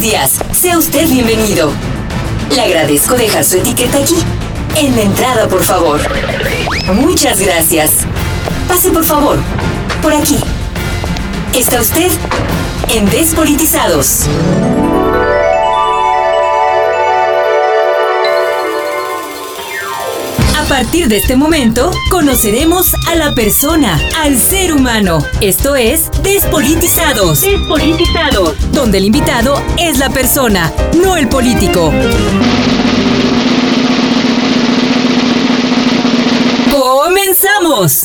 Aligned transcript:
Días, 0.00 0.38
sea 0.52 0.78
usted 0.78 1.08
bienvenido. 1.08 1.72
Le 2.54 2.60
agradezco 2.60 3.16
dejar 3.16 3.44
su 3.44 3.56
etiqueta 3.56 3.98
aquí. 3.98 4.14
En 4.76 4.94
la 4.94 5.02
entrada, 5.02 5.48
por 5.48 5.64
favor. 5.64 6.00
Muchas 6.94 7.40
gracias. 7.40 7.90
Pase, 8.68 8.90
por 8.90 9.04
favor. 9.04 9.38
Por 10.00 10.14
aquí. 10.14 10.38
Está 11.52 11.80
usted 11.80 12.10
en 12.94 13.10
Despolitizados. 13.10 14.26
Partir 20.78 21.08
de 21.08 21.16
este 21.16 21.34
momento, 21.34 21.90
conoceremos 22.08 22.94
a 23.08 23.16
la 23.16 23.34
persona, 23.34 24.00
al 24.22 24.38
ser 24.38 24.72
humano. 24.72 25.18
Esto 25.40 25.74
es 25.74 26.08
Despolitizados. 26.22 27.40
Despolitizados. 27.40 28.54
Donde 28.70 28.98
el 28.98 29.06
invitado 29.06 29.60
es 29.76 29.98
la 29.98 30.08
persona, 30.08 30.72
no 31.02 31.16
el 31.16 31.28
político. 31.28 31.92
¡Comenzamos! 36.70 38.04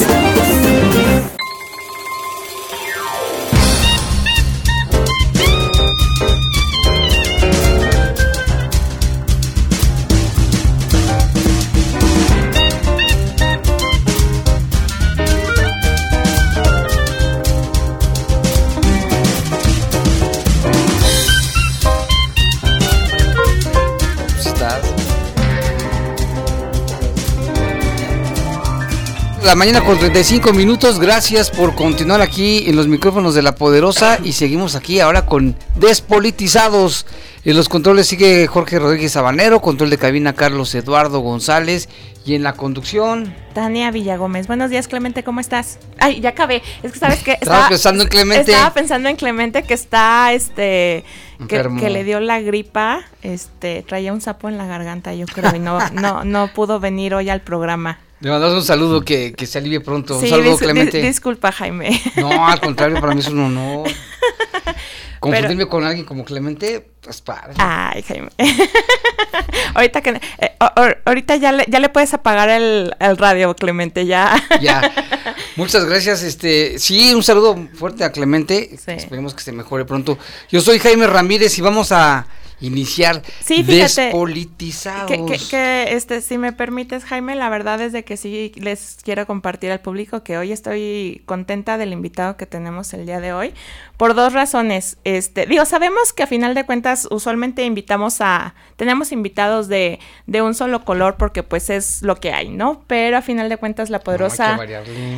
La 29.44 29.56
mañana 29.56 29.82
con 29.82 30.00
35 30.00 30.54
minutos, 30.54 31.00
gracias 31.00 31.52
por 31.52 31.76
continuar 31.76 32.22
aquí 32.22 32.64
en 32.66 32.78
los 32.78 32.88
micrófonos 32.88 33.36
de 33.36 33.42
La 33.42 33.56
Poderosa 33.56 34.18
y 34.24 34.32
seguimos 34.32 34.76
aquí 34.76 35.02
ahora 35.02 35.26
con 35.26 35.58
Despolitizados. 35.76 37.06
En 37.44 37.58
los 37.58 37.68
controles 37.68 38.08
sigue 38.08 38.48
Jorge 38.48 38.80
Rodríguez 38.80 39.12
Sabanero, 39.12 39.62
control 39.62 39.90
de 39.90 39.98
cabina 39.98 40.32
Carlos 40.32 40.74
Eduardo 40.76 41.20
González 41.20 41.90
y 42.26 42.36
en 42.36 42.44
la 42.44 42.54
conducción... 42.54 43.36
Tania 43.54 43.92
Villagómez. 43.92 44.48
Buenos 44.48 44.70
días 44.70 44.88
Clemente, 44.88 45.24
¿cómo 45.26 45.42
estás? 45.42 45.78
Ay, 46.00 46.22
ya 46.22 46.30
acabé. 46.30 46.64
Es 46.82 46.94
que 46.94 47.00
sabes 47.00 47.22
que... 47.22 47.34
Estaba, 47.34 47.68
pensando 47.68 48.04
en 48.04 48.10
Clemente. 48.10 48.52
Estaba 48.52 48.74
pensando 48.74 49.10
en 49.10 49.18
Clemente 49.18 49.64
que 49.64 49.74
está, 49.74 50.32
este... 50.32 51.04
Que, 51.50 51.68
que, 51.78 51.90
le 51.90 52.06
dio 52.06 52.22
la 52.22 52.40
gripa, 52.40 53.02
este, 53.22 53.84
traía 53.84 54.14
un 54.14 54.22
sapo 54.22 54.48
en 54.48 54.58
la 54.58 54.66
garganta, 54.66 55.14
yo 55.14 55.26
creo, 55.26 55.54
y 55.54 55.60
no, 55.60 55.78
no, 55.90 56.24
no 56.24 56.54
pudo 56.54 56.80
venir 56.80 57.14
hoy 57.14 57.30
al 57.30 57.42
programa. 57.42 58.00
Le 58.24 58.30
mandamos 58.30 58.56
un 58.56 58.64
saludo 58.64 59.02
que, 59.02 59.34
que 59.34 59.46
se 59.46 59.58
alivie 59.58 59.82
pronto. 59.82 60.18
un 60.18 60.26
saludo, 60.26 60.58
Clemente. 60.58 61.02
disculpa, 61.02 61.52
Jaime. 61.52 62.02
No, 62.16 62.48
al 62.48 62.62
contrario, 62.62 63.02
para 63.02 63.14
mí 63.14 63.20
es 63.20 63.28
un 63.28 63.40
honor. 63.40 63.90
Confundirme 65.20 65.68
con 65.68 65.84
alguien 65.84 66.06
como 66.06 66.24
Clemente, 66.24 66.88
pues 67.02 67.20
padre. 67.20 67.56
Ay, 67.58 68.02
Jaime. 68.04 68.30
ahorita 69.76 70.00
que 70.00 70.22
eh, 70.40 70.56
ahorita 71.06 71.36
ya 71.36 71.52
le, 71.52 71.66
ya 71.68 71.82
le 71.82 71.90
puedes 71.90 72.14
apagar 72.14 72.48
el, 72.48 72.96
el, 72.98 73.18
radio, 73.18 73.54
Clemente, 73.58 74.06
ya. 74.06 74.42
ya. 74.62 74.90
Muchas 75.58 75.84
gracias. 75.84 76.24
Este, 76.24 76.80
sí, 76.80 77.14
un 77.14 77.24
saludo 77.24 77.68
fuerte 77.74 78.06
a 78.06 78.14
Clemente. 78.14 78.74
Esperemos 78.88 79.34
que 79.34 79.44
se 79.44 79.52
mejore 79.52 79.84
pronto. 79.84 80.18
Yo 80.50 80.62
soy 80.62 80.80
Jaime 80.80 81.08
Ramírez 81.08 81.58
y 81.58 81.62
vamos 81.62 81.92
a 81.92 82.26
iniciar 82.62 83.22
sí, 83.44 83.64
despolitizados. 83.64 85.10
Que, 85.10 85.38
que, 85.50 85.96
este, 85.96 86.22
si 86.22 86.38
me 86.38 86.54
permites, 86.54 87.04
Jaime, 87.06 87.36
la 87.36 87.50
verdad 87.50 87.82
es 87.82 87.92
de 87.92 88.04
que 88.04 88.18
sí 88.18 88.52
les 88.56 88.98
quiero 89.04 89.26
compartir 89.28 89.72
al 89.72 89.82
público 89.82 90.24
que 90.24 90.38
hoy 90.38 90.52
estoy 90.52 91.22
contenta 91.26 91.78
del 91.78 91.94
invitado 91.94 92.38
que 92.38 92.46
tenemos 92.46 92.94
el 92.94 93.06
día 93.06 93.20
de 93.20 93.34
hoy, 93.34 93.54
por 93.98 94.16
dos 94.16 94.34
razones. 94.34 94.98
Este, 95.04 95.46
digo, 95.46 95.66
sabemos 95.66 96.14
que 96.14 96.24
a 96.24 96.28
final 96.28 96.56
de 96.56 96.66
cuentas 96.66 97.08
usualmente 97.12 97.64
invitamos 97.64 98.22
a, 98.22 98.56
tenemos 98.76 99.12
invitados 99.12 99.68
de, 99.68 100.00
de 100.28 100.42
un 100.42 100.54
solo 100.54 100.84
color 100.84 101.16
porque 101.18 101.44
pues 101.44 101.70
es 101.70 102.02
lo 102.02 102.16
que 102.16 102.34
hay, 102.34 102.50
¿no? 102.50 102.84
Pero 102.88 103.18
a 103.18 103.22
final 103.22 103.50
de 103.50 103.58
cuentas 103.58 103.90
la 103.90 104.00
poderosa, 104.00 104.60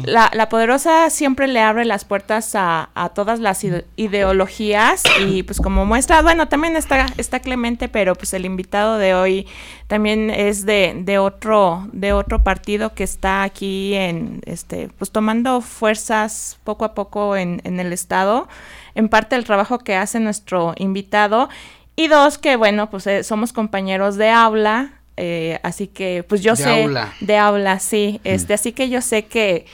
la, 0.03 0.29
la, 0.33 0.49
poderosa 0.49 1.09
siempre 1.09 1.47
le 1.47 1.61
abre 1.61 1.85
las 1.85 2.05
puertas 2.05 2.55
a, 2.55 2.89
a 2.93 3.09
todas 3.09 3.39
las 3.39 3.65
ideologías 3.95 5.03
y 5.25 5.43
pues 5.43 5.59
como 5.59 5.85
muestra, 5.85 6.21
bueno, 6.21 6.47
también 6.47 6.75
está, 6.75 7.07
está 7.25 7.39
Clemente, 7.39 7.89
pero 7.89 8.15
pues 8.15 8.33
el 8.33 8.45
invitado 8.45 8.97
de 8.97 9.13
hoy 9.13 9.47
también 9.87 10.29
es 10.29 10.65
de, 10.65 10.93
de 10.97 11.17
otro, 11.17 11.87
de 11.91 12.13
otro 12.13 12.43
partido 12.43 12.93
que 12.93 13.03
está 13.03 13.43
aquí 13.43 13.93
en, 13.93 14.41
este, 14.45 14.89
pues 14.97 15.11
tomando 15.11 15.61
fuerzas 15.61 16.57
poco 16.63 16.85
a 16.85 16.93
poco 16.93 17.35
en, 17.35 17.61
en 17.65 17.79
el 17.79 17.91
estado 17.93 18.47
en 18.95 19.09
parte 19.09 19.35
el 19.35 19.43
trabajo 19.43 19.79
que 19.79 19.95
hace 19.95 20.19
nuestro 20.19 20.73
invitado. 20.77 21.49
Y 21.95 22.07
dos, 22.07 22.37
que 22.37 22.55
bueno, 22.55 22.89
pues 22.89 23.05
eh, 23.07 23.23
somos 23.23 23.53
compañeros 23.53 24.15
de 24.15 24.29
aula, 24.29 25.01
eh, 25.17 25.59
así 25.63 25.87
que 25.87 26.25
pues 26.27 26.41
yo 26.41 26.55
de 26.55 26.63
sé... 26.63 26.83
Aula. 26.83 27.13
De 27.19 27.37
aula, 27.37 27.79
sí. 27.79 28.19
Mm. 28.23 28.27
Este, 28.27 28.53
Así 28.53 28.71
que 28.71 28.89
yo 28.89 29.01
sé 29.01 29.25
que 29.25 29.65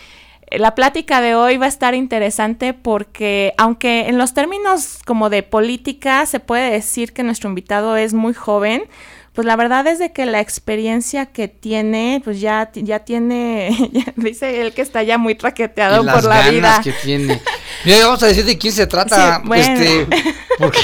la 0.52 0.76
plática 0.76 1.22
de 1.22 1.36
hoy 1.36 1.58
va 1.58 1.66
a 1.66 1.70
estar 1.70 1.96
interesante 1.96 2.74
porque 2.74 3.54
aunque 3.58 4.10
en 4.10 4.18
los 4.18 4.34
términos 4.34 5.00
como 5.06 5.30
de 5.30 5.44
política 5.44 6.26
se 6.26 6.40
puede 6.40 6.72
decir 6.72 7.14
que 7.14 7.24
nuestro 7.24 7.50
invitado 7.50 7.96
es 7.96 8.14
muy 8.14 8.34
joven, 8.34 8.84
pues 9.34 9.46
la 9.46 9.56
verdad 9.56 9.88
es 9.88 9.98
de 10.00 10.12
que 10.12 10.26
la 10.26 10.42
experiencia 10.42 11.26
que 11.28 11.48
tiene, 11.48 12.22
pues 12.24 12.42
ya, 12.42 12.70
ya 12.74 13.00
tiene, 13.00 13.76
ya 13.94 14.06
dice 14.18 14.62
él 14.62 14.74
que 14.74 14.82
está 14.82 15.04
ya 15.04 15.18
muy 15.18 15.36
traqueteado 15.36 16.04
y 16.04 16.08
por 16.08 16.24
la 16.26 16.38
ganas 16.38 16.52
vida. 16.52 16.82
que 16.84 16.92
tiene. 16.92 17.42
Mira, 17.86 18.06
vamos 18.06 18.22
a 18.24 18.28
decir 18.28 18.46
de 18.46 18.58
quién 18.58 18.74
se 18.74 18.88
trata. 18.88 19.38
Sí, 19.38 19.42
bueno. 19.48 19.64
este, 19.64 20.08
porque, 20.60 20.80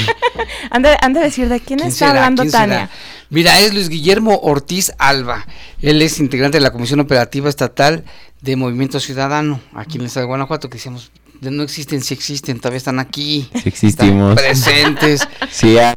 han, 0.70 0.82
de, 0.82 0.96
han 1.00 1.12
de 1.12 1.20
decir 1.20 1.48
de 1.48 1.60
quién, 1.60 1.78
¿quién 1.78 1.88
está 1.90 2.06
será? 2.08 2.20
hablando 2.20 2.42
¿Quién 2.42 2.52
Tania. 2.52 2.76
será? 2.76 2.90
Mira, 3.30 3.60
es 3.60 3.74
Luis 3.74 3.90
Guillermo 3.90 4.40
Ortiz 4.42 4.92
Alba. 4.98 5.46
Él 5.82 6.00
es 6.00 6.18
integrante 6.18 6.56
de 6.56 6.62
la 6.62 6.72
Comisión 6.72 7.00
Operativa 7.00 7.50
Estatal 7.50 8.04
de 8.40 8.56
Movimiento 8.56 8.98
Ciudadano, 9.00 9.60
aquí 9.74 9.96
en 9.96 10.02
el 10.02 10.06
Estado 10.06 10.24
de 10.24 10.28
Guanajuato, 10.28 10.70
que 10.70 10.78
decíamos, 10.78 11.10
no 11.42 11.62
existen, 11.62 12.00
sí 12.02 12.14
existen, 12.14 12.58
todavía 12.58 12.78
están 12.78 12.98
aquí. 12.98 13.50
Sí 13.62 13.68
existimos. 13.68 14.30
Están 14.30 14.44
presentes. 14.44 15.28
Sí, 15.50 15.76
hay. 15.78 15.92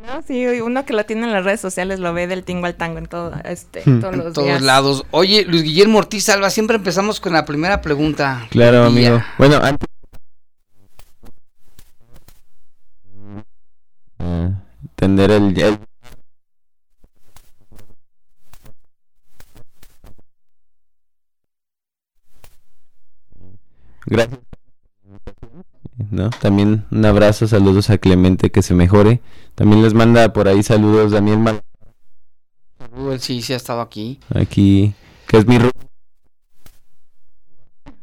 ¿No? 0.00 0.22
Sí, 0.22 0.46
uno 0.60 0.84
que 0.84 0.92
lo 0.92 1.04
tiene 1.04 1.24
en 1.26 1.32
las 1.32 1.44
redes 1.44 1.60
sociales 1.60 1.98
lo 2.00 2.12
ve 2.12 2.26
del 2.26 2.44
tingo 2.44 2.66
al 2.66 2.74
tango 2.74 2.98
en 2.98 3.06
todo, 3.06 3.32
este, 3.44 3.82
Hmm. 3.84 4.00
todos 4.00 4.14
en 4.14 4.20
los 4.24 4.32
todos 4.32 4.46
días. 4.48 4.62
lados. 4.62 5.04
Oye, 5.10 5.44
Luis 5.44 5.62
Guillermo 5.62 5.98
Ortiz 5.98 6.28
Alba, 6.28 6.50
siempre 6.50 6.76
empezamos 6.76 7.20
con 7.20 7.32
la 7.32 7.44
primera 7.44 7.80
pregunta. 7.80 8.46
Claro, 8.50 8.84
amigo. 8.84 9.22
Bueno, 9.38 9.56
antes. 9.56 9.88
Tender 14.96 15.30
el, 15.30 15.58
el- 15.60 15.78
Gracias. 24.06 24.40
¿No? 26.10 26.30
También 26.30 26.86
un 26.90 27.04
abrazo, 27.04 27.46
saludos 27.46 27.90
a 27.90 27.98
Clemente 27.98 28.50
que 28.50 28.62
se 28.62 28.74
mejore. 28.74 29.20
También 29.54 29.82
les 29.82 29.94
manda 29.94 30.32
por 30.32 30.48
ahí 30.48 30.62
saludos 30.62 31.12
Daniel 31.12 31.38
Mal 31.38 31.60
Él 33.10 33.20
sí, 33.20 33.42
sí 33.42 33.52
ha 33.52 33.56
estado 33.56 33.80
aquí. 33.80 34.18
aquí, 34.34 34.94
que 35.26 35.38
es 35.38 35.46
mi 35.46 35.58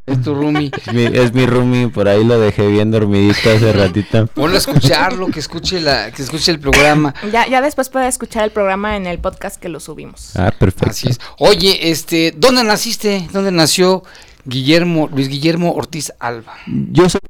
Es 0.06 0.22
tu 0.22 0.34
roomie. 0.34 0.70
es 0.86 0.92
mi, 0.94 1.04
es 1.04 1.34
mi 1.34 1.46
roomie, 1.46 1.88
por 1.88 2.08
ahí 2.08 2.24
lo 2.24 2.38
dejé 2.38 2.66
bien 2.68 2.90
dormidito 2.90 3.50
hace 3.50 3.72
ratito. 3.72 4.26
Ponlo 4.28 4.54
a 4.54 4.58
escucharlo, 4.58 5.26
que 5.28 5.40
escuche 5.40 5.80
la, 5.80 6.10
que 6.12 6.22
escuche 6.22 6.50
el 6.50 6.60
programa. 6.60 7.14
Ya, 7.32 7.46
ya 7.46 7.60
después 7.60 7.88
puede 7.90 8.08
escuchar 8.08 8.44
el 8.44 8.50
programa 8.50 8.96
en 8.96 9.06
el 9.06 9.18
podcast 9.18 9.60
que 9.60 9.68
lo 9.68 9.80
subimos. 9.80 10.34
Ah, 10.36 10.50
perfecto. 10.56 10.90
Así 10.90 11.08
es. 11.08 11.18
Oye, 11.38 11.90
este, 11.90 12.32
¿dónde 12.36 12.64
naciste? 12.64 13.28
¿Dónde 13.32 13.52
nació 13.52 14.02
Guillermo, 14.44 15.08
Luis 15.12 15.28
Guillermo 15.28 15.72
Ortiz 15.72 16.12
Alba? 16.20 16.54
Yo 16.66 17.08
soy 17.10 17.20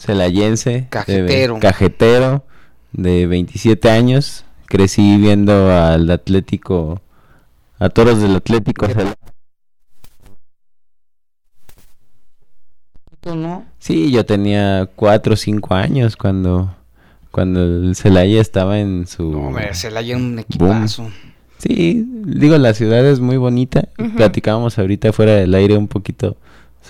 celayense, 0.00 0.86
Cajetero. 0.90 1.54
de, 1.54 1.60
cajetero 1.60 2.44
de 2.92 3.26
27 3.26 3.90
años. 3.90 4.44
Crecí 4.66 5.16
viendo 5.16 5.70
al 5.72 6.10
Atlético, 6.10 7.00
a 7.78 7.88
toros 7.88 8.20
del 8.20 8.36
Atlético. 8.36 8.86
¿No? 13.24 13.66
Sí, 13.78 14.10
yo 14.10 14.24
tenía 14.24 14.88
4 14.96 15.34
o 15.34 15.36
5 15.36 15.74
años 15.74 16.16
cuando, 16.16 16.74
cuando 17.30 17.62
el 17.62 17.94
Celaya 17.96 18.40
estaba 18.40 18.78
en 18.78 19.06
su... 19.06 19.30
No, 19.30 19.48
hombre, 19.48 19.74
Celaya 19.74 20.14
era 20.14 20.24
un 20.24 20.38
equipazo. 20.38 21.10
Sí, 21.58 22.06
digo, 22.24 22.56
la 22.56 22.72
ciudad 22.72 23.04
es 23.04 23.20
muy 23.20 23.36
bonita. 23.36 23.88
Ujú. 23.98 24.16
Platicábamos 24.16 24.78
ahorita 24.78 25.12
fuera 25.12 25.34
del 25.34 25.54
aire 25.54 25.76
un 25.76 25.88
poquito 25.88 26.36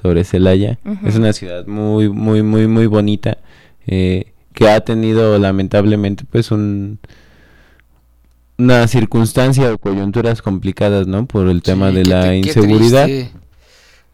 sobre 0.01 0.25
Celaya. 0.25 0.79
Es 1.05 1.17
una 1.17 1.33
ciudad 1.33 1.67
muy, 1.67 2.09
muy, 2.09 2.43
muy, 2.43 2.67
muy 2.67 2.87
bonita. 2.87 3.39
eh, 3.87 4.33
que 4.55 4.69
ha 4.69 4.81
tenido 4.81 5.39
lamentablemente 5.39 6.25
pues 6.31 6.51
un 6.51 6.99
una 8.59 8.87
circunstancia 8.89 9.73
o 9.73 9.79
coyunturas 9.79 10.43
complicadas, 10.43 11.07
¿no? 11.07 11.25
Por 11.27 11.49
el 11.49 11.63
tema 11.63 11.89
Sí, 11.91 11.97
de 11.97 12.03
qué 12.03 12.09
la 12.11 12.35
inseguridad. 12.35 13.05
triste, 13.07 13.33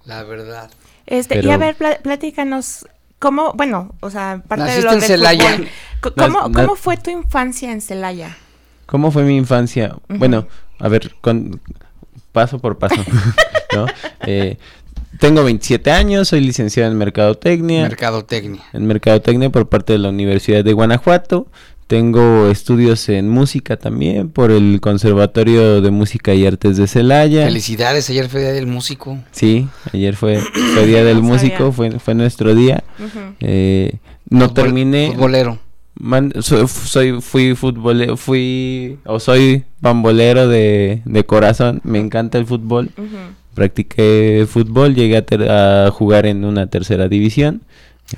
La 0.04 0.22
verdad. 0.22 0.70
Este, 1.06 1.44
y 1.44 1.50
a 1.50 1.56
ver, 1.56 1.74
pla- 1.74 1.98
platícanos, 2.02 2.86
¿cómo, 3.18 3.52
bueno, 3.54 3.94
o 4.00 4.10
sea, 4.10 4.42
parte 4.46 4.70
de 4.70 4.82
lo 4.82 4.92
en 4.92 5.00
Celaya. 5.00 5.50
fútbol, 5.56 5.68
¿cómo, 6.16 6.52
cómo 6.52 6.76
fue 6.76 6.96
tu 6.96 7.10
infancia 7.10 7.72
en 7.72 7.80
Celaya? 7.80 8.36
¿Cómo 8.86 9.10
fue 9.10 9.24
mi 9.24 9.36
infancia? 9.36 9.96
Bueno, 10.08 10.46
a 10.78 10.88
ver, 10.88 11.12
con, 11.20 11.60
paso 12.30 12.60
por 12.60 12.78
paso, 12.78 13.02
¿no? 13.74 13.86
Eh, 14.26 14.58
tengo 15.18 15.44
27 15.44 15.90
años, 15.90 16.28
soy 16.28 16.40
licenciado 16.40 16.90
en 16.90 16.98
Mercadotecnia. 16.98 17.82
Mercadotecnia. 17.82 18.62
en 18.72 18.86
Mercadotecnia 18.86 19.50
por 19.50 19.68
parte 19.68 19.92
de 19.94 19.98
la 19.98 20.08
Universidad 20.10 20.64
de 20.64 20.72
Guanajuato. 20.72 21.46
Tengo 21.86 22.48
estudios 22.48 23.08
en 23.08 23.28
música 23.28 23.76
también 23.76 24.28
por 24.30 24.50
el 24.50 24.80
Conservatorio 24.80 25.80
de 25.80 25.90
Música 25.92 26.34
y 26.34 26.44
Artes 26.44 26.76
de 26.76 26.88
Celaya. 26.88 27.44
Felicidades, 27.44 28.10
ayer 28.10 28.28
fue 28.28 28.40
Día 28.40 28.52
del 28.52 28.66
Músico. 28.66 29.18
Sí, 29.30 29.68
ayer 29.92 30.16
fue, 30.16 30.38
fue 30.74 30.84
Día 30.86 31.04
del 31.04 31.18
No 31.18 31.22
Músico, 31.28 31.70
fue, 31.70 31.92
fue 32.00 32.14
nuestro 32.16 32.56
día. 32.56 32.82
Eh, 33.38 33.98
no 34.28 34.46
Futbol- 34.48 34.54
terminé. 34.54 35.12
Futbolero. 35.14 35.58
man- 35.94 36.32
soy, 36.40 36.66
soy- 36.66 37.20
fui 37.20 37.54
futbolero, 37.54 38.16
fui 38.16 38.98
o 39.06 39.20
soy 39.20 39.64
bambolero 39.80 40.48
de, 40.48 41.02
de 41.04 41.24
corazón. 41.24 41.80
Me 41.84 42.00
encanta 42.00 42.36
el 42.36 42.46
fútbol. 42.46 42.90
Ujú. 42.98 43.06
Practiqué 43.56 44.46
fútbol, 44.48 44.94
llegué 44.94 45.16
a, 45.16 45.22
ter- 45.26 45.50
a 45.50 45.90
jugar 45.90 46.26
en 46.26 46.44
una 46.44 46.68
tercera 46.68 47.08
división. 47.08 47.62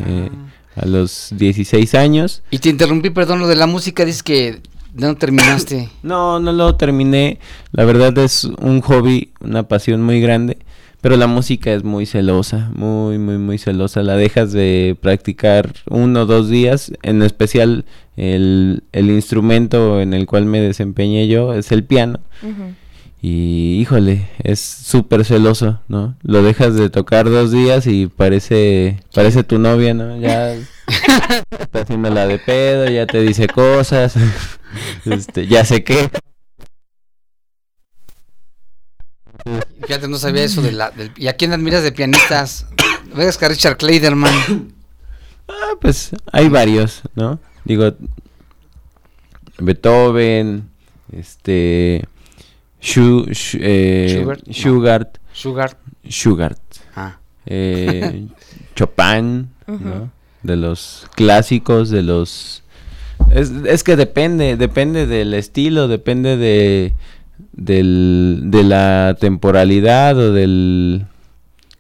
eh, 0.05 0.29
Ah. 0.77 0.83
a 0.83 0.87
los 0.87 1.31
16 1.37 1.95
años. 1.95 2.43
Y 2.51 2.59
te 2.59 2.69
interrumpí, 2.69 3.11
perdón, 3.11 3.41
lo 3.41 3.49
de 3.49 3.57
la 3.57 3.67
música, 3.67 4.05
dices 4.05 4.23
que 4.23 4.61
no 4.95 5.17
terminaste. 5.17 5.89
No, 6.03 6.39
no 6.41 6.53
lo 6.53 6.75
terminé. 6.77 7.39
La 7.73 7.85
verdad 7.85 8.17
es 8.19 8.45
un 8.45 8.81
hobby, 8.83 9.31
una 9.41 9.63
pasión 9.65 10.03
muy 10.03 10.21
grande. 10.21 10.59
Pero 11.01 11.17
la 11.17 11.27
música 11.29 11.73
es 11.73 11.85
muy 11.85 12.07
celosa, 12.07 12.71
muy, 12.75 13.19
muy, 13.19 13.39
muy 13.39 13.57
celosa. 13.59 14.03
La 14.03 14.17
dejas 14.17 14.53
de 14.53 14.97
practicar 15.01 15.73
uno 15.89 16.23
o 16.23 16.27
dos 16.27 16.49
días. 16.51 16.93
En 17.03 17.23
especial 17.23 17.85
el, 18.17 18.83
el 18.93 19.09
instrumento 19.11 20.01
en 20.01 20.13
el 20.13 20.27
cual 20.27 20.45
me 20.45 20.61
desempeñé 20.61 21.29
yo 21.29 21.55
es 21.55 21.71
el 21.73 21.85
piano. 21.85 22.19
Ujú. 22.43 22.75
Y 23.21 23.81
híjole, 23.81 24.29
es 24.45 24.61
súper 24.61 25.25
celoso, 25.25 25.81
¿no? 25.89 26.17
Lo 26.23 26.43
dejas 26.43 26.77
de 26.77 26.89
tocar 26.89 27.29
dos 27.29 27.51
días 27.51 27.87
y 27.89 28.07
parece, 28.07 29.03
parece 29.13 29.43
tu 29.43 29.59
novia, 29.59 29.93
¿no? 29.93 30.17
Ya 30.21 30.53
está 31.51 31.81
haciendo 31.81 32.11
la 32.11 32.29
de 32.29 32.39
pedo, 32.39 32.89
ya 32.89 33.07
te 33.07 33.21
dice 33.21 33.49
cosas, 33.49 34.15
este, 35.05 35.49
ya 35.49 35.65
sé 35.65 35.83
qué. 35.83 36.11
Fíjate, 39.83 40.07
no 40.07 40.19
sabía 40.19 40.45
eso 40.45 40.63
de 40.63 40.73
la... 40.73 40.91
Del, 40.91 41.11
¿Y 41.17 41.27
a 41.27 41.35
quién 41.35 41.53
admiras 41.53 41.83
de 41.83 41.93
pianistas? 41.93 42.67
Ves 43.17 43.37
que 43.37 43.47
a 43.47 43.49
Richard 43.49 43.79
Clayderman. 43.79 44.75
Ah, 45.49 45.75
pues 45.81 46.11
hay 46.31 46.49
varios, 46.49 47.03
¿no? 47.15 47.41
Digo, 47.65 47.95
Beethoven, 49.59 50.69
este, 51.11 52.05
Schu, 52.81 53.27
Schu- 53.31 53.59
eh, 53.61 54.17
Schubert, 54.19 54.47
no. 54.47 54.53
Schubert, 54.53 55.19
Sugar. 55.33 55.77
Schubert, 56.09 56.61
Ah. 56.95 57.19
eh, 57.47 58.27
Chopin, 58.77 59.49
Ujú. 59.67 59.85
¿no? 59.85 60.11
De 60.43 60.57
los 60.57 61.07
clásicos, 61.17 61.91
de 61.91 62.03
los... 62.03 62.63
Es, 63.33 63.51
es 63.67 63.83
que 63.83 63.97
depende, 63.97 64.57
depende 64.57 65.07
del 65.07 65.35
estilo, 65.35 65.89
depende 65.89 66.37
de, 66.37 66.95
del, 67.53 68.43
de 68.45 68.63
la 68.63 69.17
temporalidad 69.21 70.17
o 70.17 70.33
del... 70.33 71.07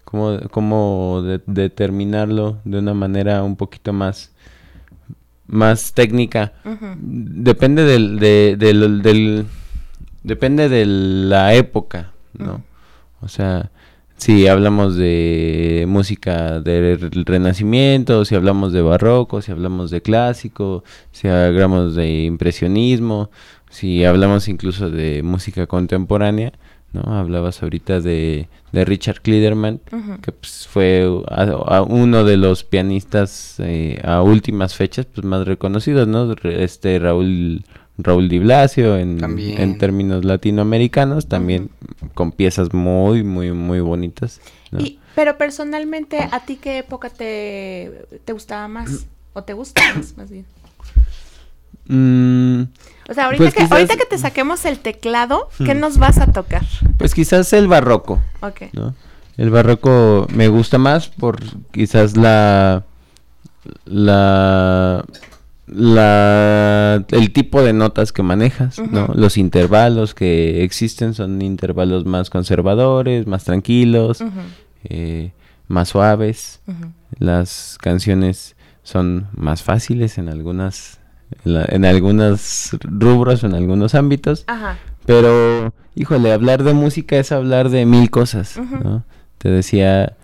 ¿Cómo, 0.04 0.38
cómo 0.50 1.22
de- 1.22 1.40
determinarlo 1.46 2.58
de 2.64 2.78
una 2.78 2.94
manera 2.94 3.44
un 3.44 3.56
poquito 3.56 3.92
más, 3.92 4.32
más 5.46 5.92
técnica? 5.92 6.54
Depende 6.98 7.84
del, 7.84 8.18
de- 8.18 8.56
del, 8.58 9.02
del- 9.02 9.46
depende 10.28 10.68
de 10.68 10.84
la 10.86 11.54
época, 11.54 12.12
¿no? 12.38 12.62
O 13.20 13.28
sea, 13.28 13.70
si 14.16 14.46
hablamos 14.48 14.96
de 14.96 15.84
música 15.88 16.60
del 16.60 17.24
Renacimiento, 17.24 18.24
si 18.24 18.34
hablamos 18.34 18.72
de 18.72 18.82
barroco, 18.82 19.42
si 19.42 19.50
hablamos 19.52 19.90
de 19.90 20.02
clásico, 20.02 20.84
si 21.12 21.28
hablamos 21.28 21.94
de 21.96 22.24
impresionismo, 22.24 23.30
si 23.70 24.04
hablamos 24.04 24.48
incluso 24.48 24.90
de 24.90 25.22
música 25.22 25.66
contemporánea, 25.66 26.52
¿no? 26.92 27.02
Hablabas 27.18 27.62
ahorita 27.62 28.00
de, 28.00 28.48
de 28.72 28.84
Richard 28.84 29.20
Clayderman, 29.20 29.80
Ujú. 29.92 30.20
que 30.22 30.32
pues, 30.32 30.66
fue 30.68 31.06
a- 31.28 31.42
a 31.76 31.82
uno 31.82 32.24
de 32.24 32.36
los 32.38 32.64
pianistas 32.64 33.56
eh, 33.58 34.00
a 34.04 34.22
últimas 34.22 34.74
fechas 34.74 35.06
pues 35.06 35.24
más 35.26 35.46
reconocidos, 35.46 36.08
¿no? 36.08 36.34
Este 36.44 36.98
Raúl 36.98 37.62
Raúl 37.98 38.28
Di 38.28 38.38
Blasio 38.38 38.96
en, 38.96 39.18
términos 39.78 40.24
latinoamericanos, 40.24 41.26
también 41.26 41.70
con 42.14 42.30
piezas 42.32 42.72
muy 42.72 43.22
muy 43.24 43.52
muy 43.52 43.80
bonitas. 43.80 44.40
¿no? 44.70 44.80
Y, 44.80 44.98
pero 45.14 45.36
personalmente, 45.36 46.18
¿a 46.30 46.40
ti 46.44 46.56
qué 46.56 46.78
época 46.78 47.10
te, 47.10 48.06
te 48.24 48.32
gustaba 48.32 48.68
más? 48.68 49.06
¿O 49.32 49.42
te 49.42 49.52
gusta 49.52 49.80
más, 49.94 50.16
más 50.16 50.30
bien? 50.30 50.44
Mm, 51.86 52.62
O 53.08 53.14
sea, 53.14 53.24
ahorita, 53.26 53.42
Pues 53.44 53.54
que, 53.54 53.60
quizás- 53.62 53.72
ahorita 53.72 53.96
que 53.96 54.04
te 54.04 54.18
saquemos 54.18 54.64
el 54.66 54.78
teclado, 54.78 55.48
¿qué 55.64 55.74
Hmm. 55.74 55.80
nos 55.80 55.98
vas 55.98 56.18
a 56.18 56.26
tocar? 56.32 56.62
pues 56.98 57.14
quizás 57.14 57.52
el 57.52 57.66
barroco, 57.68 58.20
Ok. 58.40 58.62
¿no? 58.72 58.94
El 59.36 59.50
barroco 59.50 60.26
me 60.34 60.48
gusta 60.48 60.78
más 60.78 61.08
por 61.08 61.38
quizás 61.70 62.16
la 62.16 62.84
la 63.84 65.04
la 65.72 67.04
el 67.10 67.32
tipo 67.32 67.62
de 67.62 67.72
notas 67.72 68.12
que 68.12 68.22
manejas, 68.22 68.78
¿no? 68.78 69.08
Los 69.14 69.36
intervalos 69.38 70.14
que 70.14 70.62
existen 70.64 71.14
son 71.14 71.40
intervalos 71.42 72.04
más 72.06 72.30
conservadores, 72.30 73.26
más 73.26 73.44
tranquilos, 73.44 74.22
eh, 74.84 75.32
más 75.66 75.88
suaves. 75.90 76.60
Las 77.18 77.78
canciones 77.80 78.56
son 78.82 79.28
más 79.36 79.62
fáciles 79.62 80.18
en 80.18 80.28
algunas 80.28 81.00
en, 81.44 81.54
la- 81.54 81.66
en 81.68 81.84
algunos 81.84 82.70
rubros, 82.82 83.44
en 83.44 83.54
algunos 83.54 83.94
ámbitos. 83.94 84.44
Ajá. 84.46 84.78
Pero, 85.04 85.72
híjole, 85.94 86.32
hablar 86.32 86.62
de 86.64 86.72
música 86.74 87.16
es 87.18 87.32
hablar 87.32 87.68
de 87.70 87.84
mil 87.86 88.10
cosas. 88.10 88.58
¿no? 88.58 89.04
Te 89.38 89.50
decía, 89.50 90.16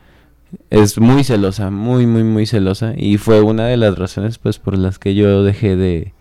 es 0.70 0.98
muy 0.98 1.24
celosa, 1.24 1.70
muy, 1.70 2.06
muy, 2.06 2.22
muy 2.24 2.46
celosa. 2.46 2.94
Y 2.96 3.18
fue 3.18 3.40
una 3.42 3.66
de 3.66 3.76
las 3.76 3.96
razones, 3.98 4.38
pues, 4.38 4.58
por 4.58 4.76
las 4.78 4.98
que 4.98 5.14
yo 5.14 5.42
dejé 5.44 5.76
de, 5.76 6.12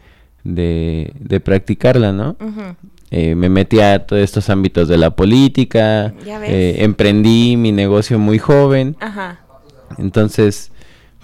de, 0.43 1.13
de 1.19 1.39
practicarla, 1.39 2.11
¿no? 2.11 2.35
Eh, 3.11 3.35
me 3.35 3.49
metí 3.49 3.79
a 3.79 4.05
todos 4.07 4.21
estos 4.23 4.49
ámbitos 4.49 4.87
de 4.87 4.97
la 4.97 5.11
política, 5.15 6.13
Ya 6.25 6.39
ves. 6.39 6.49
eh, 6.49 6.75
emprendí 6.83 7.57
mi 7.57 7.71
negocio 7.71 8.17
muy 8.19 8.39
joven. 8.39 8.95
Ajá. 8.99 9.39
Entonces, 9.97 10.71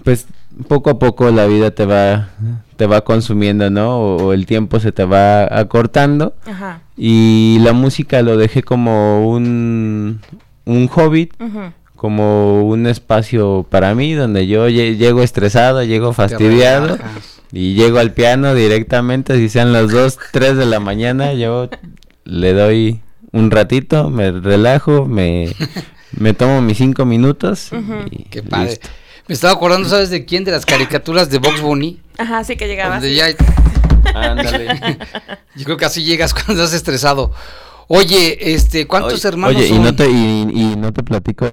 pues 0.04 0.26
poco 0.68 0.90
a 0.90 0.98
poco 0.98 1.30
la 1.30 1.46
vida 1.46 1.70
te 1.72 1.86
va 1.86 2.30
te 2.76 2.86
va 2.86 3.02
consumiendo, 3.02 3.68
¿no? 3.70 3.98
O, 4.00 4.16
o 4.26 4.32
el 4.32 4.46
tiempo 4.46 4.80
se 4.80 4.90
te 4.92 5.04
va 5.04 5.44
acortando 5.58 6.34
Ajá. 6.46 6.80
y 6.96 7.58
la 7.60 7.72
música 7.74 8.22
lo 8.22 8.36
dejé 8.38 8.62
como 8.62 9.28
un 9.28 10.20
un 10.64 10.86
hobby, 10.88 11.30
Ujú. 11.40 11.72
Como 12.00 12.62
un 12.66 12.86
espacio 12.86 13.66
para 13.68 13.94
mí 13.94 14.14
donde 14.14 14.46
yo 14.46 14.68
lle- 14.70 14.96
llego 14.96 15.22
estresado, 15.22 15.84
llego 15.84 16.14
fastidiado 16.14 16.96
y 17.52 17.74
llego 17.74 17.98
al 17.98 18.14
piano 18.14 18.54
directamente, 18.54 19.36
si 19.36 19.50
sean 19.50 19.74
las 19.74 19.90
2, 19.90 20.18
3 20.32 20.56
de 20.56 20.64
la 20.64 20.80
mañana, 20.80 21.34
yo 21.34 21.68
le 22.24 22.54
doy 22.54 23.00
un 23.32 23.50
ratito, 23.50 24.08
me 24.08 24.30
relajo, 24.32 25.04
me, 25.04 25.54
me 26.12 26.32
tomo 26.32 26.62
mis 26.62 26.78
5 26.78 27.04
minutos 27.04 27.68
y 28.10 28.24
Qué 28.30 28.42
padre. 28.42 28.70
listo. 28.70 28.88
Me 29.28 29.34
estaba 29.34 29.52
acordando, 29.52 29.86
¿sabes 29.86 30.08
de 30.08 30.24
quién? 30.24 30.44
De 30.44 30.52
las 30.52 30.64
caricaturas 30.64 31.28
de 31.28 31.36
Box 31.36 31.60
Bunny. 31.60 32.00
Ajá, 32.16 32.42
sí 32.44 32.56
que 32.56 32.66
llegaba. 32.66 32.94
Donde 32.94 33.14
ya, 33.14 33.26
Ándale. 34.14 34.98
yo 35.54 35.64
creo 35.66 35.76
que 35.76 35.84
así 35.84 36.02
llegas 36.02 36.32
cuando 36.32 36.54
estás 36.54 36.72
estresado. 36.72 37.30
Oye, 37.88 38.54
este, 38.54 38.86
¿cuántos 38.86 39.12
Oye, 39.24 39.28
hermanos 39.28 39.56
Oye, 39.56 39.68
y 39.68 39.78
no 39.78 39.94
te, 39.94 40.08
y, 40.10 40.48
y 40.54 40.74
no 40.78 40.92
te 40.94 41.02
platico. 41.02 41.50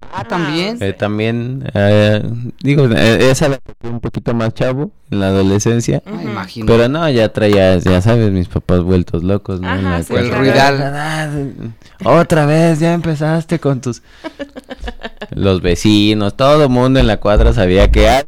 Ah, 0.00 0.24
también. 0.24 0.78
Eh, 0.80 0.92
también, 0.92 1.70
eh, 1.74 2.22
digo, 2.60 2.86
eh, 2.86 3.30
esa 3.30 3.48
la 3.48 3.58
toqué 3.58 3.88
un 3.88 4.00
poquito 4.00 4.32
más 4.32 4.54
chavo, 4.54 4.90
en 5.10 5.20
la 5.20 5.26
adolescencia. 5.28 6.02
Ah, 6.06 6.22
imagino. 6.22 6.66
Pero 6.66 6.88
no, 6.88 7.08
ya 7.10 7.32
traía, 7.32 7.76
ya 7.78 8.00
sabes, 8.00 8.30
mis 8.30 8.48
papás 8.48 8.82
vueltos 8.82 9.22
locos, 9.22 9.60
¿no? 9.60 9.68
En 9.68 9.86
Ajá, 9.86 9.98
la 9.98 10.02
sí, 10.02 10.12
Fue 10.12 10.20
el 10.20 10.30
ruidal. 10.32 11.74
Otra 12.04 12.46
vez, 12.46 12.80
ya 12.80 12.94
empezaste 12.94 13.58
con 13.58 13.80
tus... 13.80 14.02
los 15.30 15.60
vecinos, 15.60 16.36
todo 16.36 16.64
el 16.64 16.70
mundo 16.70 17.00
en 17.00 17.06
la 17.06 17.18
cuadra 17.18 17.52
sabía 17.52 17.90
que 17.90 18.08
ah, 18.08 18.24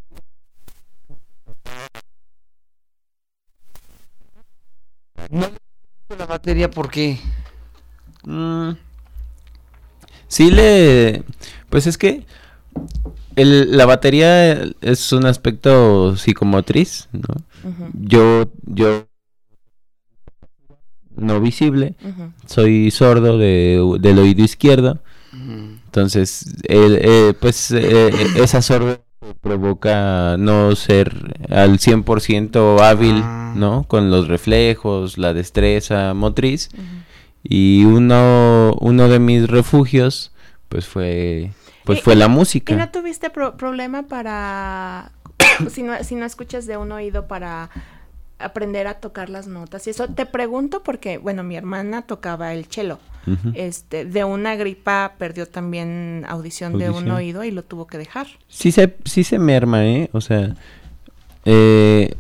La 6.19 6.27
batería, 6.27 6.71
¿por 6.71 6.91
qué? 6.91 7.19
Mm. 8.25 8.73
Sí 10.29 10.51
le... 10.51 11.25
Pues 11.71 11.87
es 11.87 11.97
que 11.97 12.25
el- 13.37 13.77
la 13.77 13.87
batería 13.87 14.61
es 14.81 15.13
un 15.13 15.25
aspecto 15.27 16.17
psicomotriz, 16.17 17.09
¿no? 17.13 17.35
Yo, 17.95 18.51
yo 18.67 19.07
no 21.17 21.41
visible, 21.41 21.95
soy 22.47 22.91
sordo 22.91 23.37
de, 23.39 23.81
del 24.01 24.19
oído 24.19 24.43
izquierdo, 24.45 25.01
entonces 25.85 26.47
el, 26.65 26.99
eh, 27.03 27.35
pues 27.39 27.71
eh, 27.73 28.11
esa 28.37 28.63
sordera 28.63 29.01
provoca 29.43 30.37
no 30.39 30.75
ser 30.77 31.45
al 31.51 31.79
100% 31.79 32.81
hábil, 32.81 33.21
Ah. 33.23 33.53
¿no? 33.57 33.85
Con 33.85 34.11
los 34.11 34.29
reflejos, 34.29 35.19
la 35.19 35.35
destreza 35.35 36.15
motriz. 36.15 36.71
Y 37.43 37.85
uno, 37.85 38.75
uno 38.81 39.09
de 39.09 39.19
mis 39.19 39.49
refugios, 39.49 40.33
pues 40.69 40.87
fue, 40.87 41.51
pues 41.95 42.03
fue 42.05 42.17
la 42.17 42.27
¿Y 42.27 42.29
no 42.29 42.35
música. 42.35 42.91
tuviste 42.93 43.31
pro- 43.31 43.57
problema 43.57 44.03
para, 44.05 45.13
si 45.71 45.83
no, 45.83 46.03
si 46.05 46.15
no 46.15 46.25
escuchas 46.25 46.67
de 46.67 46.77
un 46.77 46.93
oído 46.93 47.27
para 47.27 47.71
aprender 48.39 48.87
a 48.87 48.95
tocar 48.95 49.29
las 49.29 49.47
notas? 49.47 49.87
Y 49.87 49.91
eso 49.91 50.09
te 50.09 50.27
pregunto 50.27 50.83
porque, 50.83 51.19
bueno, 51.19 51.43
mi 51.43 51.57
hermana 51.57 52.03
tocaba 52.03 52.53
el 52.55 52.65
cello. 52.67 52.99
Ujú. 53.27 53.53
Este, 53.55 54.07
de 54.07 54.25
una 54.25 54.57
gripa 54.57 55.13
perdió 55.19 55.47
también 55.47 56.25
audición, 56.27 56.79
de 56.79 56.89
un 56.89 57.11
oído 57.11 57.45
y 57.45 57.51
lo 57.51 57.63
tuvo 57.63 57.87
que 57.87 57.99
dejar. 57.99 58.27
Sí 58.49 58.73
se, 58.73 58.97
sí 59.05 59.25
se 59.25 59.39
merma, 59.39 59.85
¿eh? 59.85 60.09
O 60.13 60.23
sea, 60.23 60.55
eh, 61.45 62.15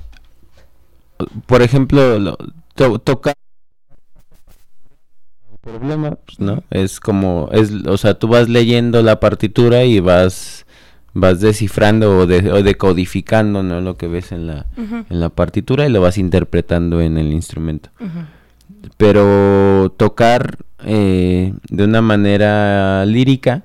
por 1.47 1.63
ejemplo, 1.63 2.19
lo- 2.19 2.39
to- 2.75 2.99
tocar 2.99 3.35
problema, 5.61 6.17
pues, 6.27 6.41
¿no? 6.41 6.63
Es 6.71 7.01
como, 7.01 7.49
es, 7.53 7.71
o 7.87 7.97
sea, 7.99 8.15
tú 8.15 8.29
vas 8.29 8.49
leyendo 8.49 9.03
la 9.03 9.21
partitura 9.21 9.85
y 9.85 10.01
vas, 10.01 10.65
vas 11.13 11.41
descifrando 11.41 12.19
o, 12.19 12.27
de- 12.27 12.51
o 12.51 12.63
decodificando, 12.63 13.63
¿no? 13.63 13.81
Lo 13.81 13.97
que 13.97 14.09
ves 14.09 14.33
en 14.33 14.47
la, 14.47 14.67
en 15.11 15.21
la 15.21 15.29
partitura 15.29 15.87
y 15.87 15.91
lo 15.91 16.01
vas 16.01 16.19
interpretando 16.19 17.01
en 17.01 17.19
el 17.19 17.33
instrumento. 17.33 17.91
pero 18.97 19.93
tocar 19.97 20.59
eh, 20.85 21.53
de 21.69 21.85
una 21.85 22.01
manera 22.03 23.05
lírica, 23.07 23.65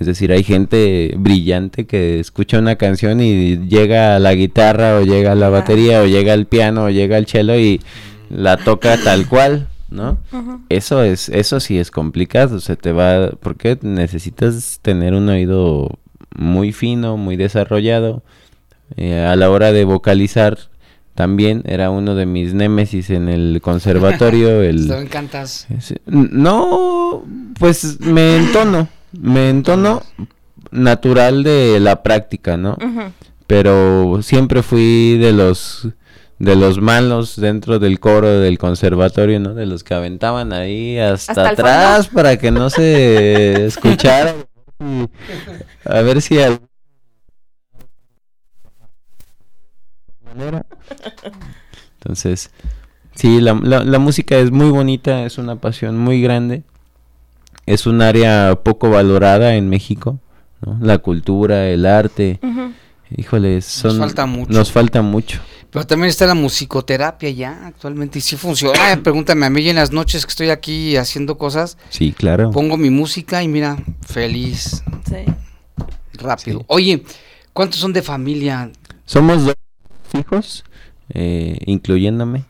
es 0.00 0.06
decir, 0.06 0.32
hay 0.32 0.42
gente 0.42 1.14
brillante 1.18 1.86
que 1.86 2.18
escucha 2.18 2.58
una 2.58 2.76
canción 2.76 3.20
y 3.20 3.68
llega 3.68 4.16
a 4.16 4.18
la 4.18 4.34
guitarra 4.34 4.96
o 4.96 5.02
llega 5.02 5.32
a 5.32 5.36
la 5.36 5.48
batería 5.48 6.00
o 6.02 6.06
llega 6.06 6.32
al 6.32 6.46
piano 6.46 6.84
o 6.84 6.90
llega 6.90 7.16
al 7.16 7.26
cello 7.26 7.56
y 7.56 7.80
la 8.30 8.56
toca 8.56 8.96
tal 8.96 9.28
cual, 9.28 9.68
¿no? 9.92 10.18
Eso 10.68 11.02
es, 11.02 11.28
eso 11.28 11.60
sí 11.60 11.78
es 11.78 11.90
complicado, 11.90 12.60
se 12.60 12.76
te 12.76 12.92
va, 12.92 13.30
porque 13.40 13.78
necesitas 13.82 14.80
tener 14.82 15.14
un 15.14 15.28
oído 15.28 15.98
muy 16.34 16.72
fino, 16.72 17.16
muy 17.16 17.36
desarrollado. 17.36 18.22
Eh, 18.96 19.24
a 19.24 19.36
la 19.36 19.50
hora 19.50 19.72
de 19.72 19.84
vocalizar, 19.84 20.58
también 21.14 21.62
era 21.66 21.90
uno 21.90 22.14
de 22.14 22.26
mis 22.26 22.54
némesis 22.54 23.10
en 23.10 23.28
el 23.28 23.60
conservatorio. 23.62 24.62
el, 24.62 24.88
Te 24.88 24.98
encantas. 24.98 25.66
no, 26.06 27.24
pues 27.58 28.00
me 28.00 28.36
entono, 28.36 28.88
me 29.12 29.50
entono 29.50 30.02
natural 30.70 31.42
de 31.42 31.78
la 31.80 32.02
práctica, 32.02 32.56
¿no? 32.56 32.76
Pero 33.46 34.20
siempre 34.22 34.62
fui 34.62 35.18
de 35.18 35.32
los 35.32 35.88
de 36.42 36.56
los 36.56 36.80
malos 36.80 37.36
dentro 37.36 37.78
del 37.78 38.00
coro 38.00 38.28
del 38.40 38.58
conservatorio, 38.58 39.38
¿no? 39.38 39.54
De 39.54 39.64
los 39.64 39.84
que 39.84 39.94
aventaban 39.94 40.52
ahí 40.52 40.98
hasta, 40.98 41.30
¿Hasta 41.30 41.42
el 41.42 41.52
atrás 41.54 42.08
para 42.08 42.36
que 42.36 42.50
no 42.50 42.68
se 42.68 43.64
escuchara. 43.66 44.34
A 45.84 46.00
ver 46.00 46.20
si 46.20 46.40
al- 46.40 46.58
manera. 50.24 50.66
Entonces, 52.00 52.50
sí, 53.14 53.40
la, 53.40 53.54
la, 53.62 53.84
la 53.84 53.98
música 54.00 54.36
es 54.38 54.50
muy 54.50 54.70
bonita, 54.70 55.24
es 55.24 55.38
una 55.38 55.54
pasión 55.56 55.96
muy 55.96 56.20
grande. 56.20 56.64
Es 57.66 57.86
un 57.86 58.02
área 58.02 58.58
poco 58.64 58.90
valorada 58.90 59.54
en 59.54 59.68
México, 59.68 60.18
¿no? 60.60 60.76
La 60.82 60.98
cultura, 60.98 61.68
el 61.68 61.86
arte. 61.86 62.40
Ujú. 62.42 62.72
Híjole, 63.16 63.62
son, 63.62 63.96
falta 63.98 64.26
mucho. 64.26 64.50
Nos 64.52 64.72
falta 64.72 65.02
mucho. 65.02 65.40
Pero 65.72 65.86
también 65.86 66.10
está 66.10 66.26
la 66.26 66.34
musicoterapia 66.34 67.30
ya 67.30 67.66
actualmente 67.66 68.18
y 68.18 68.22
sí 68.22 68.36
funciona. 68.36 68.78
Pregúntame 69.02 69.46
a 69.46 69.50
mí 69.50 69.62
y 69.62 69.70
en 69.70 69.76
las 69.76 69.90
noches 69.90 70.26
que 70.26 70.30
estoy 70.30 70.50
aquí 70.50 70.96
haciendo 70.96 71.38
cosas, 71.38 71.78
Sí, 71.88 72.12
claro. 72.12 72.50
pongo 72.50 72.76
mi 72.76 72.90
música 72.90 73.42
y 73.42 73.48
mira, 73.48 73.78
feliz, 74.06 74.82
Sí. 75.08 75.24
rápido. 76.18 76.58
Sí. 76.60 76.64
Oye, 76.68 77.02
¿cuántos 77.54 77.80
son 77.80 77.92
de 77.94 78.02
familia? 78.02 78.70
Somos 79.06 79.46
dos 79.46 79.54
hijos, 80.18 80.64
eh, 81.14 81.58
incluyéndome. 81.64 82.44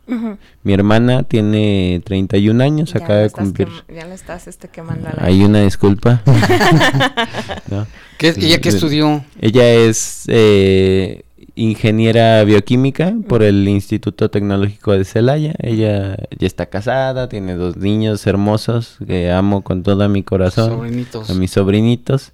Mi 0.65 0.73
hermana 0.75 1.23
tiene 1.23 2.03
31 2.05 2.61
años, 2.61 2.93
Ya 2.93 2.99
acaba 3.05 3.21
de 3.21 3.31
cumplir. 3.31 3.69
ya 3.89 4.05
le 4.05 4.15
estás 4.15 4.49
este, 4.49 4.67
quemando 4.69 5.09
a 5.09 5.13
la 5.13 5.25
Hay 5.25 5.43
una 5.45 5.63
disculpa. 5.63 6.23
No, 7.69 7.87
¿Qué, 8.19 8.29
¿Ella 8.37 8.61
qué 8.61 8.69
estudió? 8.69 9.25
Ella 9.41 9.65
es 9.73 10.25
eh, 10.27 11.23
ingeniera 11.55 12.43
bioquímica 12.45 13.15
por 13.29 13.43
el 13.43 13.69
Instituto 13.69 14.31
Tecnológico 14.31 14.93
de 14.93 15.05
Celaya. 15.05 15.55
Ella 15.59 16.17
ya 16.39 16.47
está 16.47 16.67
casada, 16.67 17.29
tiene 17.29 17.55
dos 17.55 17.77
niños 17.77 18.27
hermosos 18.27 18.99
que 19.07 19.31
amo 19.31 19.63
con 19.63 19.83
todo 19.83 20.09
mi 20.09 20.23
corazón. 20.23 20.71
Sobrinitos. 20.71 21.31
a 21.31 21.35
mis 21.35 21.51
sobrinitos. 21.51 22.33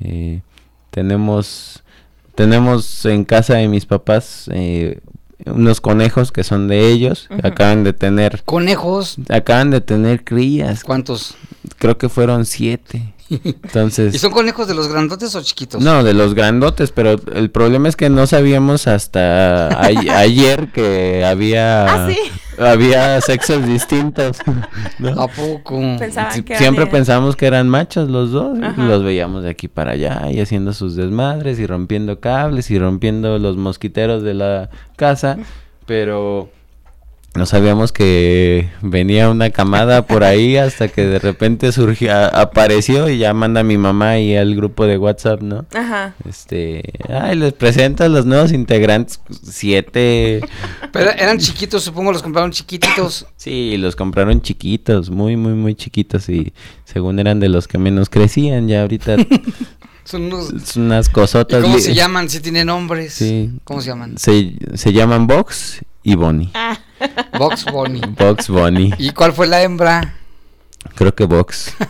Eh, 0.00 0.40
tenemos 0.90 1.82
tenemos 2.34 3.04
en 3.06 3.24
casa 3.24 3.54
de 3.54 3.66
mis 3.66 3.86
papás 3.86 4.50
eh, 4.52 5.00
unos 5.46 5.80
conejos 5.80 6.32
que 6.32 6.44
son 6.44 6.68
de 6.68 6.90
ellos. 6.90 7.28
Acaban 7.42 7.84
de 7.84 7.92
tener 7.92 8.42
Conejos, 8.44 9.16
acaban 9.28 9.70
de 9.70 9.80
tener 9.80 10.24
crías. 10.24 10.84
¿cuántos? 10.84 11.36
Creo 11.78 11.98
que 11.98 12.08
fueron 12.08 12.44
siete. 12.44 13.14
Entonces 13.30 14.14
¿Y 14.14 14.18
son 14.18 14.30
conejos 14.32 14.68
de 14.68 14.74
los 14.74 14.88
grandotes 14.88 15.34
o 15.34 15.42
chiquitos? 15.42 15.82
no, 15.82 16.04
de 16.04 16.14
los 16.14 16.34
grandotes, 16.34 16.92
pero 16.92 17.16
el 17.34 17.50
problema 17.50 17.88
es 17.88 17.96
que 17.96 18.08
no 18.10 18.26
sabíamos 18.26 18.86
hasta 18.86 19.68
a- 19.68 19.86
ayer 20.18 20.68
que 20.72 21.24
había 21.24 22.06
Ah, 22.06 22.08
sí. 22.10 22.18
había 22.58 23.20
sexos 23.20 23.66
distintos. 23.66 24.38
¿no? 24.98 25.08
¿A 25.20 25.28
poco? 25.28 25.78
Pensaban 25.98 26.42
que 26.44 26.56
Siempre 26.56 26.86
pensamos 26.86 27.36
que 27.36 27.46
eran 27.46 27.68
machos 27.68 28.08
los 28.08 28.30
dos. 28.30 28.58
y 28.58 28.62
Ajá. 28.64 28.82
Los 28.84 29.02
veíamos 29.02 29.42
de 29.42 29.50
aquí 29.50 29.68
para 29.68 29.92
allá 29.92 30.22
y 30.30 30.40
haciendo 30.40 30.72
sus 30.72 30.94
desmadres 30.96 31.58
y 31.58 31.66
rompiendo 31.66 32.20
cables 32.20 32.70
y 32.70 32.78
rompiendo 32.78 33.38
los 33.38 33.56
mosquiteros 33.56 34.22
de 34.22 34.34
la 34.34 34.70
casa. 34.96 35.36
Pero 35.86 36.48
no 37.36 37.46
sabíamos 37.46 37.92
que 37.92 38.68
venía 38.82 39.30
una 39.30 39.50
camada 39.50 40.06
por 40.06 40.24
ahí 40.24 40.56
hasta 40.56 40.88
que 40.88 41.02
de 41.06 41.18
repente 41.18 41.70
surgió, 41.72 42.12
apareció 42.14 43.08
y 43.08 43.18
ya 43.18 43.34
manda 43.34 43.62
mi 43.62 43.78
mamá 43.78 44.18
y 44.18 44.36
al 44.36 44.54
grupo 44.56 44.86
de 44.86 44.98
WhatsApp, 44.98 45.42
¿no? 45.42 45.66
Ajá. 45.74 46.14
Este, 46.28 46.82
ay, 47.08 47.36
les 47.36 47.52
presento 47.52 48.04
a 48.04 48.08
los 48.08 48.26
nuevos 48.26 48.52
integrantes, 48.52 49.20
siete, 49.42 50.40
Pero 50.92 51.10
eran 51.10 51.38
chiquitos, 51.38 51.82
supongo 51.84 52.12
los 52.12 52.22
compraron 52.22 52.50
chiquititos. 52.50 53.26
Sí, 53.46 53.76
los 53.76 53.94
compraron 53.94 54.42
chiquitos, 54.42 55.08
muy, 55.08 55.36
muy, 55.36 55.52
muy 55.52 55.76
chiquitos 55.76 56.28
y 56.28 56.52
según 56.84 57.20
eran 57.20 57.38
de 57.38 57.48
los 57.48 57.68
que 57.68 57.78
menos 57.78 58.08
crecían, 58.10 58.66
ya 58.66 58.82
ahorita 58.82 59.16
Son 60.04 60.22
unos... 60.22 60.52
son 60.64 60.84
unas 60.84 61.08
¿Y 61.08 61.12
cosotas. 61.12 61.62
cómo 61.62 61.78
se 61.78 61.94
llaman? 61.94 62.28
Si 62.28 62.40
tienen 62.40 62.68
nombres. 62.68 63.12
Sí. 63.14 63.50
¿Cómo 63.64 63.80
se 63.80 63.88
llaman? 63.90 64.16
Se, 64.18 64.54
se 64.74 64.92
llaman 64.92 65.26
Box 65.26 65.80
y 66.04 66.14
Bonnie. 66.14 66.50
Ah, 66.54 66.78
Box 67.38 67.64
Bunny. 67.66 68.00
Box, 68.18 68.48
Bonnie. 68.48 68.92
¿Y 68.98 69.10
cuál 69.10 69.32
fue 69.32 69.46
la 69.46 69.62
hembra? 69.62 70.14
Creo 70.94 71.14
que 71.14 71.24
Box. 71.24 71.74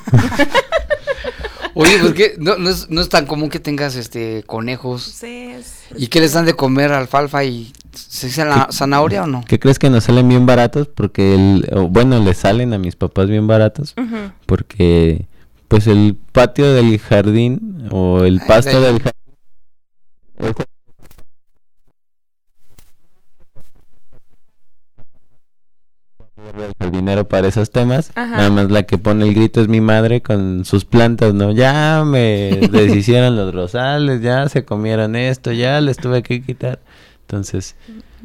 Oye, 1.75 1.99
pues 2.01 2.15
que 2.15 2.35
no, 2.39 2.57
no, 2.57 2.71
es, 2.71 2.89
no 2.89 3.03
es 3.03 3.09
tan 3.11 3.27
común 3.27 3.51
que 3.51 3.61
tengas 3.61 3.97
este 3.97 4.43
conejos. 4.45 5.03
sí, 5.03 5.49
es- 5.51 5.85
¿Y 5.97 6.07
qué 6.09 6.21
les 6.21 6.33
dan 6.33 6.47
de 6.47 6.55
comer? 6.55 6.91
¿Alfalfa 6.93 7.45
y 7.45 7.73
se 7.93 8.29
dice 8.29 8.45
la 8.47 8.69
zanahoria 8.73 9.25
o 9.25 9.27
no? 9.27 9.45
¿Qué 9.47 9.59
crees 9.59 9.79
que 9.79 9.91
nos 9.91 10.05
salen 10.05 10.27
bien 10.29 10.47
baratos? 10.47 10.89
Porque, 10.89 11.35
el, 11.35 11.69
o 11.73 11.89
bueno, 11.89 12.19
les 12.21 12.39
salen 12.39 12.73
a 12.73 12.79
mis 12.79 12.97
papás 12.97 13.29
bien 13.29 13.47
baratos. 13.47 13.95
Porque, 14.47 15.27
pues 15.69 15.87
el 15.87 16.17
patio 16.33 16.73
del 16.73 16.99
jardín 16.99 17.89
o 17.91 18.25
el 18.25 18.41
pasto 18.41 18.81
del- 18.81 18.95
del 18.95 19.03
jardín. 19.03 20.65
El 26.65 26.73
jardinero 26.79 27.29
para 27.29 27.49
esos 27.49 27.71
temas. 27.71 28.11
Ajá. 28.15 28.37
Nada 28.37 28.51
más 28.51 28.71
la 28.71 28.85
que 28.85 28.99
pone 28.99 29.27
el 29.27 29.35
grito 29.35 29.61
es 29.61 29.69
mi 29.69 29.81
madre 29.81 30.23
con 30.23 30.65
sus 30.65 30.85
plantas, 30.85 31.35
¿no? 31.35 31.53
Ya 31.53 32.05
me 32.07 32.59
deshicieron 32.73 33.37
los 33.37 33.55
rosales, 33.55 34.23
ya 34.23 34.49
se 34.49 34.65
comieron 34.65 35.17
esto, 35.17 35.53
ya 35.53 35.81
les 35.81 35.97
tuve 35.97 36.23
que 36.23 36.43
quitar. 36.43 36.81
Entonces, 37.23 37.75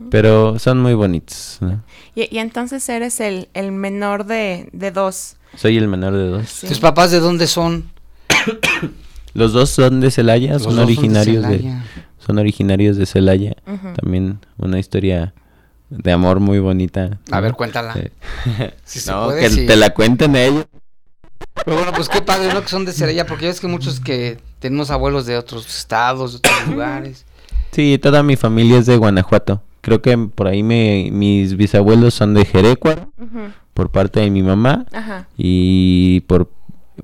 pero 0.09 0.59
son 0.59 0.79
muy 0.79 0.93
bonitos, 0.93 1.57
¿no? 1.61 1.83
Y, 2.15 2.33
y 2.33 2.39
entonces 2.39 2.87
eres 2.87 3.19
el, 3.19 3.49
el 3.53 3.71
menor 3.71 4.25
de, 4.25 4.69
de 4.73 4.91
dos. 4.91 5.37
Soy 5.55 5.77
el 5.77 5.87
menor 5.87 6.13
de 6.13 6.27
dos. 6.27 6.49
Sí. 6.49 6.67
¿Tus 6.67 6.79
papás 6.79 7.11
de 7.11 7.19
dónde 7.19 7.47
son? 7.47 7.89
Los 9.33 9.53
dos 9.53 9.69
son 9.69 10.01
de 10.01 10.11
Celaya, 10.11 10.53
Los 10.53 10.63
son 10.63 10.79
originarios 10.79 11.47
de, 11.47 11.57
Celaya. 11.57 11.85
son 12.19 12.37
originarios 12.37 12.97
de 12.97 13.05
Celaya. 13.05 13.55
También 14.01 14.39
una 14.57 14.77
historia 14.77 15.33
de 15.91 16.11
amor 16.11 16.39
muy 16.39 16.57
bonita. 16.59 17.19
A 17.31 17.39
ver, 17.39 17.53
cuéntala. 17.53 17.93
Eh, 17.97 18.11
Si 18.83 18.99
se 18.99 19.11
no, 19.11 19.25
puede, 19.25 19.41
que 19.41 19.49
sí. 19.49 19.65
te 19.67 19.75
la 19.75 19.91
cuenten 19.91 20.35
ellos. 20.35 20.65
Pero 21.65 21.77
bueno, 21.77 21.91
pues 21.93 22.07
qué 22.09 22.21
padre, 22.21 22.53
¿no? 22.53 22.61
Que 22.61 22.69
son 22.69 22.85
de 22.85 22.93
Celaya, 22.93 23.25
porque 23.27 23.45
ya 23.45 23.51
es 23.51 23.59
que 23.59 23.67
muchos 23.67 23.99
que 23.99 24.39
tenemos 24.59 24.89
abuelos 24.91 25.25
de 25.25 25.37
otros 25.37 25.67
estados, 25.75 26.31
de 26.33 26.37
otros 26.37 26.67
lugares. 26.67 27.25
Sí, 27.71 27.97
toda 28.01 28.23
mi 28.23 28.35
familia 28.35 28.77
es 28.79 28.85
de 28.85 28.97
Guanajuato. 28.97 29.61
Creo 29.81 30.01
que 30.01 30.17
por 30.17 30.47
ahí 30.47 30.61
me, 30.63 31.09
mis 31.11 31.55
bisabuelos 31.57 32.13
son 32.13 32.33
de 32.35 32.45
Jerecuaro, 32.45 33.11
por 33.73 33.89
parte 33.91 34.19
de 34.19 34.29
mi 34.29 34.43
mamá. 34.43 34.85
Ajá. 34.93 35.27
Y 35.37 36.21
por, 36.21 36.49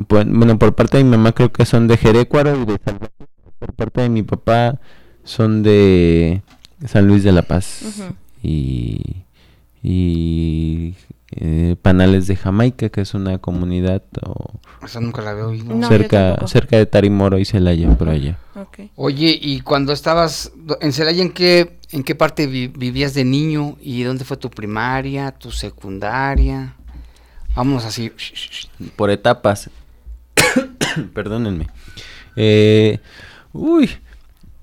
por- 0.08 0.26
bueno, 0.26 0.58
por 0.60 0.76
parte 0.76 0.98
de 0.98 1.04
mi 1.04 1.12
mamá 1.12 1.32
creo 1.32 1.52
que 1.52 1.66
son 1.66 1.88
de 1.88 1.98
Jerecuaro 1.98 2.56
y 2.62 2.66
de 2.66 2.80
Salvador. 2.84 3.12
Por 3.60 3.74
parte 3.74 4.02
de 4.02 4.10
mi 4.10 4.22
papá 4.24 4.80
son 5.24 5.64
de 5.64 6.42
San 6.86 7.08
Luis 7.08 7.24
de 7.24 7.32
la 7.32 7.42
Paz. 7.42 7.82
Ujú. 7.84 8.14
Y, 8.50 9.24
y 9.84 10.96
eh, 11.32 11.76
Panales 11.82 12.28
de 12.28 12.36
Jamaica, 12.38 12.88
que 12.90 13.02
es 13.02 13.14
una 13.14 13.38
comunidad 13.40 14.02
o 14.26 14.54
Eso 14.84 15.02
nunca 15.02 15.22
la 15.22 15.34
veo. 15.34 15.50
oído. 15.50 15.76
No, 15.76 15.88
cerca, 15.88 16.38
cerca 16.48 16.78
de 16.78 16.86
Tarimoro 16.86 17.38
y 17.38 17.44
Celaya, 17.46 17.90
por 17.98 18.08
allá. 18.10 18.38
Oye, 18.96 19.38
y 19.42 19.60
cuando 19.62 19.92
estabas 19.92 20.52
en 20.82 20.94
Celaya, 20.94 21.22
¿en 21.22 21.32
qué, 21.32 21.78
en 21.92 22.04
qué 22.04 22.16
parte 22.16 22.48
vi- 22.48 22.68
vivías 22.68 23.14
de 23.14 23.26
niño? 23.26 23.76
¿Y 23.82 24.04
dónde 24.04 24.24
fue 24.24 24.38
tu 24.38 24.50
primaria, 24.50 25.32
tu 25.32 25.52
secundaria? 25.52 26.76
Vámonos 27.56 27.86
así. 27.86 28.12
por 28.96 29.10
etapas. 29.10 29.70
Perdónenme. 31.14 31.68
Eh, 32.36 33.00
uy, 33.52 33.90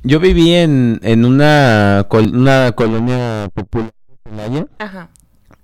yo 0.04 0.20
viví 0.20 0.52
en, 0.52 1.00
en 1.02 1.25
una, 1.25 2.06
col- 2.08 2.34
una 2.37 2.73
colonia 2.73 3.50
popular 3.54 3.92
de 4.25 4.30
Celaya, 4.30 4.66
Ajá. 4.78 5.08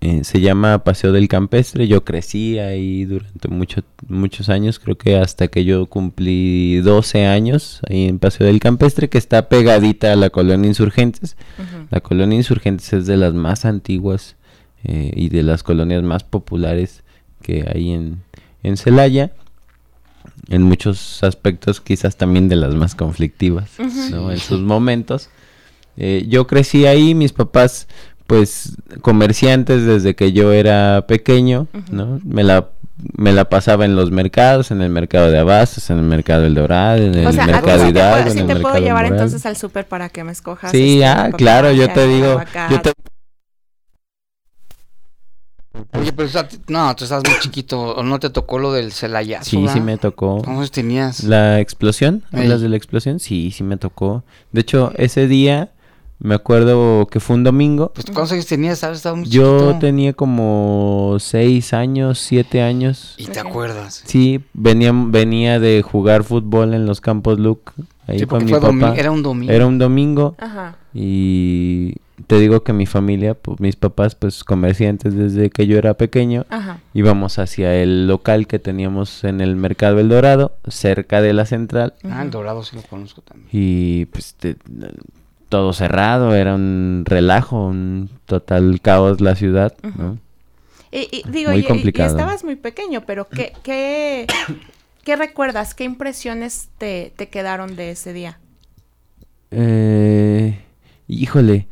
eh, 0.00 0.24
se 0.24 0.40
llama 0.40 0.82
Paseo 0.82 1.12
del 1.12 1.28
Campestre. 1.28 1.86
Yo 1.86 2.04
crecí 2.04 2.58
ahí 2.58 3.04
durante 3.04 3.48
mucho, 3.48 3.82
muchos 4.08 4.48
años, 4.48 4.78
creo 4.78 4.96
que 4.96 5.16
hasta 5.18 5.48
que 5.48 5.64
yo 5.64 5.86
cumplí 5.86 6.76
12 6.80 7.26
años 7.26 7.80
ahí 7.88 8.06
en 8.06 8.18
Paseo 8.18 8.46
del 8.46 8.60
Campestre, 8.60 9.08
que 9.08 9.18
está 9.18 9.48
pegadita 9.48 10.12
a 10.12 10.16
la 10.16 10.30
colonia 10.30 10.68
Insurgentes. 10.68 11.36
La 11.90 12.00
colonia 12.00 12.36
Insurgentes 12.36 12.92
es 12.92 13.06
de 13.06 13.16
las 13.16 13.34
más 13.34 13.64
antiguas 13.64 14.36
eh, 14.84 15.10
y 15.14 15.28
de 15.28 15.42
las 15.42 15.62
colonias 15.62 16.02
más 16.02 16.24
populares 16.24 17.02
que 17.42 17.66
hay 17.72 17.92
en, 17.92 18.22
en 18.62 18.76
Celaya. 18.76 19.32
En 20.50 20.62
muchos 20.62 21.22
aspectos 21.22 21.80
quizás 21.80 22.16
también 22.16 22.48
de 22.48 22.56
las 22.56 22.74
más 22.74 22.94
conflictivas. 22.94 23.70
¿no? 24.10 24.30
En 24.30 24.38
sus 24.38 24.60
momentos. 24.60 25.30
Eh, 25.96 26.26
yo 26.28 26.46
crecí 26.46 26.86
ahí, 26.86 27.14
mis 27.14 27.32
papás 27.32 27.86
pues 28.26 28.76
comerciantes 29.00 29.86
desde 29.86 30.14
que 30.14 30.32
yo 30.32 30.52
era 30.52 31.04
pequeño. 31.08 31.66
¿no? 31.90 32.20
Me 32.24 32.44
la, 32.44 32.68
me 33.16 33.32
la 33.32 33.48
pasaba 33.48 33.84
en 33.84 33.96
los 33.96 34.10
mercados, 34.10 34.70
en 34.70 34.82
el 34.82 34.90
mercado 34.90 35.30
de 35.30 35.38
Abastos, 35.38 35.88
en 35.90 35.98
el 35.98 36.04
mercado 36.04 36.44
El 36.44 36.54
Dorado, 36.54 36.98
en 36.98 37.14
el 37.14 37.26
O 37.26 37.32
sea, 37.32 37.46
mercado 37.46 37.88
Hidalgo, 37.88 38.16
puedo, 38.16 38.26
en 38.26 38.32
sí 38.32 38.38
el 38.40 38.46
te 38.46 38.56
puedo 38.56 38.78
llevar 38.78 39.04
Moral. 39.04 39.12
entonces 39.12 39.46
al 39.46 39.56
súper 39.56 39.86
para 39.86 40.08
que 40.08 40.24
me 40.24 40.32
escojas. 40.32 40.70
Sí, 40.70 41.02
este, 41.02 41.06
ah, 41.06 41.30
claro, 41.36 41.72
yo 41.72 41.92
te 41.92 42.06
digo, 42.06 42.40
yo 42.70 42.80
te 42.80 42.92
Oye, 45.98 46.12
pero 46.12 46.26
está- 46.28 46.48
no, 46.68 46.94
tú 46.96 47.04
estás 47.04 47.22
muy 47.24 47.38
chiquito, 47.40 47.80
¿o 47.80 48.02
no 48.02 48.18
te 48.18 48.30
tocó 48.30 48.58
lo 48.58 48.72
del 48.72 48.92
Celaya? 48.92 49.42
Sí, 49.42 49.64
sí 49.72 49.80
me 49.80 49.96
tocó. 49.98 50.42
¿Cuántos 50.42 50.70
tenías? 50.70 51.24
¿La 51.24 51.60
explosión? 51.60 52.22
¿Hablas 52.32 52.60
de 52.60 52.68
la 52.68 52.76
explosión? 52.76 53.20
Sí, 53.20 53.50
sí 53.50 53.62
me 53.64 53.76
tocó. 53.76 54.22
De 54.52 54.60
hecho, 54.62 54.92
ese 54.96 55.26
día 55.26 55.72
me 56.18 56.34
acuerdo 56.34 57.06
que 57.06 57.18
fue 57.20 57.36
un 57.36 57.44
domingo. 57.44 57.92
Pues, 57.94 58.06
¿cuántos 58.06 58.32
años 58.32 58.46
tenías? 58.46 58.78
¿Sabes? 58.80 58.98
Estaba 58.98 59.16
muy 59.16 59.26
Yo 59.28 59.58
chiquito. 59.58 59.78
tenía 59.78 60.12
como 60.12 61.16
seis 61.18 61.72
años, 61.72 62.18
siete 62.18 62.60
años. 62.62 63.14
¿Y 63.16 63.24
te 63.26 63.40
acuerdas? 63.40 64.02
Sí, 64.04 64.40
venía, 64.52 64.92
venía 64.94 65.58
de 65.60 65.82
jugar 65.82 66.24
fútbol 66.24 66.74
en 66.74 66.84
los 66.86 67.00
campos 67.00 67.38
Luke. 67.38 67.72
Ahí 68.06 68.18
Sí, 68.18 68.26
con 68.26 68.40
porque 68.40 68.44
mi 68.46 68.50
fue 68.50 68.60
domi- 68.60 68.80
papá. 68.80 68.96
era 68.96 69.10
un 69.10 69.22
domingo. 69.22 69.52
Era 69.52 69.66
un 69.66 69.78
domingo. 69.78 70.34
Ajá. 70.38 70.76
Y 70.92 71.94
te 72.26 72.38
digo 72.38 72.62
que 72.62 72.72
mi 72.72 72.86
familia, 72.86 73.34
pues 73.34 73.60
mis 73.60 73.76
papás, 73.76 74.14
pues 74.14 74.44
comerciantes 74.44 75.14
desde 75.14 75.50
que 75.50 75.66
yo 75.66 75.78
era 75.78 75.94
pequeño. 75.94 76.46
Ajá. 76.50 76.78
Íbamos 76.94 77.38
hacia 77.38 77.74
el 77.76 78.06
local 78.06 78.46
que 78.46 78.58
teníamos 78.58 79.24
en 79.24 79.40
el 79.40 79.56
Mercado 79.56 79.98
El 80.00 80.08
Dorado, 80.08 80.56
cerca 80.68 81.20
de 81.22 81.32
la 81.32 81.46
central. 81.46 81.94
Ah, 82.04 82.22
el 82.22 82.30
dorado 82.30 82.62
sí 82.62 82.76
lo 82.76 82.82
conozco 82.82 83.22
también. 83.22 83.48
Y 83.52 84.06
pues 84.06 84.34
te- 84.34 84.56
todo 85.48 85.72
cerrado, 85.72 86.34
era 86.34 86.54
un 86.54 87.02
relajo, 87.06 87.66
un 87.66 88.08
total 88.26 88.80
caos 88.80 89.20
la 89.20 89.34
ciudad, 89.34 89.74
¿no? 89.96 90.18
Y, 90.92 91.08
y 91.12 91.22
digo, 91.30 91.50
Muy 91.50 91.60
y- 91.60 91.62
y- 91.62 91.64
y, 91.64 91.68
complicado. 91.68 92.10
estabas 92.10 92.44
muy 92.44 92.56
pequeño, 92.56 93.02
pero 93.06 93.28
¿qué, 93.28 93.52
qué, 93.62 94.26
qué 95.04 95.16
recuerdas? 95.16 95.74
¿Qué 95.74 95.84
impresiones 95.84 96.68
te, 96.78 97.12
te 97.16 97.28
quedaron 97.28 97.74
de 97.76 97.92
ese 97.92 98.12
día? 98.12 98.38
Eh, 99.50 100.60
híjole. 101.08 101.66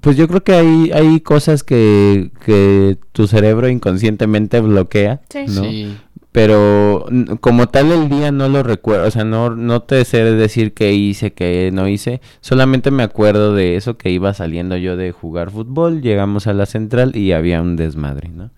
Pues 0.00 0.16
yo 0.16 0.28
creo 0.28 0.44
que 0.44 0.52
hay, 0.54 0.90
hay 0.92 1.20
cosas 1.20 1.64
que, 1.64 2.30
que 2.44 2.96
tu 3.12 3.26
cerebro 3.26 3.68
inconscientemente 3.68 4.60
bloquea, 4.60 5.20
Sí. 5.30 5.44
¿no? 5.48 5.62
Sí. 5.64 5.96
Pero 6.32 7.06
como 7.40 7.66
tal 7.68 7.90
el 7.90 8.08
día 8.08 8.30
no 8.30 8.48
lo 8.48 8.62
recuerdo, 8.62 9.08
o 9.08 9.10
sea, 9.10 9.24
no, 9.24 9.50
no 9.56 9.82
te 9.82 10.04
sé 10.04 10.22
decir 10.22 10.74
qué 10.74 10.92
hice, 10.92 11.32
qué 11.32 11.70
no 11.72 11.88
hice, 11.88 12.20
solamente 12.40 12.92
me 12.92 13.02
acuerdo 13.02 13.52
de 13.52 13.74
eso 13.74 13.98
que 13.98 14.10
iba 14.10 14.32
saliendo 14.32 14.76
yo 14.76 14.96
de 14.96 15.10
jugar 15.10 15.50
fútbol, 15.50 16.02
llegamos 16.02 16.46
a 16.46 16.52
la 16.52 16.66
central 16.66 17.16
y 17.16 17.32
había 17.32 17.60
un 17.60 17.74
desmadre, 17.74 18.28
¿no? 18.28 18.50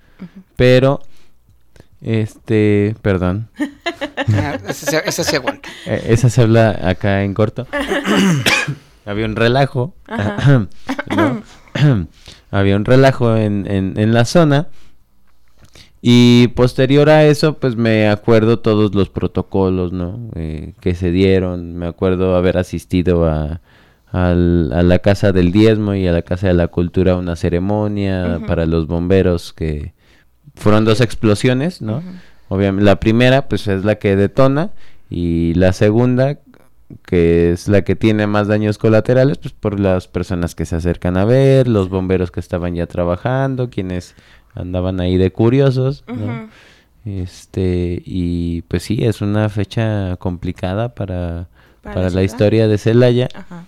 Pero, 0.56 1.00
este, 2.02 2.94
perdón, 3.00 3.48
Ah, 4.34 4.58
ese, 4.68 5.10
se- 5.10 5.24
se 5.24 5.36
aguanta. 5.36 5.66
eh, 5.86 6.04
esa 6.08 6.28
se 6.28 6.42
habla 6.42 6.78
acá 6.82 7.24
en 7.24 7.32
corto. 7.32 7.66
había 9.06 9.26
un 9.26 9.36
relajo, 9.36 9.94
¿no? 11.16 11.42
había 12.50 12.76
un 12.76 12.84
relajo 12.84 13.36
en, 13.36 13.66
en, 13.70 13.94
en 13.98 14.14
la 14.14 14.24
zona. 14.24 14.68
Y 16.04 16.48
posterior 16.48 17.08
a 17.10 17.24
eso, 17.26 17.58
pues 17.58 17.76
me 17.76 18.08
acuerdo 18.08 18.58
todos 18.58 18.92
los 18.94 19.08
protocolos, 19.08 19.92
¿no? 19.92 20.18
Eh, 20.34 20.74
que 20.80 20.94
se 20.96 21.12
dieron. 21.12 21.76
Me 21.76 21.86
acuerdo 21.86 22.34
haber 22.34 22.58
asistido 22.58 23.24
a, 23.26 23.60
al- 24.10 24.72
a 24.72 24.82
la 24.82 24.98
Casa 24.98 25.30
del 25.30 25.52
Diezmo 25.52 25.94
y 25.94 26.08
a 26.08 26.12
la 26.12 26.22
Casa 26.22 26.48
de 26.48 26.54
la 26.54 26.66
Cultura 26.68 27.12
a 27.12 27.16
una 27.16 27.36
ceremonia 27.36 28.40
para 28.48 28.66
los 28.66 28.88
bomberos 28.88 29.52
que 29.52 29.92
fueron 30.56 30.84
dos 30.84 31.00
explosiones, 31.00 31.80
¿no? 31.82 32.02
Obviamente, 32.48 32.84
la 32.84 32.98
primera, 32.98 33.48
pues 33.48 33.68
es 33.68 33.84
la 33.84 33.94
que 33.94 34.16
detona 34.16 34.70
y 35.08 35.54
la 35.54 35.72
segunda, 35.72 36.38
que 37.04 37.52
es 37.52 37.68
la 37.68 37.82
que 37.82 37.96
tiene 37.96 38.26
más 38.26 38.48
daños 38.48 38.78
colaterales, 38.78 39.38
pues 39.38 39.52
por 39.52 39.78
las 39.78 40.08
personas 40.08 40.54
que 40.54 40.66
se 40.66 40.76
acercan 40.76 41.16
a 41.16 41.24
ver, 41.24 41.68
los 41.68 41.88
bomberos 41.88 42.30
que 42.30 42.40
estaban 42.40 42.74
ya 42.74 42.86
trabajando, 42.86 43.70
quienes 43.70 44.14
andaban 44.54 45.00
ahí 45.00 45.16
de 45.16 45.30
curiosos. 45.32 46.04
Este, 47.04 48.02
y 48.04 48.62
pues 48.62 48.84
sí, 48.84 48.98
es 49.02 49.20
una 49.20 49.48
fecha 49.48 50.16
complicada 50.16 50.94
para, 50.94 51.48
Para 51.82 51.94
para, 51.94 52.10
la 52.10 52.22
historia 52.22 52.68
de 52.68 52.78
Celaya. 52.78 53.28
Ajá. 53.34 53.64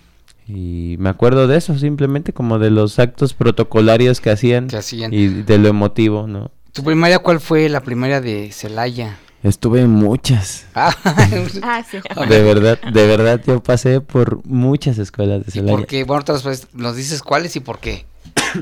Y 0.47 0.95
me 0.99 1.09
acuerdo 1.09 1.47
de 1.47 1.57
eso, 1.57 1.77
simplemente 1.77 2.31
como 2.31 2.59
de 2.59 2.69
los 2.69 2.99
actos 2.99 3.33
protocolarios 3.33 4.21
que 4.21 4.29
hacían 4.29 4.67
Que 4.67 4.77
hacían. 4.77 5.11
y 5.11 5.27
de 5.27 5.57
lo 5.57 5.69
emotivo, 5.69 6.27
¿no? 6.27 6.51
¿Tu 6.71 6.83
primaria 6.83 7.19
cuál 7.19 7.39
fue 7.39 7.67
la 7.67 7.81
primaria 7.81 8.21
de 8.21 8.51
Celaya? 8.51 9.17
Estuve 9.45 9.81
en 9.81 9.91
muchas. 9.91 10.65
Ah, 10.75 11.83
sí. 11.89 11.99
De 12.27 12.41
verdad, 12.41 12.79
de 12.81 13.07
verdad 13.07 13.41
yo 13.45 13.61
pasé 13.61 14.01
por 14.01 14.43
muchas 14.45 14.97
escuelas 14.97 15.41
de 15.45 15.49
¿Y 15.49 15.51
Celaya. 15.51 15.77
por 15.77 15.85
qué? 15.85 16.03
Bueno, 16.03 16.21
otras 16.21 16.43
veces 16.43 16.67
nos 16.73 16.95
dices 16.95 17.21
cuáles 17.21 17.55
y 17.55 17.59
por 17.59 17.79
qué. 17.79 18.05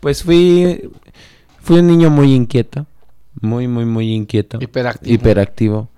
Pues 0.00 0.22
fui 0.22 0.90
fui 1.60 1.80
un 1.80 1.88
niño 1.88 2.08
muy 2.08 2.32
inquieto, 2.32 2.86
muy 3.40 3.66
muy 3.66 3.84
muy 3.84 4.12
inquieto, 4.14 4.58
Hiperactivo. 4.60 5.12
hiperactivo. 5.12 5.88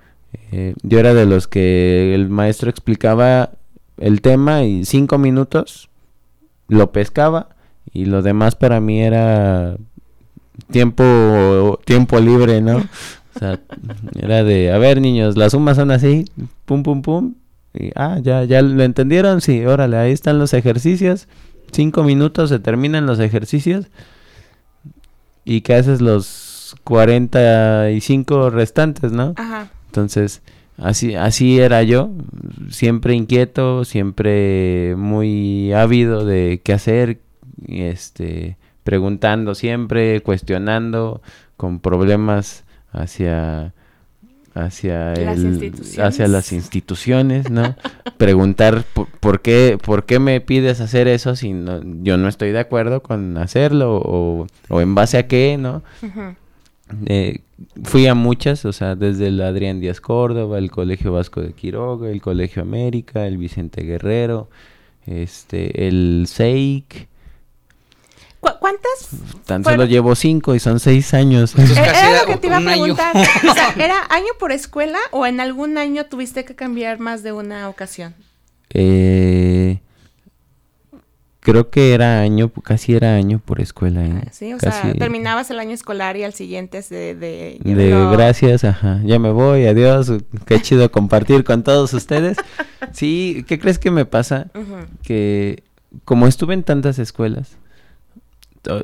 Eh, 0.52 0.74
yo 0.82 0.98
era 1.00 1.12
de 1.12 1.26
los 1.26 1.46
que 1.46 2.14
el 2.14 2.30
maestro 2.30 2.70
explicaba 2.70 3.50
el 3.98 4.22
tema 4.22 4.62
y 4.64 4.86
cinco 4.86 5.18
minutos 5.18 5.90
lo 6.68 6.92
pescaba 6.92 7.50
y 7.92 8.06
lo 8.06 8.22
demás 8.22 8.54
para 8.56 8.80
mí 8.80 9.02
era 9.02 9.76
tiempo 10.70 11.78
tiempo 11.84 12.18
libre, 12.20 12.62
¿no? 12.62 12.82
O 13.34 13.38
sea, 13.38 13.60
era 14.20 14.42
de, 14.44 14.72
a 14.72 14.78
ver 14.78 15.00
niños, 15.00 15.36
las 15.36 15.52
sumas 15.52 15.76
son 15.76 15.90
así, 15.90 16.24
pum 16.64 16.82
pum 16.82 17.02
pum, 17.02 17.34
y 17.72 17.90
ah, 17.94 18.18
ya 18.20 18.44
ya 18.44 18.62
lo 18.62 18.82
entendieron, 18.82 19.40
sí, 19.40 19.64
órale, 19.64 19.96
ahí 19.96 20.12
están 20.12 20.38
los 20.38 20.52
ejercicios, 20.54 21.28
cinco 21.70 22.02
minutos 22.02 22.48
se 22.48 22.58
terminan 22.58 23.06
los 23.06 23.20
ejercicios 23.20 23.86
y 25.44 25.60
que 25.60 25.74
haces 25.74 26.00
los 26.00 26.76
45 26.84 28.50
restantes, 28.50 29.12
¿no? 29.12 29.34
Ajá. 29.36 29.70
Entonces, 29.86 30.42
así, 30.78 31.14
así 31.14 31.60
era 31.60 31.82
yo, 31.82 32.10
siempre 32.70 33.14
inquieto, 33.14 33.84
siempre 33.84 34.94
muy 34.96 35.72
ávido 35.72 36.24
de 36.24 36.60
qué 36.62 36.72
hacer, 36.72 37.20
este, 37.66 38.56
preguntando 38.84 39.54
siempre, 39.54 40.20
cuestionando, 40.22 41.22
con 41.56 41.80
problemas 41.80 42.64
hacia 42.92 43.72
hacia 44.52 45.14
Las 45.14 45.38
el- 45.38 45.46
instituciones. 45.46 45.98
hacia 46.00 46.26
las 46.28 46.52
instituciones, 46.52 47.50
¿no? 47.50 47.76
Preguntar 48.18 48.84
por, 48.94 49.06
por 49.06 49.40
qué 49.42 49.78
por 49.82 50.04
qué 50.06 50.18
me 50.18 50.40
pides 50.40 50.80
hacer 50.80 51.06
eso 51.06 51.36
si 51.36 51.52
no, 51.52 51.80
yo 52.02 52.16
no 52.16 52.26
estoy 52.28 52.50
de 52.50 52.58
acuerdo 52.58 53.00
con 53.02 53.36
hacerlo 53.38 53.96
o, 54.04 54.46
o 54.68 54.80
en 54.80 54.94
base 54.96 55.18
a 55.18 55.28
qué, 55.28 55.56
¿no? 55.58 55.82
Eh, 57.06 57.42
fui 57.84 58.06
a 58.08 58.14
muchas, 58.14 58.64
o 58.64 58.72
sea, 58.72 58.96
desde 58.96 59.28
el 59.28 59.40
Adrián 59.40 59.78
Díaz 59.80 60.00
Córdoba, 60.00 60.58
el 60.58 60.70
Colegio 60.72 61.12
Vasco 61.12 61.40
de 61.40 61.52
Quiroga, 61.52 62.10
el 62.10 62.20
Colegio 62.20 62.62
América, 62.62 63.26
el 63.28 63.36
Vicente 63.38 63.82
Guerrero, 63.82 64.48
este, 65.06 65.86
el 65.86 66.24
SEIC. 66.26 67.08
¿Cu- 68.40 68.50
¿Cuántas? 68.58 69.08
Tan 69.46 69.62
Fueron- 69.62 69.80
solo 69.80 69.84
llevo 69.90 70.14
cinco 70.14 70.54
y 70.54 70.60
son 70.60 70.80
seis 70.80 71.12
años. 71.14 71.52
Entonces, 71.56 71.76
Eh, 71.78 71.90
Era 71.90 72.20
lo 72.22 72.26
que 72.26 72.36
te 72.38 72.46
iba 72.46 72.56
a 72.56 72.60
preguntar. 72.60 73.14
O 73.50 73.54
sea, 73.54 73.74
¿era 73.78 73.96
año 74.10 74.32
por 74.38 74.52
escuela 74.52 74.98
o 75.10 75.26
en 75.26 75.40
algún 75.40 75.76
año 75.78 76.06
tuviste 76.06 76.44
que 76.44 76.54
cambiar 76.54 76.98
más 76.98 77.22
de 77.22 77.32
una 77.32 77.68
ocasión? 77.68 78.14
Eh, 78.72 79.80
creo 81.40 81.70
que 81.70 81.94
era 81.94 82.20
año, 82.20 82.50
casi 82.62 82.94
era 82.94 83.14
año 83.14 83.40
por 83.44 83.60
escuela. 83.60 84.04
¿eh? 84.04 84.28
Sí, 84.30 84.52
o 84.54 84.58
sea, 84.60 84.92
terminabas 84.98 85.50
el 85.50 85.58
año 85.58 85.72
escolar 85.72 86.16
y 86.16 86.24
al 86.24 86.32
siguiente 86.34 86.78
es 86.78 86.88
de... 86.88 87.14
De, 87.14 87.58
De 87.62 87.90
no. 87.90 88.10
gracias, 88.12 88.64
ajá. 88.64 89.00
Ya 89.04 89.18
me 89.18 89.30
voy, 89.30 89.66
adiós. 89.66 90.12
Qué 90.46 90.60
chido 90.62 90.90
compartir 90.92 91.44
con 91.44 91.62
todos 91.62 91.92
ustedes. 91.94 92.36
Sí, 92.92 93.44
¿qué 93.46 93.60
crees 93.60 93.78
que 93.78 93.90
me 93.92 94.04
pasa? 94.04 94.46
Que 95.04 95.62
como 96.04 96.26
estuve 96.26 96.54
en 96.54 96.64
tantas 96.64 96.98
escuelas, 96.98 97.52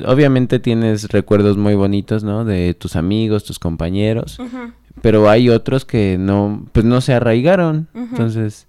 obviamente 0.07 0.59
tienes 0.59 1.09
recuerdos 1.11 1.57
muy 1.57 1.75
bonitos, 1.75 2.25
¿no? 2.25 2.45
De 2.45 2.75
tus 2.75 2.97
amigos, 2.97 3.45
tus 3.45 3.59
compañeros, 3.59 4.39
Ujú. 4.39 4.73
pero 5.03 5.29
hay 5.29 5.49
otros 5.51 5.85
que 5.85 6.17
no, 6.19 6.67
pues 6.73 6.85
no 6.87 7.01
se 7.01 7.13
arraigaron. 7.15 7.89
Entonces, 7.95 8.67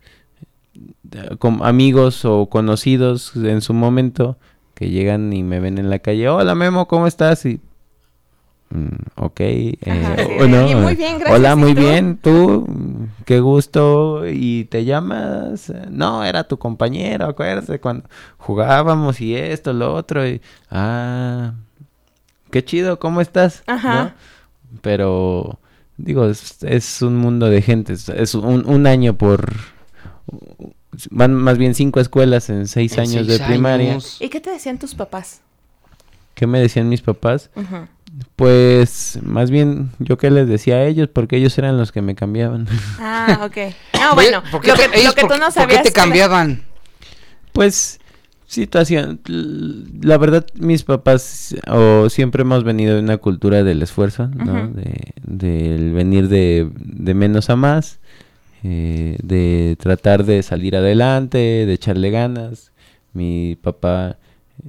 con 1.39 1.59
amigos 1.65 2.25
o 2.25 2.47
conocidos 2.47 3.35
en 3.35 3.61
su 3.61 3.73
momento 3.73 4.37
que 4.73 4.89
llegan 4.89 5.33
y 5.33 5.43
me 5.43 5.59
ven 5.59 5.77
en 5.77 5.89
la 5.89 5.99
calle, 5.99 6.29
hola 6.29 6.53
Memo, 6.55 6.87
¿cómo 6.87 7.07
estás? 7.07 7.45
Y, 7.45 7.55
"Mm, 7.55 7.59
ok, 9.15 9.39
eh, 9.39 9.77
Ajá, 9.89 10.15
sí, 10.17 10.75
muy 10.75 10.95
bien, 10.95 11.19
gracias, 11.19 11.39
Hola, 11.39 11.53
¿y 11.53 11.55
muy 11.55 11.73
tú?" 11.73 11.79
bien, 11.81 12.17
tú, 12.21 12.65
Mm, 12.67 13.05
qué 13.25 13.39
gusto, 13.39 14.23
y 14.27 14.65
te 14.65 14.83
llamas, 14.83 15.71
no, 15.89 16.23
era 16.25 16.43
tu 16.45 16.57
compañero, 16.57 17.25
acuérdate, 17.27 17.79
cuando 17.79 18.09
jugábamos 18.37 19.21
y 19.21 19.35
esto, 19.35 19.71
lo 19.73 19.93
otro, 19.93 20.27
y, 20.27 20.41
ah, 20.69 21.53
qué 22.51 22.63
chido, 22.65 22.99
¿cómo 22.99 23.21
estás? 23.21 23.63
Ajá. 23.67 24.03
¿No? 24.03 24.11
Pero, 24.81 25.59
digo, 25.95 26.25
es, 26.25 26.61
es 26.63 27.01
un 27.01 27.15
mundo 27.15 27.49
de 27.49 27.61
gente, 27.61 27.93
es, 27.93 28.09
es 28.09 28.35
un, 28.35 28.69
un 28.69 28.85
año 28.85 29.13
por, 29.17 29.53
van 31.09 31.33
más 31.33 31.57
bien 31.57 31.73
cinco 31.73 31.99
escuelas 32.01 32.49
en 32.49 32.67
seis 32.67 32.93
En 32.93 32.99
años 33.01 33.27
seis 33.27 33.39
de 33.39 33.45
primaria. 33.45 33.91
años. 33.93 34.17
¿Y 34.19 34.27
qué 34.29 34.41
te 34.41 34.49
decían 34.51 34.77
tus 34.77 34.93
papás? 34.93 35.39
¿Qué 36.35 36.45
me 36.47 36.59
decían 36.59 36.89
mis 36.89 37.01
papás? 37.01 37.49
Ujú. 37.55 37.87
Pues, 38.35 39.19
más 39.23 39.51
bien, 39.51 39.91
yo 39.99 40.17
qué 40.17 40.31
les 40.31 40.47
decía 40.47 40.75
a 40.75 40.85
ellos, 40.85 41.07
porque 41.11 41.37
ellos 41.37 41.57
eran 41.57 41.77
los 41.77 41.91
que 41.91 42.01
me 42.01 42.15
cambiaban. 42.15 42.67
Ah, 42.99 43.41
ok. 43.45 43.57
No, 43.99 44.15
bueno, 44.15 44.43
¿por 44.51 44.61
qué 44.61 44.69
lo 44.69 44.75
que, 44.75 44.85
ellos 44.93 45.05
lo 45.05 45.13
que 45.13 45.21
por- 45.21 45.31
tú 45.33 45.37
no 45.37 45.45
¿Por 45.45 45.53
sabías... 45.53 45.79
qué 45.79 45.89
te 45.89 45.93
que 45.93 45.99
la- 45.99 46.03
cambiaban? 46.05 46.63
Pues 47.51 47.99
situación, 48.45 49.19
la 50.01 50.17
verdad 50.17 50.45
mis 50.55 50.83
papás 50.83 51.53
o 51.67 52.09
siempre 52.09 52.43
hemos 52.43 52.63
venido 52.63 52.95
de 52.95 53.01
una 53.01 53.17
cultura 53.17 53.63
del 53.63 53.81
esfuerzo, 53.81 54.29
¿no? 54.29 54.67
De, 54.69 55.11
del 55.23 55.91
venir 55.91 56.29
de, 56.29 56.69
de 56.75 57.13
menos 57.13 57.49
a 57.49 57.55
más, 57.57 57.99
eh, 58.63 59.17
de 59.21 59.75
tratar 59.79 60.23
de 60.23 60.43
salir 60.43 60.75
adelante, 60.77 61.37
de 61.37 61.73
echarle 61.73 62.09
ganas. 62.09 62.71
Mi 63.13 63.57
papá 63.61 64.17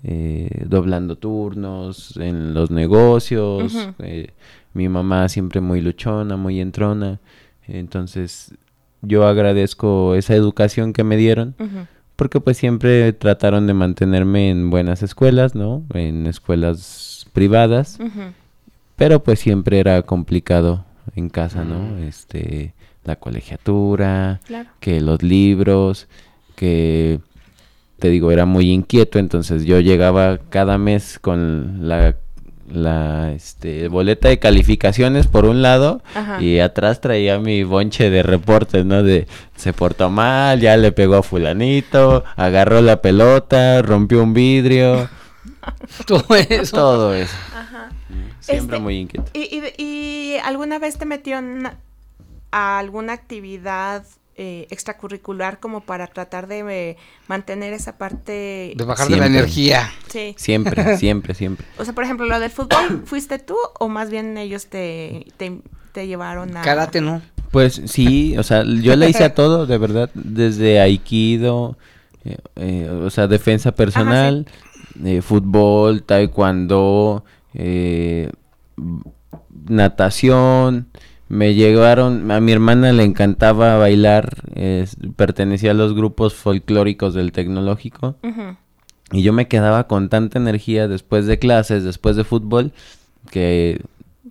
eh, 0.03 0.65
doblando 0.67 1.17
turnos 1.17 2.17
en 2.17 2.55
los 2.55 2.71
negocios, 2.71 3.89
eh, 4.01 4.31
mi 4.75 4.89
mamá 4.89 5.29
siempre 5.29 5.61
muy 5.61 5.81
luchona, 5.81 6.37
muy 6.37 6.61
entrona. 6.61 7.21
Entonces 7.67 8.55
yo 9.03 9.27
agradezco 9.27 10.15
esa 10.15 10.35
educación 10.35 10.93
que 10.93 11.05
me 11.05 11.17
dieron 11.17 11.55
porque 12.17 12.41
pues 12.41 12.57
siempre 12.57 13.13
trataron 13.13 13.67
de 13.67 13.75
mantenerme 13.75 14.51
en 14.51 14.71
buenas 14.71 15.03
escuelas, 15.03 15.55
¿no? 15.55 15.85
En 15.95 16.27
escuelas 16.27 17.27
privadas, 17.33 17.99
pero 18.97 19.23
pues 19.23 19.39
siempre 19.39 19.79
era 19.79 20.03
complicado 20.03 20.85
en 21.15 21.29
casa, 21.29 21.65
¿no? 21.65 21.97
Este, 21.99 22.75
la 23.05 23.17
colegiatura, 23.17 24.41
Claro. 24.47 24.69
que 24.81 25.01
los 25.01 25.23
libros, 25.23 26.09
que 26.57 27.21
te 27.99 28.09
digo, 28.09 28.31
era 28.31 28.47
muy 28.47 28.71
inquieto, 28.71 29.19
entonces 29.19 29.65
yo 29.65 29.81
llegaba 29.81 30.39
cada 30.51 30.79
mes 30.79 31.19
con 31.21 31.89
la 31.89 32.17
la 32.71 33.33
este, 33.33 33.89
boleta 33.89 34.29
de 34.29 34.39
calificaciones 34.39 35.27
por 35.27 35.47
un 35.47 35.63
lado 35.63 36.03
Ajá. 36.15 36.43
y 36.43 36.59
atrás 36.61 37.01
traía 37.01 37.39
mi 37.39 37.63
bonche 37.65 38.11
de 38.11 38.23
reportes, 38.23 38.85
¿no? 38.85 39.03
De 39.03 39.27
se 39.57 39.73
portó 39.73 40.11
mal, 40.11 40.61
ya 40.61 40.77
le 40.77 40.93
pegó 40.93 41.15
a 41.17 41.23
fulanito, 41.23 42.25
agarró 42.37 42.83
la 42.83 43.01
pelota, 43.01 43.81
rompió 43.81 44.23
un 44.23 44.35
vidrio, 44.35 45.09
Todo 46.07 46.35
eso. 46.37 46.77
todo 46.77 47.15
eso. 47.15 47.35
Ajá. 47.57 47.89
Siempre 48.41 48.77
Este, 48.77 48.83
muy 48.85 48.99
inquieto. 48.99 49.31
¿Y, 49.33 49.63
y, 49.79 49.83
y 49.83 50.37
alguna 50.45 50.79
vez 50.79 50.99
te 50.99 51.07
metió 51.07 51.39
en 51.39 51.45
una- 51.47 51.79
a 52.51 52.79
alguna 52.79 53.15
actividad 53.15 54.05
eh, 54.39 54.67
extracurricular 54.71 55.61
como 55.61 55.83
para 55.83 56.07
tratar 56.07 56.47
de 56.47 56.61
eh, 56.61 56.97
mantener 57.27 57.73
esa 57.73 57.99
parte? 57.99 58.73
De 58.77 58.85
bajar 58.85 59.09
de 59.09 59.17
la 59.17 59.27
energía. 59.27 59.93
Sí. 60.09 60.35
Siempre, 60.39 60.97
siempre, 60.99 61.35
siempre. 61.35 61.67
O 61.79 61.85
sea, 61.85 61.95
por 61.95 62.05
ejemplo, 62.05 62.25
lo 62.25 62.41
del 62.41 62.51
fútbol, 62.51 63.03
¿fuiste 63.05 63.39
tú 63.39 63.57
o 63.79 63.89
más 63.89 64.11
bien 64.11 64.39
ellos 64.39 64.67
te, 64.67 65.27
te, 65.37 65.61
te 65.93 66.07
llevaron 66.07 66.57
a... 66.57 66.63
Karate, 66.63 67.01
¿no? 67.01 67.21
Pues 67.51 67.83
sí, 67.87 68.37
o 68.39 68.43
sea, 68.43 68.65
yo 68.65 68.95
le 68.97 69.09
hice 69.11 69.25
a 69.25 69.35
todo, 69.35 69.67
de 69.67 69.79
verdad, 69.79 70.11
desde 70.15 70.81
aikido, 70.81 71.77
eh, 72.25 72.37
eh, 72.57 72.91
o 72.91 73.11
sea, 73.11 73.27
defensa 73.27 73.73
personal, 73.73 74.47
eh, 75.05 75.23
fútbol, 75.23 76.03
taekwondo, 76.03 77.25
eh, 77.55 78.31
natación. 79.67 80.89
Me 81.29 81.55
llevaron, 81.55 82.31
a 82.31 82.41
mi 82.41 82.53
hermana 82.53 82.93
le 82.93 83.05
encantaba 83.05 83.77
bailar, 83.77 84.35
pertenecía 85.17 85.73
a 85.73 85.75
los 85.75 85.95
grupos 85.95 86.35
folclóricos 86.35 87.13
del 87.15 87.33
tecnológico. 87.33 88.17
Ujú. 88.23 88.57
Y 89.13 89.23
yo 89.23 89.33
me 89.33 89.47
quedaba 89.49 89.87
con 89.89 90.09
tanta 90.09 90.39
energía 90.39 90.89
después 90.89 91.27
de 91.27 91.39
clases, 91.39 91.85
después 91.85 92.17
de 92.17 92.25
fútbol, 92.25 92.73
que 93.31 93.81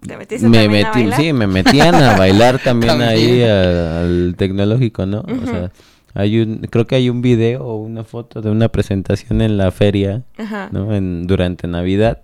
¿Te 0.05 0.17
metiste 0.17 0.47
me 0.47 0.65
a 0.65 0.69
metí, 0.69 0.99
bailar? 1.01 1.19
sí, 1.21 1.33
me 1.33 1.47
metían 1.47 1.95
a 1.95 2.15
bailar 2.17 2.59
también, 2.63 3.01
ahí 3.01 3.41
a- 3.43 4.01
al 4.01 4.35
tecnológico, 4.37 5.05
¿no? 5.05 5.21
O 5.21 5.45
sea, 5.47 5.71
hay 6.13 6.39
un, 6.39 6.57
creo 6.69 6.85
que 6.87 6.95
hay 6.95 7.09
un 7.09 7.21
video 7.21 7.63
o 7.63 7.77
una 7.77 8.03
foto 8.03 8.41
de 8.41 8.49
una 8.49 8.69
presentación 8.69 9.41
en 9.41 9.57
la 9.57 9.69
feria, 9.71 10.23
Ajá. 10.37 10.69
¿no? 10.71 10.93
En, 10.95 11.25
durante 11.27 11.67
Navidad. 11.67 12.21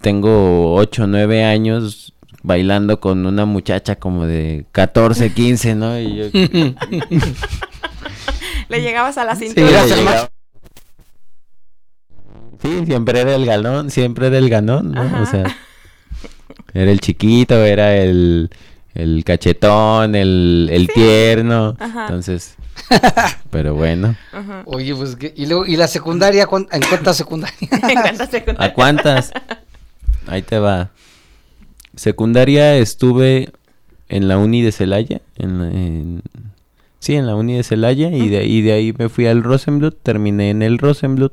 Tengo 0.00 0.74
8 0.74 1.04
o 1.04 1.06
9 1.06 1.44
años 1.44 2.12
bailando 2.44 3.00
con 3.00 3.26
una 3.26 3.44
muchacha 3.46 3.96
como 3.96 4.26
de 4.26 4.66
14, 4.70 5.32
15, 5.32 5.74
¿no? 5.74 5.98
Y 5.98 6.14
yo, 6.16 6.24
Le 8.68 8.80
llegabas 8.80 9.18
a 9.18 9.24
la 9.24 9.34
cintura. 9.34 9.84
Sí, 12.62 12.86
siempre 12.86 13.20
era 13.20 13.34
el 13.34 13.44
galón, 13.46 13.90
siempre 13.90 14.28
era 14.28 14.38
el 14.38 14.48
ganón, 14.48 14.92
¿no? 14.92 15.02
Ajá. 15.02 15.22
O 15.22 15.26
sea, 15.26 15.56
era 16.72 16.90
el 16.90 17.00
chiquito, 17.00 17.56
era 17.64 17.94
el, 17.96 18.50
el 18.94 19.22
cachetón, 19.24 20.14
el, 20.14 20.68
el 20.72 20.86
Sí. 20.86 20.92
tierno. 20.94 21.76
Ajá. 21.78 22.06
Entonces, 22.06 22.56
Pero 23.50 23.74
bueno. 23.74 24.16
Oye, 24.64 24.94
pues, 24.94 25.16
¿qué? 25.16 25.32
¿y 25.36 25.46
luego, 25.46 25.66
y 25.66 25.76
la 25.76 25.88
secundaria? 25.88 26.48
¿En 26.72 26.82
cuántas 26.88 27.16
secundarias? 27.16 27.58
En 27.70 28.00
cuanto 28.00 28.26
se- 28.26 28.44
¿A 28.58 28.72
cuántas? 28.72 29.30
Ahí 30.26 30.42
te 30.42 30.58
va. 30.58 30.90
Secundaria 31.96 32.76
estuve 32.78 33.50
en 34.08 34.28
la 34.28 34.38
uni 34.38 34.62
de 34.62 34.72
Celaya. 34.72 35.20
En, 35.36 35.60
en- 35.62 36.22
sí, 36.98 37.14
en 37.14 37.26
la 37.26 37.34
uni 37.36 37.54
de 37.54 37.62
Celaya. 37.62 38.10
Y 38.10 38.28
de, 38.28 38.44
y 38.46 38.62
de 38.62 38.72
ahí 38.72 38.94
me 38.96 39.08
fui 39.08 39.26
al 39.26 39.42
Rosenblut. 39.42 39.96
Terminé 40.02 40.50
en 40.50 40.62
el 40.62 40.78
Rosenblut. 40.78 41.32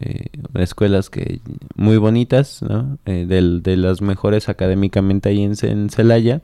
Eh, 0.00 0.26
escuelas 0.54 1.10
que 1.10 1.40
muy 1.76 1.96
bonitas, 1.96 2.60
¿no? 2.62 2.98
Eh, 3.06 3.24
del- 3.28 3.62
de 3.62 3.76
las 3.76 4.00
mejores 4.02 4.48
académicamente 4.48 5.28
ahí 5.28 5.42
en, 5.42 5.54
Ce- 5.56 5.70
en 5.70 5.90
Celaya. 5.90 6.40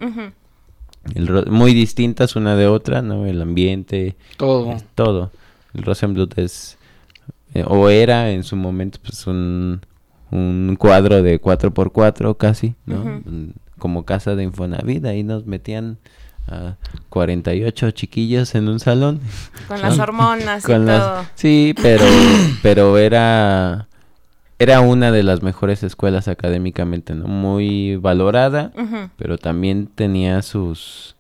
El 1.17 1.47
muy 1.51 1.75
distintas 1.75 2.37
una 2.37 2.55
de 2.55 2.69
otra, 2.69 3.03
¿no? 3.03 3.27
El 3.27 3.43
ambiente, 3.43 4.15
Todo. 4.37 4.77
todo. 4.95 5.33
El 5.75 5.83
Rosenblut 5.83 6.39
es, 6.39 6.79
eh, 7.55 7.65
o 7.67 7.89
era 7.89 8.31
en 8.31 8.45
su 8.45 8.55
momento, 8.55 8.99
pues 9.03 9.27
un, 9.27 9.81
un 10.33 10.77
cuadro 10.79 11.23
de 11.23 11.41
4x4 11.41 12.37
casi, 12.37 12.75
¿no? 12.87 13.23
Como 13.79 14.05
casa 14.05 14.35
de 14.35 14.43
Infonavit, 14.45 15.05
ahí 15.05 15.23
nos 15.23 15.47
metían 15.47 15.99
a 16.49 16.77
48 17.09 17.91
chiquillos 17.93 18.55
en 18.55 18.69
un 18.69 18.81
salón. 18.81 19.21
Con 19.69 19.81
las 19.81 19.99
hormonas 19.99 20.65
y 20.65 20.67
Con 20.67 20.87
las- 20.87 21.01
todo. 21.03 21.25
Sí, 21.35 21.75
pero, 21.81 22.05
pero 22.63 22.99
era, 22.99 23.87
era 24.59 24.81
una 24.81 25.13
de 25.13 25.23
las 25.23 25.43
mejores 25.43 25.83
escuelas 25.83 26.29
académicamente, 26.29 27.15
¿no? 27.15 27.27
Muy 27.29 27.97
valorada, 27.97 28.73
pero 29.17 29.39
también 29.39 29.87
tenía 29.87 30.43
sus... 30.43 31.15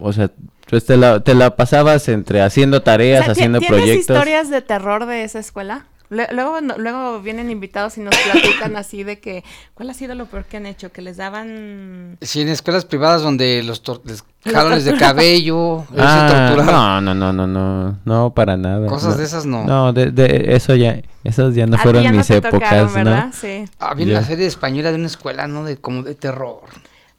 O 0.00 0.12
sea, 0.12 0.30
pues 0.70 0.84
te 0.84 0.96
la, 0.96 1.20
te 1.20 1.34
la 1.34 1.56
pasabas 1.56 2.08
entre 2.08 2.40
haciendo 2.42 2.76
O 2.76 2.82
tareas, 2.82 3.24
sea, 3.24 3.34
¿ti- 3.34 3.40
haciendo 3.40 3.58
¿Tienes 3.58 3.76
proyectos. 3.80 4.16
historias 4.16 4.50
de 4.50 4.60
terror 4.62 5.06
de 5.06 5.24
esa 5.24 5.38
escuela? 5.40 5.86
Luego, 6.10 6.60
no- 6.62 6.78
luego 6.78 7.20
vienen 7.20 7.50
invitados 7.50 7.98
y 7.98 8.00
nos 8.00 8.16
platican 8.16 8.76
así 8.76 9.04
de 9.04 9.18
que, 9.20 9.44
¿cuál 9.74 9.90
ha 9.90 9.94
sido 9.94 10.14
lo 10.14 10.24
peor 10.26 10.46
que 10.46 10.56
han 10.56 10.64
hecho? 10.64 10.90
Que 10.90 11.02
les 11.02 11.18
daban... 11.18 12.16
Sí, 12.22 12.40
en 12.40 12.48
escuelas 12.48 12.86
privadas 12.86 13.20
donde 13.22 13.62
los 13.62 13.82
tor- 13.84 14.00
les 14.04 14.24
Los 14.44 14.54
jalones 14.54 14.84
de 14.86 14.96
cabello, 14.96 15.84
Ah, 15.98 16.52
torturaban. 16.54 17.04
no, 17.04 17.14
no, 17.14 17.32
no, 17.32 17.46
no, 17.46 17.82
no, 17.90 17.98
no, 18.06 18.34
para 18.34 18.56
nada. 18.56 18.86
Cosas 18.86 19.10
no. 19.12 19.16
de 19.18 19.24
esas 19.24 19.44
no. 19.44 19.64
No, 19.64 19.92
de, 19.92 20.10
de 20.10 20.54
eso 20.56 20.74
ya, 20.74 21.02
esas 21.24 21.54
ya 21.54 21.66
no 21.66 21.76
A 21.76 21.80
fueron 21.80 22.02
ya 22.02 22.12
mis 22.12 22.26
tocaron, 22.26 22.46
épocas, 22.56 22.94
¿verdad? 22.94 23.26
¿no? 23.26 23.32
Sí. 23.34 23.64
Había 23.78 24.06
Ya. 24.06 24.18
una 24.18 24.26
serie 24.26 24.46
española 24.46 24.90
de 24.90 24.96
una 24.96 25.06
escuela, 25.08 25.46
¿no? 25.46 25.64
De 25.64 25.76
como 25.76 26.02
de 26.04 26.14
terror, 26.14 26.62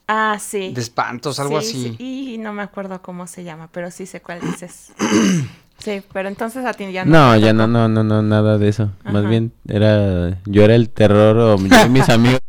Ah, 0.08 0.38
sí. 0.40 0.74
de 0.74 0.82
espantos, 0.82 1.40
algo 1.40 1.62
Sí, 1.62 1.68
así. 1.92 1.96
sí, 2.00 2.34
Y 2.34 2.38
no 2.40 2.54
me 2.54 2.64
acuerdo 2.64 3.00
cómo 3.04 3.28
se 3.28 3.44
llama, 3.44 3.70
pero 3.72 3.92
sí 3.92 4.08
sé 4.08 4.22
cuál 4.22 4.42
dices. 4.42 4.94
sí, 5.80 6.02
pero 6.14 6.30
entonces 6.30 6.66
a 6.66 6.74
ti 6.74 6.92
ya 6.92 7.06
no. 7.06 7.12
No, 7.32 7.34
te 7.36 7.42
ya 7.42 7.54
no, 7.54 7.68
no, 7.68 7.88
no, 7.88 8.04
no, 8.04 8.22
nada 8.22 8.58
de 8.58 8.70
eso. 8.70 8.92
Más 9.04 9.28
bien 9.28 9.52
era, 9.68 10.40
yo 10.46 10.64
era 10.64 10.76
el 10.76 10.90
terror 10.90 11.38
o 11.38 11.58
yo 11.58 11.86
y 11.86 11.90
mis 11.90 12.10
amigos. 12.10 12.40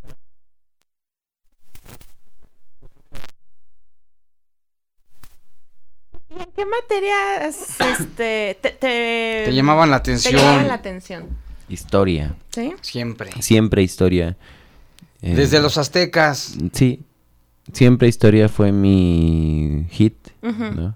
¿Y 6.28 6.34
en 6.42 6.48
qué 6.54 6.64
materias 6.64 7.80
este, 7.80 8.56
te, 8.60 8.70
te, 8.70 9.42
Te 9.46 9.52
llamaban 9.54 9.90
la 9.90 9.96
te 10.02 10.10
atención 10.10 10.36
llamaban 10.36 10.68
la 10.68 10.74
atención? 10.74 11.24
Historia, 11.68 12.34
¿Sí? 12.50 12.74
siempre. 12.80 13.30
siempre 13.40 13.82
historia. 13.82 14.36
Eh, 15.22 15.34
Desde 15.34 15.60
los 15.60 15.78
aztecas. 15.78 16.56
Sí, 16.72 17.04
siempre 17.72 18.08
historia 18.08 18.48
fue 18.48 18.72
mi 18.72 19.86
hit, 19.90 20.16
Ujú, 20.42 20.64
¿no? 20.74 20.94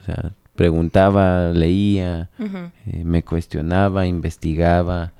O 0.00 0.04
sea, 0.04 0.32
preguntaba, 0.62 1.52
leía, 1.52 2.30
eh, 2.40 3.04
me 3.04 3.22
cuestionaba, 3.22 4.06
investigaba. 4.08 5.12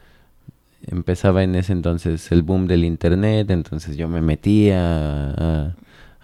Empezaba 0.90 1.44
en 1.44 1.54
ese 1.54 1.72
entonces 1.72 2.32
el 2.32 2.42
boom 2.42 2.66
del 2.66 2.84
internet, 2.84 3.48
entonces 3.50 3.96
yo 3.96 4.08
me 4.08 4.20
metía 4.20 5.30
a, 5.30 5.74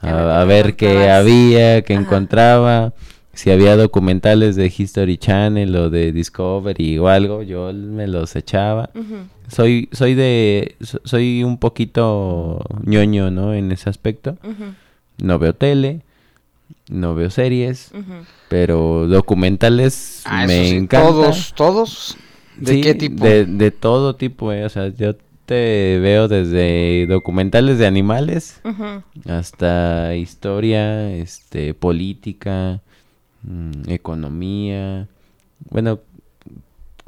a- 0.02 0.08
A 0.10 0.12
ver 0.14 0.26
a 0.30 0.42
qué 0.42 0.46
ver 0.48 0.76
qué 0.76 0.86
encontrabas. 0.88 1.20
había, 1.20 1.82
qué 1.82 1.94
Ajá. 1.94 2.02
encontraba. 2.02 2.92
Si 3.34 3.50
había 3.52 3.76
documentales 3.76 4.56
de 4.56 4.72
History 4.76 5.16
Channel 5.16 5.74
o 5.76 5.90
de 5.90 6.10
Discovery 6.12 6.98
o 6.98 7.06
algo, 7.08 7.42
yo 7.42 7.72
me 7.72 8.06
los 8.08 8.34
echaba. 8.36 8.90
Soy, 9.48 9.88
soy 9.92 10.14
de, 10.14 10.74
so- 10.80 11.00
soy 11.04 11.44
un 11.44 11.58
poquito 11.58 12.60
ñoño, 12.84 13.30
¿no? 13.30 13.54
En 13.54 13.70
ese 13.70 13.88
aspecto. 13.90 14.36
No 15.22 15.38
veo 15.38 15.52
tele, 15.54 16.00
no 16.88 17.14
veo 17.14 17.30
series, 17.30 17.90
pero 18.48 19.06
documentales 19.08 20.22
Ah, 20.24 20.46
me 20.46 20.68
sí, 20.68 20.76
encanta. 20.76 21.08
Todos, 21.08 21.54
todos. 21.54 22.16
¿De 22.56 22.74
Sí, 22.74 22.80
qué 22.82 22.94
tipo? 22.94 23.24
De, 23.24 23.46
de 23.46 23.70
todo 23.70 24.14
tipo, 24.16 24.52
eh, 24.52 24.64
O 24.64 24.68
sea, 24.68 24.88
yo 24.88 25.16
te 25.46 25.98
veo 26.00 26.28
desde 26.28 27.06
documentales 27.06 27.78
de 27.78 27.86
animales 27.86 28.60
hasta 29.28 30.14
historia, 30.16 31.12
este, 31.14 31.74
política, 31.74 32.80
mm, 33.42 33.88
economía. 33.90 35.08
Bueno, 35.70 36.00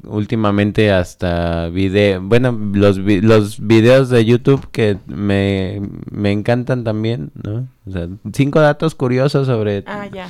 últimamente 0.06 0.90
hasta 0.92 1.68
video, 1.68 2.20
bueno, 2.22 2.52
los, 2.72 3.02
vi- 3.04 3.20
los 3.20 3.64
videos 3.66 4.08
de 4.08 4.24
YouTube 4.24 4.66
que 4.70 4.98
me, 5.06 5.80
me 6.10 6.32
encantan 6.32 6.84
también, 6.84 7.30
¿no? 7.42 7.68
O 7.86 7.90
sea, 7.90 8.08
cinco 8.32 8.60
datos 8.60 8.94
curiosos 8.94 9.46
sobre... 9.46 9.84
Ah, 9.86 10.06
ya. 10.12 10.28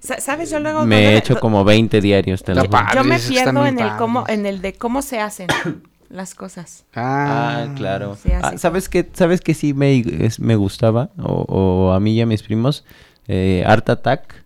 Sa- 0.00 0.20
¿Sabes? 0.20 0.50
Yo 0.50 0.60
luego... 0.60 0.84
me 0.86 1.14
he 1.14 1.16
hecho 1.16 1.40
como 1.40 1.64
20 1.64 2.00
diarios. 2.00 2.42
te 2.42 2.54
lo 2.54 2.64
padre. 2.64 2.90
Yo 2.94 3.04
me 3.04 3.18
pierdo 3.18 3.66
en 3.66 3.78
el 3.78 3.90
cómo, 3.96 4.24
en 4.28 4.46
el 4.46 4.60
de 4.60 4.74
cómo 4.74 5.00
se 5.02 5.18
hacen 5.20 5.48
las 6.10 6.34
cosas. 6.34 6.84
Ah, 6.94 7.64
Ah, 7.70 7.74
claro. 7.74 8.16
Sí, 8.22 8.30
Ah, 8.32 8.58
¿Sabes 8.58 8.88
qué? 8.88 9.08
¿Sabes 9.14 9.40
qué 9.40 9.54
sí 9.54 9.72
me, 9.74 9.98
es- 9.98 10.40
me 10.40 10.56
gustaba? 10.56 11.10
O, 11.18 11.44
o 11.48 11.92
a 11.92 12.00
mí 12.00 12.14
y 12.14 12.20
a 12.20 12.26
mis 12.26 12.42
primos. 12.42 12.84
Eh, 13.26 13.64
Art 13.66 13.88
Attack, 13.88 14.43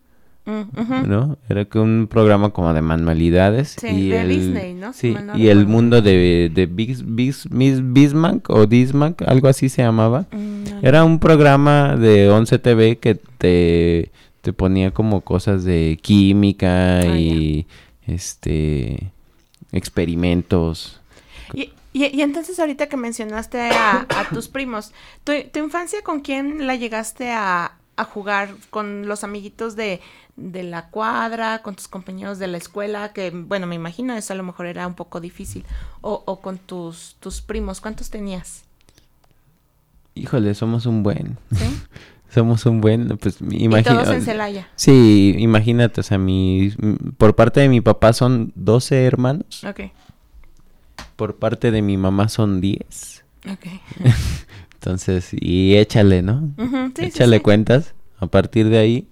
¿no? 1.06 1.37
Era 1.48 1.64
que 1.66 1.78
un 1.78 2.06
programa 2.11 2.50
como 2.50 2.72
de 2.72 2.80
manualidades. 2.82 3.76
Sí, 3.80 3.87
y 3.88 4.08
de 4.08 4.20
el, 4.22 4.28
Disney, 4.28 4.74
¿no? 4.74 4.92
Sí, 4.92 5.14
no 5.24 5.37
y 5.37 5.48
el 5.48 5.66
mundo 5.66 6.00
de, 6.02 6.50
de 6.54 6.66
Bis, 6.66 7.02
Bis- 7.04 7.50
Mis- 7.50 7.92
Bismarck 7.92 8.48
o 8.50 8.66
Dismac, 8.66 9.22
algo 9.26 9.48
así 9.48 9.68
se 9.68 9.82
llamaba. 9.82 10.26
Mm, 10.32 10.64
no, 10.70 10.80
Era 10.82 11.04
un 11.04 11.18
programa 11.18 11.96
de 11.96 12.28
11 12.30 12.58
TV 12.58 12.96
que 12.98 13.14
te, 13.14 14.11
te 14.40 14.52
ponía 14.52 14.90
como 14.92 15.20
cosas 15.20 15.64
de 15.64 15.98
química 16.00 17.00
Ah, 17.00 17.18
y 17.18 17.66
este 18.06 19.11
experimentos. 19.72 21.00
Y, 21.54 21.70
y- 21.92 22.06
y 22.16 22.22
entonces 22.22 22.58
ahorita 22.61 22.87
que 22.88 22.96
mencionaste 22.96 23.61
a, 23.61 24.06
a 24.08 24.28
tus 24.32 24.48
primos, 24.48 24.92
¿tu, 25.24 25.32
tu 25.52 25.58
infancia 25.58 26.02
con 26.02 26.20
quién 26.20 26.66
la 26.66 26.76
llegaste 26.76 27.30
a, 27.32 27.72
a 27.96 28.04
jugar? 28.04 28.50
¿Con 28.70 29.06
los 29.08 29.24
amiguitos 29.24 29.76
de, 29.76 30.00
de 30.38 30.62
la 30.62 30.88
cuadra, 30.90 31.61
con 31.62 31.74
tus 31.74 31.88
compañeros 31.88 32.38
de 32.38 32.46
la 32.46 32.57
escuela? 32.59 33.12
Que, 33.12 33.31
bueno, 33.31 33.66
me 33.66 33.74
imagino 33.74 34.14
eso 34.16 34.33
a 34.33 34.37
lo 34.37 34.42
mejor 34.44 34.66
era 34.66 34.87
un 34.87 34.94
poco 34.94 35.20
difícil. 35.20 35.64
O, 36.01 36.22
o 36.27 36.40
con 36.40 36.59
tus, 36.59 37.16
tus 37.20 37.40
primos, 37.42 37.81
¿cuántos 37.81 38.09
tenías? 38.11 38.62
Híjole, 40.14 40.55
somos 40.55 40.87
un 40.87 41.03
buen. 41.03 41.37
¿Sí? 41.55 41.64
Somos 42.31 42.66
un 42.66 42.83
buen, 42.83 43.16
pues 43.16 43.38
y 43.40 43.64
imagina. 43.64 44.03
todos 44.03 44.14
en 44.14 44.20
Celaya. 44.20 44.68
Sí, 44.77 45.35
imagínate, 45.38 46.03
o 46.03 46.05
sea, 46.05 46.18
mi, 46.18 46.70
por 47.16 47.35
parte 47.35 47.61
de 47.61 47.70
mi 47.70 47.81
papá 47.81 48.12
son 48.12 48.53
12 48.55 49.03
hermanos, 49.07 49.64
Ok, 49.64 49.81
por 51.16 51.37
parte 51.37 51.70
de 51.70 51.81
mi 51.81 51.96
mamá 51.96 52.29
son 52.29 52.61
10. 52.61 53.24
ok. 53.51 53.66
Entonces, 54.74 55.31
y 55.33 55.77
échale, 55.77 56.20
¿no? 56.20 56.51
Sí, 56.59 56.64
sí, 56.96 57.05
échale 57.07 57.38
sí. 57.38 57.42
cuentas. 57.42 57.94
A 58.20 58.27
partir 58.27 58.68
de 58.68 58.77
ahí, 58.77 59.09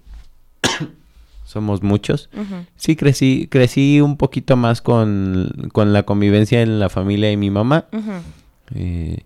somos 1.57 1.81
muchos. 1.81 2.29
Sí, 2.75 2.95
crecí, 2.95 3.47
crecí 3.49 3.99
un 3.99 4.15
poquito 4.15 4.55
más 4.55 4.83
con, 4.83 5.69
con 5.73 5.91
la 5.91 6.03
convivencia 6.03 6.61
en 6.61 6.79
la 6.79 6.87
familia 6.89 7.29
de 7.29 7.37
mi 7.37 7.49
mamá. 7.49 7.85
Eh, 8.75 9.21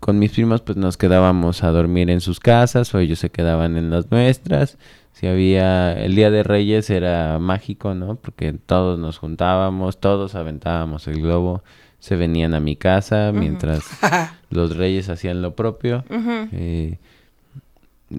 con 0.00 0.18
mis 0.18 0.32
primos 0.32 0.62
pues 0.62 0.76
nos 0.76 0.96
quedábamos 0.96 1.62
a 1.62 1.70
dormir 1.70 2.10
en 2.10 2.20
sus 2.20 2.40
casas 2.40 2.92
o 2.92 2.98
ellos 2.98 3.20
se 3.20 3.30
quedaban 3.30 3.76
en 3.76 3.90
las 3.90 4.10
nuestras. 4.10 4.78
Si 5.12 5.28
había 5.28 5.92
el 5.92 6.16
Día 6.16 6.32
de 6.32 6.42
Reyes 6.42 6.90
era 6.90 7.38
mágico, 7.38 7.94
¿no? 7.94 8.16
Porque 8.16 8.52
todos 8.52 8.98
nos 8.98 9.18
juntábamos, 9.18 10.00
todos 10.00 10.34
aventábamos 10.34 11.06
el 11.06 11.22
globo, 11.22 11.62
se 12.00 12.16
venían 12.16 12.54
a 12.54 12.60
mi 12.60 12.74
casa 12.74 13.30
mientras 13.32 13.84
los 14.50 14.76
reyes 14.76 15.08
hacían 15.08 15.40
lo 15.40 15.54
propio 15.54 16.04
eh, 16.50 16.98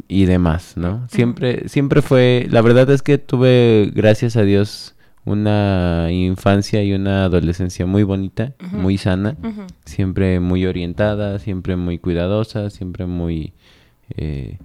y 0.08 0.26
demás, 0.26 0.76
¿no? 0.76 1.08
Siempre, 1.10 1.68
siempre 1.70 2.02
fue, 2.02 2.48
la 2.50 2.62
verdad 2.62 2.90
es 2.90 3.02
que 3.02 3.18
tuve, 3.18 3.92
gracias 3.94 4.36
a 4.36 4.44
Dios, 4.44 4.96
una 5.26 6.08
infancia 6.12 6.84
y 6.84 6.94
una 6.94 7.26
adolescencia 7.26 7.86
muy 7.86 8.04
bonita, 8.04 8.54
muy 8.72 8.98
sana, 8.98 9.36
siempre 9.86 10.40
muy 10.40 10.66
orientada, 10.66 11.40
siempre 11.40 11.76
muy 11.76 11.98
cuidadosa, 11.98 12.70
siempre 12.70 13.06
muy, 13.06 13.54
eh, 14.18 14.58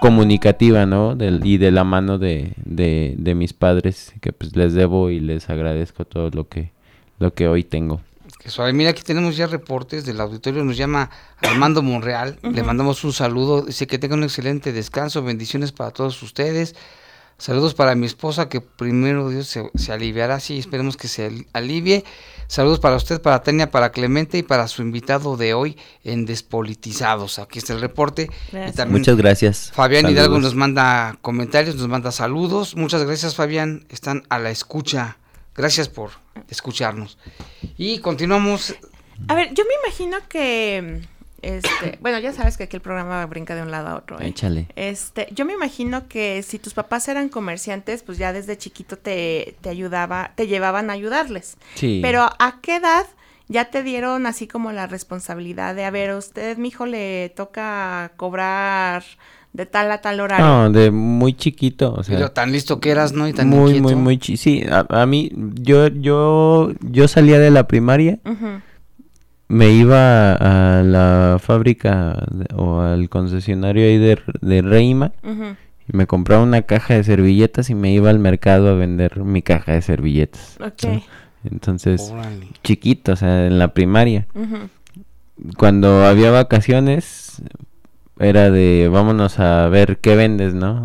comunicativa, 0.00 0.86
¿no? 0.86 1.14
Del, 1.14 1.40
y 1.44 1.58
de 1.58 1.70
la 1.70 1.84
mano 1.84 2.18
de, 2.18 2.52
de, 2.64 3.14
de 3.18 3.34
mis 3.34 3.52
padres, 3.52 4.14
que 4.20 4.32
pues 4.32 4.56
les 4.56 4.74
debo 4.74 5.10
y 5.10 5.20
les 5.20 5.50
agradezco 5.50 6.04
todo 6.04 6.30
lo 6.30 6.48
que, 6.48 6.70
lo 7.18 7.34
que 7.34 7.48
hoy 7.48 7.62
tengo. 7.62 8.00
Suave. 8.46 8.72
Mira, 8.72 8.90
aquí 8.90 9.02
tenemos 9.02 9.36
ya 9.36 9.46
reportes 9.46 10.04
del 10.04 10.20
auditorio. 10.20 10.64
Nos 10.64 10.76
llama 10.76 11.10
Armando 11.40 11.82
Monreal. 11.82 12.38
Le 12.42 12.62
mandamos 12.62 13.04
un 13.04 13.12
saludo. 13.12 13.62
Dice 13.62 13.86
que 13.86 13.98
tenga 13.98 14.14
un 14.14 14.24
excelente 14.24 14.72
descanso. 14.72 15.22
Bendiciones 15.22 15.72
para 15.72 15.90
todos 15.90 16.22
ustedes. 16.22 16.74
Saludos 17.38 17.74
para 17.74 17.96
mi 17.96 18.06
esposa, 18.06 18.48
que 18.48 18.60
primero 18.60 19.28
Dios 19.28 19.48
se, 19.48 19.68
se 19.74 19.92
aliviará. 19.92 20.38
Sí, 20.38 20.58
esperemos 20.58 20.96
que 20.96 21.08
se 21.08 21.26
al- 21.26 21.46
alivie. 21.52 22.04
Saludos 22.46 22.78
para 22.78 22.94
usted, 22.94 23.20
para 23.20 23.42
Tania, 23.42 23.70
para 23.70 23.90
Clemente 23.90 24.38
y 24.38 24.42
para 24.44 24.68
su 24.68 24.82
invitado 24.82 25.36
de 25.36 25.52
hoy 25.54 25.76
en 26.04 26.24
Despolitizados. 26.26 27.38
Aquí 27.40 27.58
está 27.58 27.72
el 27.72 27.80
reporte. 27.80 28.28
Y 28.50 28.52
Gracias. 28.52 28.76
también 28.76 29.00
Muchas 29.00 29.16
gracias. 29.16 29.72
Fabián 29.74 30.02
Saludos. 30.02 30.20
Hidalgo 30.20 30.38
nos 30.40 30.54
manda 30.54 31.16
comentarios, 31.20 31.74
nos 31.76 31.88
manda 31.88 32.12
saludos. 32.12 32.76
Muchas 32.76 33.02
gracias, 33.04 33.34
Fabián. 33.34 33.86
Están 33.88 34.22
a 34.28 34.38
la 34.38 34.50
escucha. 34.50 35.16
Gracias 35.54 35.88
por 35.88 36.10
escucharnos. 36.48 37.18
Y 37.76 37.98
continuamos. 37.98 38.74
A 39.28 39.34
ver, 39.34 39.52
yo 39.54 39.64
me 39.64 39.74
imagino 39.84 40.16
que, 40.28 41.02
este, 41.42 41.98
bueno, 42.00 42.18
ya 42.18 42.32
sabes 42.32 42.56
que 42.56 42.64
aquí 42.64 42.76
el 42.76 42.82
programa 42.82 43.24
brinca 43.26 43.54
de 43.54 43.62
un 43.62 43.70
lado 43.70 43.88
a 43.88 43.96
otro. 43.96 44.20
¿eh? 44.20 44.28
Échale. 44.28 44.68
Este, 44.76 45.28
yo 45.32 45.44
me 45.44 45.52
imagino 45.52 46.08
que 46.08 46.42
si 46.42 46.58
tus 46.58 46.74
papás 46.74 47.08
eran 47.08 47.28
comerciantes, 47.28 48.02
pues 48.02 48.18
ya 48.18 48.32
desde 48.32 48.56
chiquito 48.56 48.96
te, 48.96 49.56
te 49.60 49.68
ayudaba, 49.68 50.32
te 50.34 50.46
llevaban 50.46 50.90
a 50.90 50.94
ayudarles. 50.94 51.56
Sí. 51.74 52.00
Pero 52.02 52.22
¿a 52.38 52.60
qué 52.62 52.76
edad 52.76 53.06
ya 53.48 53.66
te 53.66 53.82
dieron 53.82 54.26
así 54.26 54.48
como 54.48 54.72
la 54.72 54.86
responsabilidad 54.86 55.74
de, 55.74 55.84
a 55.84 55.90
ver, 55.90 56.10
a 56.10 56.16
usted, 56.16 56.56
mi 56.56 56.68
hijo, 56.68 56.86
le 56.86 57.28
toca 57.30 58.12
cobrar 58.16 59.04
de 59.52 59.66
tal 59.66 59.90
a 59.92 59.98
tal 60.00 60.20
horario? 60.20 60.46
No, 60.46 60.70
de 60.70 60.90
muy 60.90 61.34
chiquito, 61.34 61.92
o 61.94 62.02
sea, 62.02 62.16
Pero 62.16 62.30
tan 62.30 62.52
listo 62.52 62.80
que 62.80 62.90
eras, 62.90 63.12
¿no? 63.12 63.28
Y 63.28 63.32
tan 63.32 63.48
muy, 63.48 63.72
inquieto. 63.76 63.82
muy, 63.82 63.94
muy 63.96 64.18
chi- 64.18 64.36
Sí, 64.36 64.64
a, 64.70 64.86
a 64.88 65.06
mí, 65.06 65.30
yo, 65.60 65.88
yo, 65.88 66.72
yo 66.80 67.06
salía 67.08 67.38
de 67.38 67.50
la 67.50 67.66
primaria, 67.66 68.18
me 69.48 69.70
iba 69.70 70.32
a 70.32 70.82
la 70.82 71.36
fábrica 71.38 72.24
de- 72.30 72.46
o 72.56 72.80
al 72.80 73.08
concesionario 73.10 73.84
ahí 73.84 73.98
de, 73.98 74.18
de 74.40 74.62
Reima 74.62 75.12
y 75.22 75.96
me 75.96 76.06
compraba 76.06 76.42
una 76.42 76.62
caja 76.62 76.94
de 76.94 77.04
servilletas 77.04 77.68
y 77.68 77.74
me 77.74 77.92
iba 77.92 78.08
al 78.08 78.18
mercado 78.18 78.70
a 78.70 78.74
vender 78.74 79.20
mi 79.22 79.42
caja 79.42 79.72
de 79.72 79.82
servilletas. 79.82 80.56
Ok. 80.60 80.82
¿no? 80.84 81.02
Entonces, 81.44 82.14
chiquito, 82.62 83.12
o 83.12 83.16
sea, 83.16 83.46
en 83.48 83.58
la 83.58 83.74
primaria. 83.74 84.26
Cuando 85.58 86.04
había 86.06 86.30
vacaciones, 86.30 87.42
era 88.18 88.50
de 88.50 88.88
vámonos 88.92 89.38
a 89.40 89.68
ver 89.68 89.98
qué 89.98 90.14
vendes, 90.16 90.54
¿no? 90.54 90.82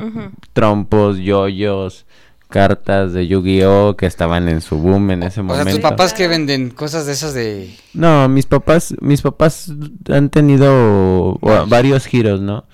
Trompos, 0.54 1.18
yoyos, 1.20 2.06
cartas 2.50 3.12
de 3.14 3.28
Yu-Gi-Oh! 3.28 3.96
que 3.98 4.06
estaban 4.06 4.48
en 4.50 4.62
su 4.62 4.78
boom 4.78 5.12
en 5.12 5.24
ese 5.24 5.42
O 5.42 5.44
sea, 5.44 5.58
momento. 5.58 5.72
tus 5.72 5.80
papás 5.80 6.14
que 6.14 6.28
venden 6.28 6.70
cosas 6.70 7.06
de 7.06 7.12
esas 7.12 7.34
de... 7.34 7.70
No, 7.94 8.28
mis 8.30 8.46
papás, 8.46 8.96
mis 9.02 9.22
papás 9.22 9.72
han 10.10 10.30
tenido 10.30 11.38
Varios. 11.42 11.70
varios 11.70 12.06
giros, 12.06 12.40
¿no? 12.42 12.66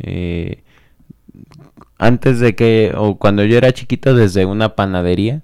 Eh, 0.00 0.62
antes 1.98 2.40
de 2.40 2.54
que, 2.54 2.92
o 2.96 3.16
cuando 3.16 3.44
yo 3.44 3.56
era 3.56 3.72
chiquito, 3.72 4.14
desde 4.14 4.44
una 4.44 4.74
panadería 4.74 5.42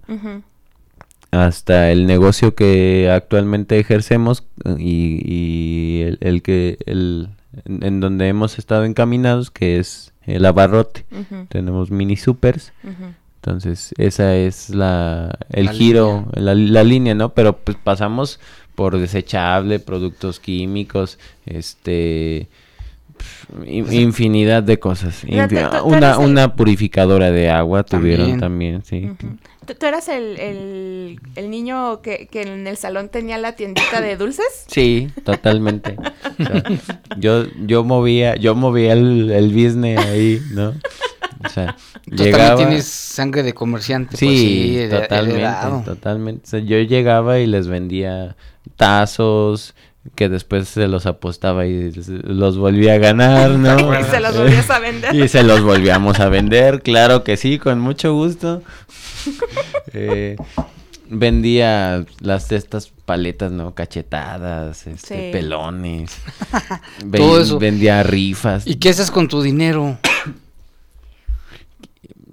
hasta 1.31 1.91
el 1.93 2.07
negocio 2.07 2.55
que 2.55 3.11
actualmente 3.11 3.79
ejercemos 3.79 4.45
y, 4.79 5.21
y 5.25 6.03
el, 6.03 6.19
el 6.21 6.43
que, 6.43 6.79
el, 6.87 7.29
en, 7.65 7.85
en 7.85 8.01
donde 8.01 8.29
hemos 8.29 8.59
estado 8.59 8.85
encaminados, 8.85 9.51
que 9.51 9.79
es 9.79 10.13
el 10.23 10.45
abarrote. 10.45 11.07
Tenemos 11.49 11.91
mini 11.91 12.17
supers. 12.17 12.73
Entonces, 13.37 13.95
esa 13.99 14.37
es 14.37 14.71
la 14.71 15.39
el 15.51 15.67
La 15.67 15.73
giro, 15.73 16.27
la, 16.35 16.55
la 16.55 16.85
línea, 16.85 17.15
¿no? 17.15 17.31
Pero 17.35 17.57
pues 17.57 17.77
pasamos 17.83 18.41
por 18.75 18.99
desechable, 18.99 19.81
productos 19.81 20.39
químicos, 20.39 21.19
este 21.47 22.49
infinidad 23.67 24.63
de 24.63 24.79
cosas. 24.79 25.25
Una, 25.85 26.19
una 26.19 26.55
purificadora 26.57 27.31
de 27.31 27.51
agua 27.51 27.83
tuvieron 27.85 28.39
También. 28.39 28.83
también, 28.83 29.17
sí. 29.19 29.29
¿Tú, 29.67 29.75
tú 29.75 29.85
eras 29.87 30.09
el, 30.09 30.39
el, 30.41 31.21
el 31.37 31.51
niño 31.51 32.01
que, 32.01 32.27
que 32.31 32.43
en 32.43 32.67
el 32.67 32.77
salón 32.79 33.11
tenía 33.11 33.37
la 33.37 33.53
tiendita 33.55 34.01
de 34.01 34.17
dulces? 34.17 34.65
Sí, 34.67 35.09
totalmente. 35.25 35.97
O 36.39 36.45
sea, 36.45 36.63
yo, 37.19 37.45
yo 37.67 37.85
movía, 37.85 38.37
yo 38.37 38.55
movía 38.55 38.95
el, 38.95 39.31
el 39.31 39.49
business 39.53 39.99
ahí, 39.99 40.41
¿no? 40.53 40.73
O 41.45 41.49
sea, 41.51 41.77
Tú 42.09 42.17
llegaba. 42.17 42.49
también 42.49 42.69
tienes 42.71 42.87
sangre 42.87 43.43
de 43.43 43.53
comerciante. 43.53 44.11
pues, 44.13 44.19
Sí, 44.21 44.75
de- 44.77 44.89
totalmente, 44.89 45.85
totalmente. 45.85 46.43
O 46.47 46.49
sea, 46.49 46.61
yo 46.61 46.79
llegaba 46.79 47.39
y 47.39 47.47
les 47.47 47.69
vendía 47.69 48.37
tazos 48.77 49.75
que 50.15 50.29
después 50.29 50.69
se 50.69 50.89
los 50.89 51.07
apostaba 51.07 51.67
y 51.67 51.93
los 52.25 52.57
volvía 52.57 52.95
a 52.95 52.99
ganar, 52.99 53.51
¿no? 53.51 53.77
Y 54.01 54.05
se 54.05 54.21
los 54.21 54.37
volvías 54.37 54.71
a 54.71 54.79
vender. 54.79 55.15
Y 55.15 55.29
se 55.29 55.43
los 55.43 55.63
volvíamos 55.63 56.19
a 56.21 56.29
vender, 56.29 56.83
claro 56.83 57.25
que 57.25 57.37
sí, 57.37 57.59
con 57.59 57.81
mucho 57.81 58.13
gusto. 58.15 58.63
Eh, 59.93 60.37
vendía 61.11 62.05
las 62.21 62.51
estas 62.53 62.89
paletas, 63.05 63.51
¿no? 63.53 63.75
Cachetadas, 63.75 64.87
este, 64.87 65.27
Sí. 65.27 65.33
pelones. 65.33 66.17
Ven- 67.05 67.21
Todo 67.23 67.41
eso. 67.41 67.59
Vendía 67.59 68.03
rifas. 68.03 68.67
¿Y 68.67 68.77
qué 68.77 68.91
haces 68.91 69.11
con 69.11 69.29
tu 69.29 69.43
dinero? 69.43 69.99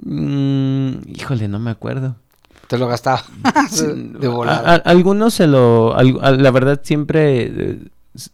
Mm, 0.07 0.97
híjole, 1.15 1.47
no 1.47 1.57
me 1.59 1.71
acuerdo. 1.71 2.15
Te 2.67 2.77
lo 2.77 2.87
gastaba 2.87 3.21
de 4.19 4.27
volada. 4.27 4.73
a- 4.73 4.75
algunos 4.89 5.33
se 5.33 5.47
lo. 5.47 5.95
al- 5.95 6.19
a- 6.21 6.31
la 6.31 6.51
verdad, 6.51 6.81
siempre. 6.83 7.43
eh, 7.43 7.79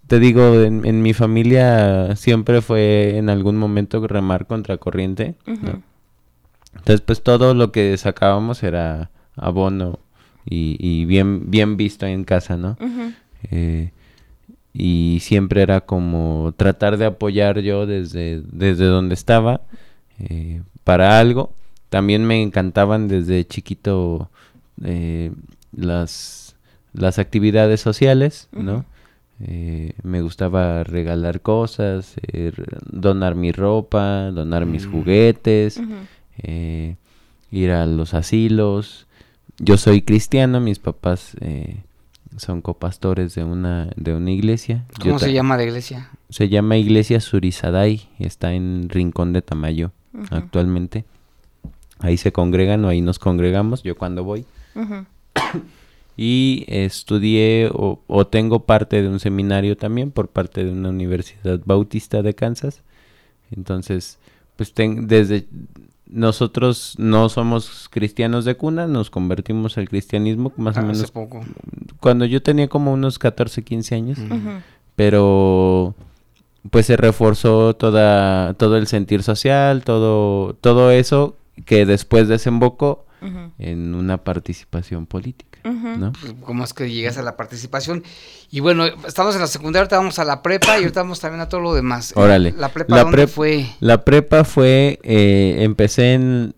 te 0.08 0.20
digo, 0.20 0.62
en, 0.62 0.86
en 0.86 1.02
mi 1.02 1.13
familia 1.13 2.15
siempre 2.15 2.62
fue 2.62 3.17
en 3.17 3.30
algún 3.32 3.58
momento 3.58 4.06
remar 4.08 4.46
contra 4.46 4.78
corriente. 4.78 5.34
Entonces, 5.48 7.02
pues 7.02 7.22
todo 7.24 7.54
lo 7.54 7.72
que 7.72 7.98
sacábamos 7.98 8.62
era 8.63 9.10
abono 9.36 10.00
y, 10.46 10.78
y 10.80 11.06
bien, 11.06 11.50
bien 11.50 11.78
visto 11.78 12.06
en 12.06 12.24
casa, 12.26 12.58
¿no? 12.58 12.78
Eh, 13.50 13.91
y 14.74 15.17
siempre 15.22 15.63
era 15.63 15.82
como 15.82 16.54
tratar 16.56 16.98
de 16.98 17.06
apoyar 17.06 17.60
yo 17.60 17.86
desde, 17.88 18.41
desde 18.52 18.86
donde 18.86 19.15
estaba 19.15 19.62
eh, 20.20 20.62
para 20.84 21.20
algo. 21.20 21.54
También 21.92 22.24
me 22.26 22.42
encantaban 22.42 23.08
desde 23.10 23.46
chiquito 23.46 24.30
eh, 24.82 25.32
las, 25.76 26.56
las 26.94 27.20
actividades 27.20 27.82
sociales, 27.82 28.48
¿no? 28.54 28.86
Eh, 29.44 29.92
me 30.04 30.22
gustaba 30.22 30.84
regalar 30.86 31.42
cosas, 31.42 32.16
eh, 32.32 32.54
donar 32.90 33.36
mi 33.36 33.52
ropa, 33.52 34.32
donar 34.32 34.66
mis 34.66 34.88
Mm. 34.88 34.92
juguetes, 34.92 35.82
ir 37.52 37.72
a 37.72 37.86
los 37.86 38.14
asilos. 38.14 39.06
Yo 39.60 39.78
soy 39.78 40.02
cristiano, 40.02 40.60
mis 40.62 40.80
papás 40.80 41.36
eh, 41.42 41.82
son 42.38 42.62
copastores 42.62 43.36
de 43.36 43.44
una, 43.44 43.90
de 43.98 44.16
una 44.16 44.32
iglesia. 44.32 44.86
¿Cómo 45.02 45.20
se 45.20 45.34
llama 45.34 45.58
la 45.58 45.64
iglesia? 45.64 46.10
Se 46.30 46.48
llama 46.48 46.78
Iglesia 46.78 47.20
Surizadai, 47.20 48.08
está 48.20 48.54
en 48.54 48.88
Rincón 48.90 49.34
de 49.34 49.42
Tamayo 49.42 49.92
actualmente. 50.30 51.04
Ahí 52.02 52.18
se 52.18 52.32
congregan 52.32 52.84
o 52.86 52.90
ahí 52.90 53.02
nos 53.02 53.20
congregamos, 53.20 53.84
yo 53.84 53.96
cuando 53.98 54.24
voy. 54.24 54.46
Y 56.18 56.66
estudié 56.68 57.70
o, 57.74 58.02
o 58.08 58.28
tengo 58.28 58.66
parte 58.66 59.02
de 59.02 59.08
un 59.08 59.20
seminario 59.20 59.78
también 59.78 60.12
por 60.12 60.28
parte 60.28 60.64
de 60.64 60.72
una 60.72 60.90
universidad 60.90 61.60
bautista 61.66 62.22
de 62.22 62.36
Kansas. 62.36 62.82
Entonces, 63.56 64.20
pues 64.56 64.74
ten- 64.74 65.08
desde 65.08 65.48
nosotros 66.08 66.96
no 67.00 67.30
somos 67.30 67.88
cristianos 67.90 68.44
de 68.46 68.56
cuna, 68.56 68.86
nos 68.88 69.10
convertimos 69.10 69.78
al 69.78 69.88
cristianismo 69.88 70.52
más 70.58 70.76
o 70.76 70.82
Ah, 70.82 70.84
Hace 70.84 70.92
menos 70.94 71.12
poco. 71.12 71.40
cuando 72.02 72.26
yo 72.26 72.41
tenía 72.43 72.68
como 72.68 72.91
unos 72.93 73.18
14, 73.18 73.64
15 73.64 73.95
años, 73.95 74.20
pero 74.95 75.95
pues 76.70 76.86
se 76.86 76.97
reforzó 76.97 77.74
toda 77.76 78.54
todo 78.56 78.78
el 78.78 78.88
sentir 78.88 79.24
social, 79.24 79.84
todo 79.84 80.54
todo 80.62 80.91
eso 80.91 81.36
que 81.66 81.86
después 81.86 82.28
desembocó 82.28 83.06
en 83.60 83.93
una 83.93 84.18
participación 84.24 85.06
política, 85.06 85.60
Ujú. 85.64 85.89
¿no? 85.99 86.12
¿Cómo 86.41 86.64
es 86.64 86.74
que 86.74 86.91
llegas 86.91 87.18
a 87.20 87.22
la 87.22 87.38
participación? 87.38 88.04
Y 88.49 88.62
bueno, 88.62 88.86
estamos 89.06 89.36
en 89.36 89.41
la 89.41 89.47
secundaria, 89.47 89.82
ahorita 89.82 89.97
vamos 89.97 90.18
a 90.18 90.24
la 90.24 90.41
prepa 90.41 90.80
y 90.80 90.82
ahorita 90.82 91.04
vamos 91.04 91.20
también 91.20 91.41
a 91.41 91.47
todo 91.47 91.62
lo 91.62 91.74
demás. 91.76 92.14
Órale. 92.16 92.52
¿La 92.58 92.70
prepa 92.70 92.95
La 92.95 93.04
dónde 93.04 93.28
fue? 93.28 93.68
La 93.80 94.04
prepa 94.04 94.43
fue, 94.43 94.99
eh, 95.04 95.58
empecé 95.60 96.14
en, 96.14 96.56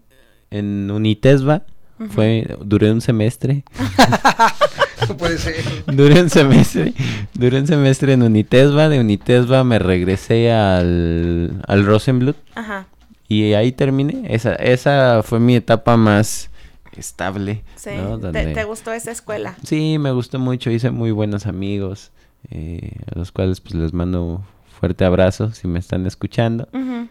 en 0.52 0.90
Unitesba, 0.90 1.64
fue, 2.12 2.58
duré 2.64 2.92
un 2.92 3.02
semestre. 3.02 3.66
No 5.10 5.18
puede 5.18 5.38
ser. 5.38 5.56
Duré 5.88 6.22
un 6.22 6.30
semestre, 6.30 6.94
duré 7.34 7.60
un 7.60 7.68
semestre 7.68 8.14
en 8.14 8.24
Unitesba, 8.24 8.88
de 8.88 9.02
Unitesba 9.02 9.66
me 9.66 9.78
regresé 9.78 10.52
al, 10.52 11.62
al 11.68 11.86
Rosenblut 11.86 12.38
Ajá. 12.56 12.88
Y 13.42 13.54
ahí 13.54 13.72
terminé. 13.72 14.24
Esa, 14.34 14.56
esa 14.56 15.24
fue 15.24 15.40
mi 15.40 15.56
etapa 15.56 15.98
más 15.98 16.50
estable. 16.98 17.64
Sí. 17.76 17.90
¿no? 17.96 18.18
¿Te, 18.20 18.28
Donde- 18.28 18.54
te 18.54 18.64
gustó 18.66 18.92
esa 18.94 19.12
escuela? 19.12 19.56
Sí, 19.64 19.98
me 20.00 20.12
gustó 20.12 20.40
mucho, 20.40 20.70
hice 20.70 20.92
muy 20.92 21.12
buenos 21.12 21.48
amigos, 21.48 22.12
eh, 22.52 22.92
a 23.14 23.18
los 23.18 23.32
cuales 23.32 23.62
pues 23.62 23.74
les 23.76 23.94
mando 23.94 24.24
un 24.24 24.40
fuerte 24.80 25.06
abrazo 25.06 25.52
si 25.54 25.68
me 25.68 25.80
están 25.80 26.06
escuchando. 26.06 26.68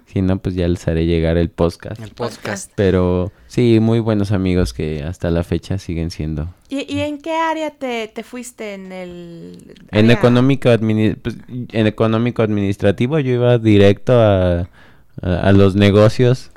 Si 0.06 0.20
no, 0.20 0.38
pues 0.38 0.54
ya 0.54 0.68
les 0.68 0.86
haré 0.88 1.06
llegar 1.06 1.38
el 1.38 1.48
podcast. 1.48 1.98
El 2.02 2.10
podcast. 2.10 2.70
Pero 2.74 3.32
sí, 3.46 3.78
muy 3.80 3.98
buenos 3.98 4.30
amigos 4.30 4.74
que 4.74 5.02
hasta 5.02 5.30
la 5.30 5.42
fecha 5.42 5.78
siguen 5.78 6.10
siendo. 6.10 6.52
¿Y, 6.68 6.92
y 6.92 7.00
en 7.00 7.16
qué 7.18 7.32
área 7.34 7.70
te, 7.70 8.08
te 8.08 8.24
fuiste 8.24 8.74
en 8.74 8.92
el... 8.92 9.74
En 9.90 10.10
económico, 10.10 10.68
pues, 11.22 11.36
en 11.48 11.86
económico 11.86 12.42
administrativo 12.42 13.18
yo 13.20 13.32
iba 13.32 13.56
directo 13.56 14.20
a, 14.20 14.68
a, 15.22 15.48
a 15.48 15.52
los 15.52 15.74
negocios. 15.74 16.50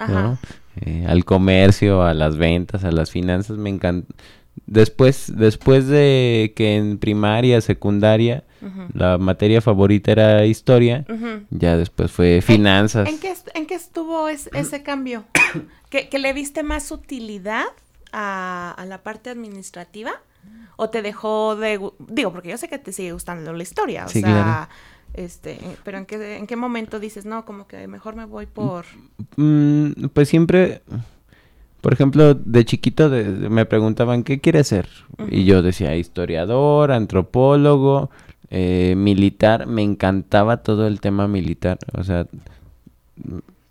Eh, 0.81 1.05
al 1.07 1.23
comercio, 1.23 2.03
a 2.03 2.13
las 2.13 2.35
ventas, 2.37 2.83
a 2.83 2.91
las 2.91 3.09
finanzas, 3.09 3.57
me 3.57 3.69
encanta. 3.69 4.13
Después, 4.67 5.31
después 5.35 5.87
de 5.87 6.53
que 6.55 6.75
en 6.77 6.97
primaria, 6.97 7.61
secundaria, 7.61 8.43
la 8.93 9.17
materia 9.17 9.61
favorita 9.61 10.11
era 10.11 10.45
historia, 10.45 11.05
ya 11.51 11.77
después 11.77 12.11
fue 12.11 12.41
finanzas. 12.41 13.07
¿En 13.07 13.19
qué, 13.19 13.33
en 13.53 13.67
qué 13.67 13.75
estuvo 13.75 14.27
es- 14.27 14.49
ese 14.53 14.81
cambio? 14.83 15.23
¿Que, 15.89 16.09
que 16.09 16.19
le 16.19 16.33
viste 16.33 16.63
más 16.63 16.91
utilidad 16.91 17.65
a, 18.11 18.73
a 18.77 18.85
la 18.85 19.03
parte 19.03 19.29
administrativa? 19.29 20.13
¿O 20.77 20.89
te 20.89 21.01
dejó 21.01 21.55
de... 21.55 21.79
Digo, 21.99 22.31
porque 22.31 22.49
yo 22.49 22.57
sé 22.57 22.67
que 22.67 22.79
te 22.79 22.91
sigue 22.91 23.11
gustando 23.13 23.53
la 23.53 23.63
historia, 23.63 24.05
o 24.05 24.09
Sí, 24.09 24.21
sea... 24.21 24.29
claro. 24.31 24.69
Este, 25.15 25.57
pero 25.83 25.97
¿en 25.97 26.05
qué, 26.05 26.37
¿en 26.37 26.45
qué 26.45 26.55
momento 26.55 26.99
dices, 26.99 27.25
no, 27.25 27.45
como 27.45 27.67
que 27.67 27.87
mejor 27.87 28.15
me 28.15 28.25
voy 28.25 28.45
por... 28.47 28.85
Mm, 29.37 30.07
pues 30.13 30.27
siempre, 30.27 30.81
por 31.81 31.93
ejemplo, 31.93 32.33
de 32.33 32.65
chiquito 32.65 33.09
de- 33.09 33.23
de- 33.31 33.49
me 33.49 33.65
preguntaban, 33.65 34.23
¿qué 34.23 34.41
quieres 34.41 34.67
ser? 34.67 34.87
Y 35.29 35.45
yo 35.45 35.61
decía, 35.61 35.95
historiador, 35.95 36.91
antropólogo, 36.91 38.09
eh, 38.49 38.93
militar. 38.97 39.67
Me 39.67 39.83
encantaba 39.83 40.57
todo 40.57 40.85
el 40.87 40.99
tema 40.99 41.27
militar. 41.29 41.77
O 41.93 42.03
sea, 42.03 42.27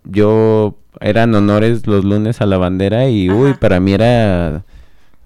yo 0.03 0.75
eran 0.99 1.33
honores 1.35 1.87
los 1.87 2.05
lunes 2.05 2.41
a 2.41 2.45
la 2.45 2.57
bandera 2.57 3.09
y, 3.09 3.29
uy, 3.29 3.53
para 3.55 3.79
mí 3.79 3.93
era 3.93 4.63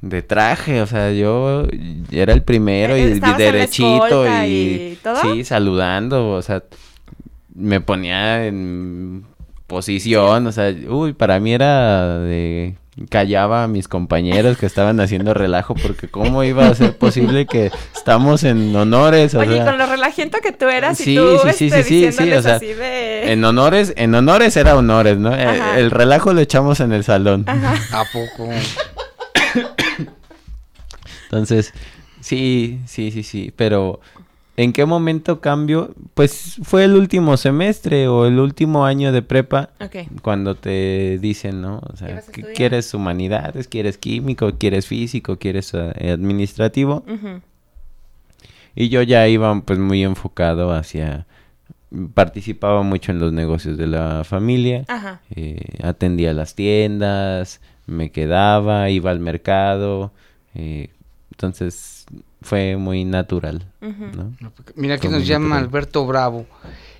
de 0.01 0.21
traje. 0.21 0.81
O 0.81 0.87
sea, 0.87 1.11
yo 1.11 1.67
era 2.11 2.33
el 2.33 2.43
primero 2.43 2.97
y, 2.97 3.01
Eh, 3.01 3.09
y 3.09 3.11
¿estabas 3.13 3.39
en 3.39 3.45
la 3.45 3.51
derechito 3.51 4.27
y, 4.45 4.49
y 4.49 4.99
todo? 5.01 5.21
sí, 5.21 5.43
saludando. 5.43 6.31
O 6.31 6.41
sea, 6.41 6.63
me 7.53 7.81
ponía 7.81 8.45
en 8.45 9.25
posición, 9.67 10.47
o 10.47 10.51
sea, 10.51 10.73
uy, 10.89 11.13
para 11.13 11.39
mí 11.39 11.53
era 11.53 12.17
de 12.19 12.75
callaba 13.09 13.63
a 13.63 13.67
mis 13.67 13.87
compañeros 13.87 14.57
que 14.57 14.65
estaban 14.65 14.99
haciendo 14.99 15.33
relajo 15.33 15.73
porque 15.75 16.09
cómo 16.09 16.43
iba 16.43 16.67
a 16.67 16.75
ser 16.75 16.97
posible 16.97 17.45
que 17.45 17.71
estamos 17.95 18.43
en 18.43 18.75
honores, 18.75 19.35
o 19.35 19.39
Oye, 19.39 19.55
sea, 19.55 19.65
con 19.65 19.77
lo 19.77 19.85
relajento 19.85 20.39
que 20.41 20.51
tú 20.51 20.67
eras 20.67 20.97
sí, 20.97 21.13
y 21.13 21.15
tú 21.15 21.37
sí, 21.45 21.53
sí, 21.53 21.65
este, 21.67 21.83
sí, 21.83 22.11
sí, 22.11 22.23
sí, 22.23 22.33
o 22.33 22.41
sea, 22.41 22.55
así 22.55 22.73
de... 22.73 23.31
en 23.31 23.45
honores, 23.45 23.93
en 23.95 24.15
honores 24.15 24.57
era 24.57 24.75
honores, 24.75 25.17
¿no? 25.17 25.33
El 25.33 25.91
relajo 25.91 26.33
lo 26.33 26.41
echamos 26.41 26.79
en 26.81 26.91
el 26.91 27.03
salón. 27.03 27.45
¿A 27.47 28.03
poco? 28.11 28.49
Entonces, 31.25 31.73
sí, 32.21 32.79
sí, 32.85 33.11
sí, 33.11 33.23
sí, 33.23 33.53
pero 33.55 33.99
¿en 34.57 34.73
qué 34.73 34.85
momento 34.85 35.41
cambio? 35.41 35.93
Pues 36.13 36.59
fue 36.63 36.83
el 36.85 36.95
último 36.95 37.37
semestre 37.37 38.07
o 38.07 38.25
el 38.25 38.39
último 38.39 38.85
año 38.85 39.11
de 39.11 39.21
prepa 39.21 39.69
Ok. 39.79 39.97
cuando 40.21 40.55
te 40.55 41.17
dicen, 41.19 41.61
¿no? 41.61 41.77
O 41.79 41.91
¿Qué 41.93 41.97
sea, 41.97 42.21
quieres 42.55 42.93
humanidades, 42.93 43.67
quieres 43.67 43.97
químico, 43.97 44.53
quieres 44.57 44.87
físico, 44.87 45.37
quieres 45.37 45.71
eh, 45.73 46.11
administrativo. 46.11 47.03
Ujú. 47.07 47.41
Y 48.75 48.89
yo 48.89 49.01
ya 49.01 49.27
iba 49.27 49.59
pues 49.61 49.79
muy 49.79 50.03
enfocado 50.03 50.71
hacia... 50.73 51.25
Participaba 52.13 52.83
mucho 52.83 53.11
en 53.11 53.17
los 53.19 53.33
negocios 53.33 53.75
de 53.77 53.87
la 53.87 54.23
familia. 54.23 54.85
Ajá. 54.87 55.21
eh, 55.35 55.59
atendía 55.81 56.33
las 56.33 56.53
tiendas, 56.53 57.61
me 57.89 58.11
quedaba, 58.11 58.89
iba 58.89 59.11
al 59.11 59.19
mercado. 59.19 60.11
eh, 60.55 60.89
entonces 61.31 62.05
fue 62.41 62.75
muy 62.77 63.05
natural. 63.05 63.71
¿no? 63.81 64.33
Mira 64.75 64.97
que 64.97 65.07
nos 65.09 65.25
llama 65.25 65.49
natural. 65.55 65.63
Alberto 65.65 66.05
Bravo. 66.05 66.45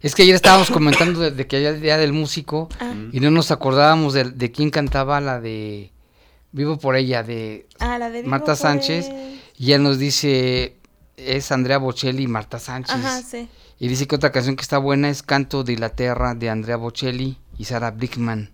Es 0.02 0.16
que 0.16 0.24
ayer 0.24 0.36
estábamos 0.36 0.70
comentando 0.72 1.20
de, 1.20 1.32
de 1.32 1.46
que 1.48 1.58
había 1.58 1.74
Día 1.74 1.98
del 1.98 2.14
Músico 2.14 2.70
Ah. 2.80 2.94
y 3.12 3.20
no 3.20 3.32
nos 3.32 3.52
acordábamos 3.52 4.14
de, 4.14 4.26
de 4.32 4.52
quién 4.52 4.70
cantaba 4.70 5.20
la 5.20 5.42
de 5.42 5.92
Vivo 6.54 6.78
por 6.80 6.96
ella, 6.96 7.22
de 7.24 7.68
Ah, 7.80 7.98
la 7.98 8.10
de 8.10 8.20
Vivo 8.20 8.30
Marta 8.30 8.48
por 8.54 8.56
Sánchez. 8.56 9.10
Y 9.58 9.74
él 9.74 9.84
nos 9.84 10.00
dice, 10.00 10.78
es 11.18 11.52
Andrea 11.52 11.78
Bocelli 11.80 12.24
y 12.24 12.28
Marta 12.28 12.60
Sánchez. 12.60 12.96
Ajá, 12.96 13.22
sí. 13.22 13.50
Y 13.78 13.88
dice 13.90 14.08
que 14.08 14.16
otra 14.16 14.32
canción 14.32 14.56
que 14.56 14.62
está 14.62 14.78
buena 14.78 15.10
es 15.10 15.22
Canto 15.22 15.64
de 15.66 15.78
la 15.78 15.90
Tierra 15.90 16.34
de 16.34 16.50
Andrea 16.50 16.78
Bocelli 16.78 17.38
y 17.58 17.66
Sara 17.66 17.92
Brickman. 17.92 18.52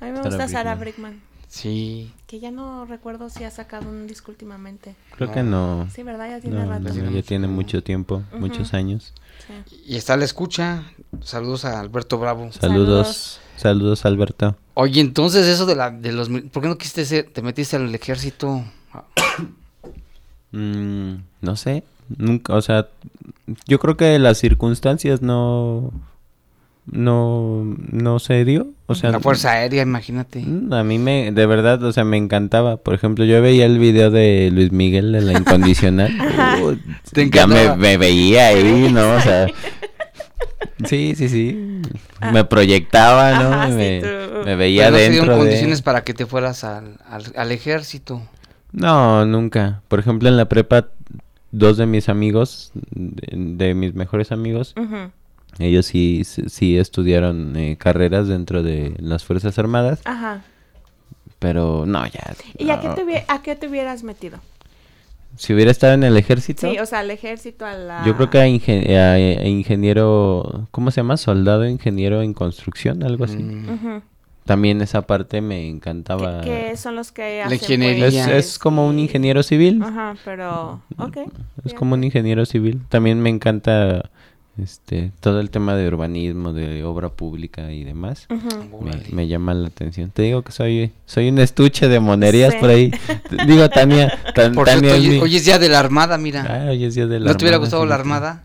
A 0.00 0.04
mí 0.06 0.10
me 0.10 0.16
Sarah 0.16 0.28
gusta 0.30 0.48
Sara 0.48 0.74
Brightman. 0.74 1.12
Brickman. 1.12 1.31
Sí. 1.54 2.10
Que 2.26 2.40
ya 2.40 2.50
no 2.50 2.86
recuerdo 2.86 3.28
si 3.28 3.44
ha 3.44 3.50
sacado 3.50 3.86
un 3.90 4.06
disco 4.06 4.30
últimamente. 4.30 4.94
Creo 5.16 5.30
que 5.30 5.42
no. 5.42 5.86
Sí, 5.94 6.02
¿verdad? 6.02 6.30
Ya 6.30 6.40
tiene 6.40 6.56
No, 6.64 6.66
rato. 6.70 6.84
no, 6.84 6.90
Tiene 6.90 7.08
ya 7.08 7.10
mucho 7.10 7.26
tiene 7.28 7.42
tiempo. 7.46 7.54
mucho 7.62 7.82
tiempo, 7.82 8.22
muchos 8.38 8.72
años. 8.72 9.12
Sí. 9.68 9.82
Y 9.88 9.96
está 9.96 10.16
la 10.16 10.24
escucha. 10.24 10.84
Saludos 11.22 11.66
a 11.66 11.78
Alberto 11.80 12.16
Bravo. 12.18 12.50
Saludos, 12.52 13.38
saludos 13.58 14.06
Alberto. 14.06 14.56
Oye, 14.72 15.02
entonces 15.02 15.46
eso 15.46 15.66
de 15.66 15.76
la 15.76 15.90
de 15.90 16.12
los 16.12 16.30
mil- 16.30 16.44
¿por 16.48 16.62
qué 16.62 16.70
no 16.70 16.78
quisiste 16.78 17.04
ser, 17.04 17.28
te 17.30 17.42
metiste 17.42 17.76
al 17.76 17.94
ejército? 17.94 18.64
Mm, 20.52 21.16
no 21.42 21.56
sé, 21.56 21.82
nunca, 22.16 22.54
o 22.54 22.62
sea, 22.62 22.88
yo 23.66 23.78
creo 23.78 23.96
que 23.96 24.18
las 24.18 24.38
circunstancias 24.38 25.22
no, 25.22 25.90
no, 26.86 27.62
no 27.90 28.18
se 28.18 28.44
dio, 28.44 28.66
o 28.86 28.94
sea, 28.94 29.10
la 29.12 29.20
Fuerza 29.20 29.52
Aérea, 29.52 29.82
imagínate. 29.82 30.40
Mm, 30.40 30.72
A 30.72 30.82
mí 30.82 30.98
me, 30.98 31.30
de 31.32 31.46
verdad, 31.46 31.82
o 31.84 31.92
sea, 31.92 32.04
me 32.04 32.16
encantaba. 32.16 32.76
Por 32.78 32.94
ejemplo, 32.94 33.24
yo 33.24 33.40
veía 33.40 33.66
el 33.66 33.78
video 33.78 34.10
de 34.10 34.50
Luis 34.52 34.72
Miguel 34.72 35.12
de 35.12 35.20
la 35.20 35.32
incondicional. 35.38 36.12
uh, 36.62 36.76
Te 37.12 37.30
ya 37.30 37.46
me, 37.46 37.96
veía 37.96 38.48
ahí, 38.48 38.90
¿no? 38.92 39.14
O 39.14 39.20
sea, 39.20 39.46
sí, 40.84 41.14
sí, 41.16 41.28
sí. 41.28 41.82
Me 42.32 42.44
proyectaba, 42.44 43.42
¿no? 43.42 43.52
Ajá, 43.52 43.68
me, 43.68 44.00
veía 44.56 44.86
Pero 44.86 44.90
no 44.92 44.98
se 44.98 45.10
dieron 45.10 45.26
dentro 45.28 45.32
de... 45.34 45.38
condiciones 45.38 45.82
para 45.82 46.02
que 46.04 46.14
te 46.14 46.26
fueras 46.26 46.64
al, 46.64 46.98
al, 47.08 47.24
al 47.36 47.52
ejército. 47.52 48.22
No, 48.72 49.24
nunca. 49.24 49.82
Por 49.88 50.00
ejemplo, 50.00 50.28
en 50.28 50.36
la 50.36 50.48
prepa, 50.48 50.88
dos 51.52 51.76
de 51.76 51.86
mis 51.86 52.08
amigos, 52.08 52.72
de, 52.90 53.28
de 53.66 53.74
mis 53.74 53.94
mejores 53.94 54.32
amigos, 54.32 54.74
Ujú. 54.76 55.10
Ellos 55.58 55.86
sí, 55.86 56.22
sí 56.24 56.78
estudiaron 56.78 57.54
eh, 57.56 57.76
carreras 57.78 58.28
dentro 58.28 58.62
de 58.62 58.94
las 58.98 59.24
Fuerzas 59.24 59.58
Armadas, 59.58 60.00
Ajá. 60.04 60.42
pero 61.38 61.84
no, 61.86 62.06
ya. 62.06 62.34
¿Y 62.58 62.70
a 62.70 62.80
qué, 62.80 62.88
no. 62.88 62.94
te, 62.94 63.04
hubie- 63.04 63.24
a 63.28 63.42
qué 63.42 63.56
te 63.56 63.68
hubieras 63.68 64.02
metido? 64.02 64.38
Si 65.36 65.54
hubiera 65.54 65.70
estado 65.70 65.94
en 65.94 66.04
el 66.04 66.16
ejército, 66.18 66.70
Sí, 66.70 66.78
o 66.78 66.84
sea, 66.84 66.98
al 67.00 67.10
ejército, 67.10 67.64
a 67.64 67.72
la... 67.74 68.04
yo 68.04 68.14
creo 68.16 68.28
que 68.28 68.38
a, 68.38 68.46
ingen- 68.46 68.90
a- 68.96 69.14
a 69.14 69.46
ingeniero, 69.48 70.68
¿cómo 70.70 70.90
se 70.90 70.98
llama? 71.00 71.16
Soldado, 71.16 71.66
ingeniero 71.66 72.20
en 72.22 72.34
construcción, 72.34 73.02
algo 73.02 73.24
así. 73.24 73.38
Mm. 73.42 74.02
También 74.44 74.82
esa 74.82 75.02
parte 75.02 75.40
me 75.40 75.54
¿Qué, 75.60 75.68
encantaba. 75.68 76.40
qué 76.42 76.76
son 76.76 76.96
los 76.96 77.12
que 77.12 77.38
La 77.38 77.46
hacen 77.46 77.58
ingeniería. 77.60 78.36
Es, 78.36 78.58
como 78.58 78.86
un 78.86 78.98
ingeniero 78.98 79.42
civil. 79.44 79.80
Ajá, 79.82 80.16
pero... 80.24 80.82
Ok. 80.98 81.18
Es 81.64 81.72
como 81.74 81.94
un 81.94 82.02
ingeniero 82.04 82.44
civil. 82.44 82.80
También 82.88 83.20
me 83.20 83.30
encanta 83.30 84.10
este 84.58 85.12
todo 85.20 85.40
el 85.40 85.50
tema 85.50 85.74
de 85.76 85.88
urbanismo, 85.88 86.52
de 86.52 86.84
obra 86.84 87.08
pública 87.08 87.72
y 87.72 87.84
demás. 87.84 88.26
Ujú. 88.30 88.84
Me, 89.10 89.26
llama 89.28 89.54
la 89.54 89.68
atención. 89.68 90.10
Te 90.10 90.22
digo 90.22 90.42
que 90.42 90.52
soy 90.52 90.92
soy 91.06 91.28
un 91.30 91.38
estuche 91.38 91.88
de 91.88 92.00
monerías 92.00 92.52
Sí. 92.52 92.58
por 92.60 92.70
ahí. 92.70 92.92
Digo, 93.46 93.68
Tania, 93.70 94.12
tan- 94.34 94.52
Por 94.54 94.66
Tania 94.66 94.90
cierto, 94.90 95.02
hoy, 95.02 95.08
mi- 95.08 95.18
hoy 95.20 95.36
es 95.36 95.44
día 95.46 95.58
de 95.58 95.68
la 95.68 95.78
Armada, 95.78 96.18
mira. 96.18 96.44
Ah, 96.48 96.70
hoy 96.70 96.84
es 96.84 96.94
día 96.94 97.06
de 97.06 97.18
la 97.20 97.30
¿No 97.30 97.36
te 97.36 97.44
hubiera 97.44 97.56
gustado 97.58 97.86
la. 97.86 97.94
Armada? 97.94 98.42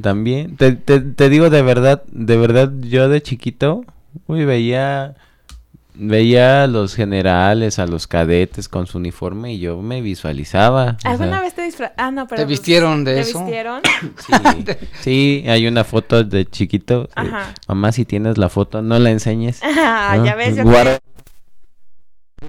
También, 0.00 0.56
te, 0.56 0.72
te, 0.72 1.00
te 1.00 1.28
digo 1.28 1.50
de 1.50 1.60
verdad, 1.62 2.02
de 2.10 2.36
verdad, 2.36 2.72
yo 2.80 3.08
de 3.10 3.20
chiquito, 3.20 3.84
uy, 4.26 4.44
veía, 4.46 5.16
veía 5.94 6.62
a 6.64 6.66
los 6.66 6.94
generales, 6.94 7.78
a 7.78 7.86
los 7.86 8.06
cadetes 8.06 8.68
con 8.68 8.86
su 8.86 8.98
uniforme 8.98 9.52
y 9.54 9.58
yo 9.58 9.80
me 9.82 10.00
visualizaba. 10.00 10.96
¿Alguna 11.04 11.30
sea, 11.32 11.40
vez 11.42 11.54
te 11.54 11.62
disfra... 11.62 11.92
Ah, 11.96 12.10
no, 12.10 12.26
pero... 12.26 12.42
¿Te 12.42 12.46
vistieron 12.46 13.04
de 13.04 13.14
¿Te 13.14 13.20
eso? 13.20 13.38
vistieron? 13.40 13.82
Sí, 14.26 14.32
sí, 15.00 15.44
hay 15.48 15.66
una 15.66 15.84
foto 15.84 16.24
de 16.24 16.46
chiquito. 16.46 17.04
eh, 17.04 17.08
Ajá. 17.14 17.54
Mamá, 17.68 17.92
si 17.92 18.04
tienes 18.04 18.38
la 18.38 18.48
foto, 18.48 18.80
no 18.82 18.98
la 18.98 19.10
enseñes. 19.10 19.60
Ah, 19.84 20.14
¿no? 20.16 20.24
ya 20.24 20.34
ves, 20.34 20.56
yo 20.56 20.64
Guarda- 20.64 20.98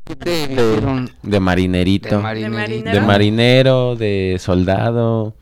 ¿Qué 0.06 0.16
te 0.16 0.48
dijeron? 0.48 1.10
De 1.22 1.40
marinerito. 1.40 2.10
De 2.10 2.18
marinerito. 2.18 2.58
marinero. 2.58 2.92
De 2.92 3.02
marinero, 3.02 3.96
de 3.96 4.38
soldado, 4.40 5.36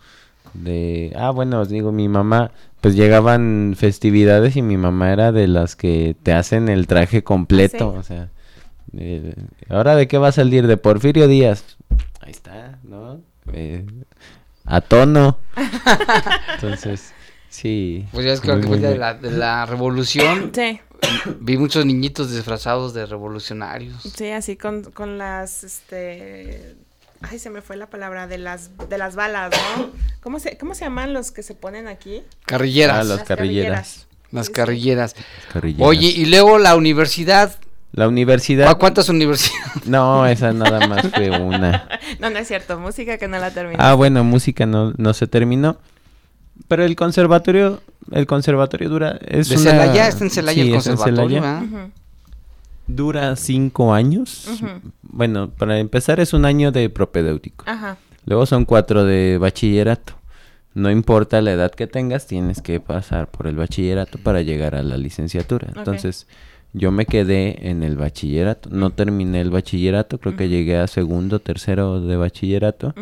de... 0.54 1.14
Ah, 1.18 1.30
bueno, 1.32 1.62
os 1.62 1.70
digo, 1.70 1.92
mi 1.94 2.10
mamá, 2.10 2.52
pues 2.82 2.96
llegaban 2.96 3.76
festividades 3.78 4.56
y 4.58 4.62
mi 4.62 4.76
mamá 4.78 5.14
era 5.14 5.32
de 5.32 5.48
las 5.48 5.76
que 5.76 6.16
te 6.24 6.34
hacen 6.34 6.68
el 6.70 6.88
traje 6.88 7.24
completo, 7.24 7.92
Sí. 7.94 7.98
o 8.00 8.04
sea... 8.04 8.30
eh, 8.98 9.36
¿Ahora 9.70 9.96
de 9.96 10.08
qué 10.08 10.18
va 10.18 10.30
a 10.30 10.32
salir? 10.34 10.68
De 10.68 10.78
Porfirio 10.78 11.28
Díaz. 11.28 11.78
Ahí 12.20 12.32
está, 12.32 12.80
¿no? 12.84 13.22
Eh, 13.54 13.86
a 14.66 14.82
tono. 14.82 15.38
Entonces, 16.56 17.14
sí. 17.50 18.06
Pues 18.12 18.26
ya 18.26 18.34
es 18.34 18.42
que 18.42 18.52
fue 18.64 18.78
de 18.80 18.88
bien. 18.90 19.00
la, 19.00 19.14
de 19.14 19.32
la 19.32 19.66
revolución. 19.66 20.52
Sí, 20.62 20.80
Vi 21.40 21.58
muchos 21.58 21.84
niñitos 21.84 22.32
disfrazados 22.32 22.94
de 22.94 23.08
revolucionarios. 23.08 24.04
sí, 24.04 24.30
así 24.30 24.56
con, 24.56 24.84
con 24.84 25.18
las, 25.18 25.64
este... 25.64 26.76
Ay, 27.22 27.40
se 27.40 27.50
me 27.50 27.62
fue 27.62 27.78
la 27.78 27.88
palabra 27.88 28.28
de 28.28 28.38
las 28.38 28.72
de 28.90 28.98
las 28.98 29.16
balas, 29.16 29.52
¿no? 29.78 29.90
¿Cómo 30.22 30.40
se, 30.40 30.58
cómo 30.58 30.74
se 30.76 30.86
llaman 30.86 31.14
los 31.14 31.32
que 31.32 31.44
se 31.44 31.54
ponen 31.56 31.88
aquí? 31.88 32.24
Carrilleras. 32.46 33.10
Ah, 33.10 33.24
carrilleras. 33.24 34.08
Las 34.32 34.46
Sí, 34.48 34.52
sí. 34.52 34.54
carrilleras. 34.54 35.16
Carrilleras. 35.52 35.88
Oye, 35.88 36.08
y 36.08 36.26
luego 36.26 36.58
la 36.58 36.76
universidad. 36.76 37.58
La 37.94 38.08
universidad... 38.08 38.72
¿Cu- 38.72 38.80
¿Cuántas 38.80 39.10
universidades? 39.10 39.62
No, 39.86 40.26
esa 40.26 40.54
nada 40.54 40.88
más 40.88 41.06
fue 41.14 41.30
una. 41.30 41.90
No, 42.20 42.30
no 42.30 42.40
es 42.40 42.48
cierto, 42.48 42.80
música 42.80 43.18
que 43.18 43.28
no 43.28 43.38
la 43.40 43.52
terminé. 43.52 43.78
Ah, 43.80 43.94
bueno, 43.96 44.24
música 44.24 44.66
no, 44.66 44.94
no 44.98 45.14
se 45.14 45.28
terminó. 45.28 45.78
Pero 46.70 46.86
el 46.86 46.96
conservatorio, 46.96 47.82
el 48.12 48.26
conservatorio 48.28 48.88
dura... 48.90 49.20
Es 49.28 49.50
De 49.50 49.56
una- 49.58 49.72
Celaya, 49.72 50.08
está 50.08 50.24
en 50.24 50.30
Celaya 50.30 50.64
Sí, 50.64 50.70
el 50.72 50.76
está 50.78 50.92
en 50.92 50.96
conservatorio, 50.96 51.42
Celaya. 51.42 51.90
Dura 52.96 53.36
cinco 53.36 53.94
años. 53.94 54.48
Bueno, 55.02 55.50
para 55.50 55.80
empezar 55.80 56.20
es 56.20 56.34
un 56.34 56.46
año 56.46 56.72
de 56.72 56.90
propedéutico. 56.90 57.66
Ajá. 57.68 57.98
Luego 58.26 58.46
son 58.46 58.66
cuatro 58.66 59.04
de 59.04 59.38
bachillerato. 59.38 60.14
No 60.74 60.90
importa 60.90 61.42
la 61.42 61.52
edad 61.52 61.72
que 61.72 61.88
tengas, 61.88 62.28
tienes 62.28 62.62
que 62.62 62.80
pasar 62.80 63.30
por 63.30 63.48
el 63.48 63.56
bachillerato 63.56 64.18
para 64.20 64.42
llegar 64.42 64.76
a 64.76 64.84
la 64.84 64.96
licenciatura. 64.96 65.68
Entonces, 65.76 66.28
yo 66.74 66.92
me 66.92 67.06
quedé 67.06 67.70
en 67.70 67.84
el 67.84 67.98
bachillerato. 67.98 68.70
No 68.72 68.92
terminé 68.92 69.42
el 69.42 69.50
bachillerato, 69.50 70.18
creo 70.20 70.38
que 70.38 70.48
llegué 70.48 70.78
a 70.78 70.88
segundo, 70.88 71.40
tercero 71.40 72.00
de 72.00 72.16
bachillerato. 72.16 72.94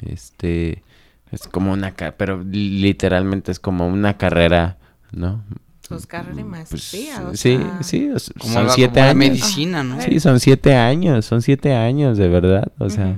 Este 0.00 0.82
es 1.30 1.46
como 1.48 1.72
una 1.72 1.92
pero 2.16 2.42
literalmente 2.42 3.52
es 3.52 3.58
como 3.60 3.86
una 3.86 4.16
carrera, 4.16 4.78
¿no? 5.12 5.42
Pues 5.88 6.06
carrera 6.06 6.40
y 6.40 6.44
Pues, 6.44 6.46
maestría, 6.46 7.22
o 7.28 7.34
sí, 7.36 7.56
sea, 7.56 7.82
sí, 7.82 8.10
Como 8.38 8.52
son 8.52 8.70
siete 8.70 8.94
como 9.00 9.04
años. 9.06 9.16
medicina, 9.16 9.82
¿no? 9.84 10.00
Sí, 10.00 10.20
son 10.20 10.40
siete 10.40 10.74
años, 10.74 11.24
son 11.24 11.42
siete 11.42 11.74
años 11.74 12.18
de 12.18 12.28
verdad, 12.28 12.72
o 12.78 12.88
sea, 12.90 13.16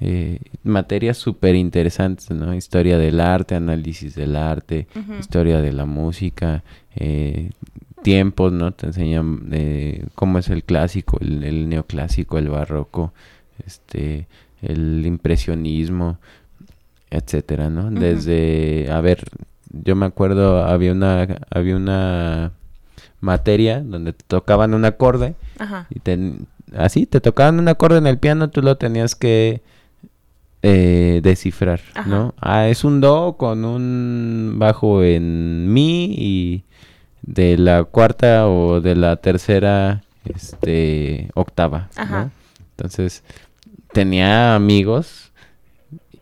eh, 0.00 0.38
materias 0.62 1.16
súper 1.16 1.54
interesantes, 1.54 2.30
¿no? 2.30 2.54
Historia 2.54 2.98
del 2.98 3.20
arte, 3.20 3.54
análisis 3.54 4.14
del 4.14 4.36
arte, 4.36 4.86
historia 5.18 5.60
de 5.60 5.72
la 5.72 5.86
música, 5.86 6.62
eh, 6.94 7.50
tiempos, 8.02 8.52
¿no? 8.52 8.72
Te 8.72 8.86
enseñan 8.86 9.48
eh, 9.52 10.04
cómo 10.14 10.38
es 10.38 10.48
el 10.50 10.64
clásico, 10.64 11.18
el, 11.20 11.42
el 11.44 11.68
neoclásico, 11.68 12.38
el 12.38 12.48
barroco, 12.50 13.12
este, 13.66 14.28
el 14.62 15.04
impresionismo, 15.06 16.18
etcétera, 17.10 17.70
¿no? 17.70 17.90
Desde, 17.90 18.88
a 18.90 19.00
ver, 19.00 19.24
yo 19.84 19.96
me 19.96 20.06
acuerdo, 20.06 20.64
había 20.64 20.92
una, 20.92 21.26
había 21.50 21.76
una 21.76 22.52
materia 23.20 23.80
donde 23.80 24.12
te 24.12 24.24
tocaban 24.26 24.74
un 24.74 24.84
acorde 24.84 25.34
Ajá. 25.58 25.86
y 25.90 26.00
te, 26.00 26.18
así, 26.76 27.06
te 27.06 27.20
tocaban 27.20 27.58
un 27.58 27.68
acorde 27.68 27.98
en 27.98 28.06
el 28.06 28.18
piano, 28.18 28.50
tú 28.50 28.62
lo 28.62 28.76
tenías 28.76 29.14
que 29.14 29.62
eh, 30.62 31.20
descifrar, 31.22 31.80
Ajá. 31.94 32.08
¿no? 32.08 32.34
Ah, 32.40 32.68
es 32.68 32.84
un 32.84 33.00
do 33.00 33.36
con 33.38 33.64
un 33.64 34.54
bajo 34.58 35.02
en 35.02 35.72
mi 35.72 36.14
y 36.16 36.64
de 37.22 37.58
la 37.58 37.84
cuarta 37.84 38.48
o 38.48 38.80
de 38.80 38.96
la 38.96 39.16
tercera 39.16 40.02
este 40.24 41.30
octava, 41.34 41.88
¿no? 41.96 42.02
Ajá. 42.02 42.30
Entonces, 42.76 43.22
tenía 43.92 44.54
amigos 44.54 45.25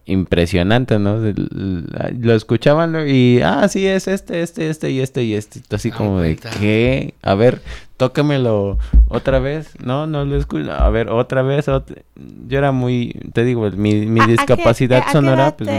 impresionante, 0.07 0.99
¿no? 0.99 1.19
Lo 1.19 2.35
escuchaban 2.35 2.95
y, 3.09 3.41
ah, 3.43 3.67
sí, 3.69 3.87
es 3.87 4.07
este, 4.09 4.43
este, 4.43 4.69
este 4.71 4.91
y 4.91 5.01
este 5.01 5.25
y 5.25 5.35
este. 5.35 5.61
Así 5.75 5.91
como 5.91 6.21
de. 6.21 6.37
¿qué? 6.37 7.15
A 7.23 7.35
ver, 7.35 7.63
tócamelo 7.97 8.79
otra 9.09 9.39
vez. 9.39 9.71
No, 9.83 10.07
no 10.07 10.25
lo 10.25 10.37
escucho. 10.37 10.73
A 10.73 10.89
ver, 10.91 11.09
otra 11.09 11.43
vez. 11.43 11.67
Yo 11.67 12.59
era 12.59 12.73
muy, 12.73 13.19
te 13.33 13.45
digo, 13.45 13.71
mi, 13.71 14.07
mi 14.07 14.21
¿A- 14.21 14.25
a 14.25 14.27
qué- 14.27 14.33
discapacidad 14.33 14.99
a 15.03 15.07
qué 15.07 15.13
sonora, 15.13 15.43
edad 15.45 15.57
pues 15.57 15.69
te, 15.71 15.75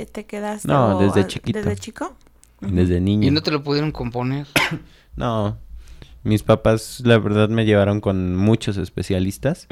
me... 0.00 0.06
te 0.12 0.24
quedaste? 0.26 0.68
No, 0.68 0.98
desde 1.00 1.20
a- 1.22 1.26
chiquito. 1.26 1.58
¿Desde 1.60 1.76
chico? 1.76 2.14
Desde 2.60 3.00
niño. 3.00 3.26
Y 3.28 3.30
no 3.30 3.42
te 3.42 3.50
lo 3.50 3.62
pudieron 3.62 3.92
componer. 3.92 4.46
No, 5.16 5.58
mis 6.22 6.42
papás, 6.42 7.02
la 7.04 7.18
verdad, 7.18 7.48
me 7.50 7.66
llevaron 7.66 8.00
con 8.00 8.36
muchos 8.36 8.76
especialistas. 8.78 9.66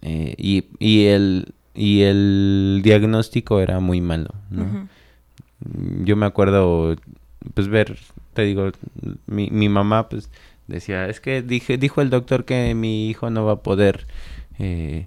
Eh, 0.00 0.34
y, 0.38 0.64
y 0.80 1.06
el 1.06 1.54
y 1.76 2.02
el 2.02 2.80
diagnóstico 2.82 3.60
era 3.60 3.80
muy 3.80 4.00
malo, 4.00 4.30
¿no? 4.50 4.88
Yo 6.04 6.16
me 6.16 6.26
acuerdo, 6.26 6.96
pues 7.54 7.68
ver, 7.68 7.98
te 8.34 8.42
digo, 8.42 8.70
mi, 9.26 9.50
mi 9.50 9.68
mamá 9.68 10.08
pues 10.08 10.30
decía, 10.66 11.08
es 11.08 11.20
que 11.20 11.42
dije, 11.42 11.78
dijo 11.78 12.00
el 12.00 12.10
doctor 12.10 12.44
que 12.44 12.74
mi 12.74 13.08
hijo 13.08 13.30
no 13.30 13.44
va 13.44 13.52
a 13.52 13.62
poder, 13.62 14.06
eh, 14.58 15.06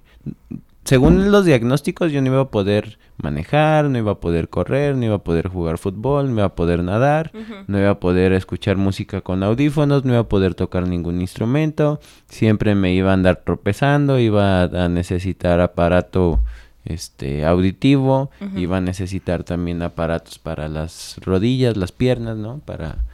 según 0.84 1.30
los 1.30 1.44
diagnósticos 1.44 2.10
yo 2.10 2.20
no 2.20 2.28
iba 2.28 2.40
a 2.40 2.50
poder 2.50 2.98
manejar, 3.18 3.86
no 3.86 3.98
iba 3.98 4.12
a 4.12 4.20
poder 4.20 4.48
correr, 4.48 4.96
no 4.96 5.04
iba 5.04 5.16
a 5.16 5.24
poder 5.24 5.48
jugar 5.48 5.78
fútbol, 5.78 6.28
no 6.28 6.32
iba 6.32 6.44
a 6.44 6.54
poder 6.54 6.82
nadar, 6.82 7.32
no 7.66 7.78
iba 7.78 7.90
a 7.90 8.00
poder 8.00 8.32
escuchar 8.32 8.76
música 8.76 9.20
con 9.20 9.42
audífonos, 9.42 10.04
no 10.04 10.12
iba 10.12 10.20
a 10.20 10.28
poder 10.28 10.54
tocar 10.54 10.88
ningún 10.88 11.20
instrumento, 11.20 12.00
siempre 12.28 12.74
me 12.74 12.94
iba 12.94 13.10
a 13.10 13.14
andar 13.14 13.36
tropezando, 13.44 14.18
iba 14.18 14.62
a, 14.62 14.88
necesitar 14.88 15.60
aparato 15.60 16.40
este 16.84 17.44
auditivo, 17.44 18.30
iba 18.56 18.78
a 18.78 18.80
necesitar 18.80 19.44
también 19.44 19.82
aparatos 19.82 20.38
para 20.38 20.68
las 20.68 21.16
rodillas, 21.20 21.76
las 21.76 21.92
piernas, 21.92 22.36
¿no? 22.36 22.58
Para 22.64 23.04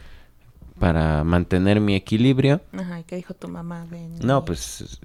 para 0.79 1.25
mantener 1.25 1.81
mi 1.81 1.95
equilibrio. 1.95 2.61
Ajá, 2.73 3.01
¿y 3.01 3.05
qué 3.05 3.17
dijo 3.17 3.35
tu 3.35 3.49
mamá 3.49 3.87
de 3.87 4.09
No, 4.23 4.45
pues 4.45 5.01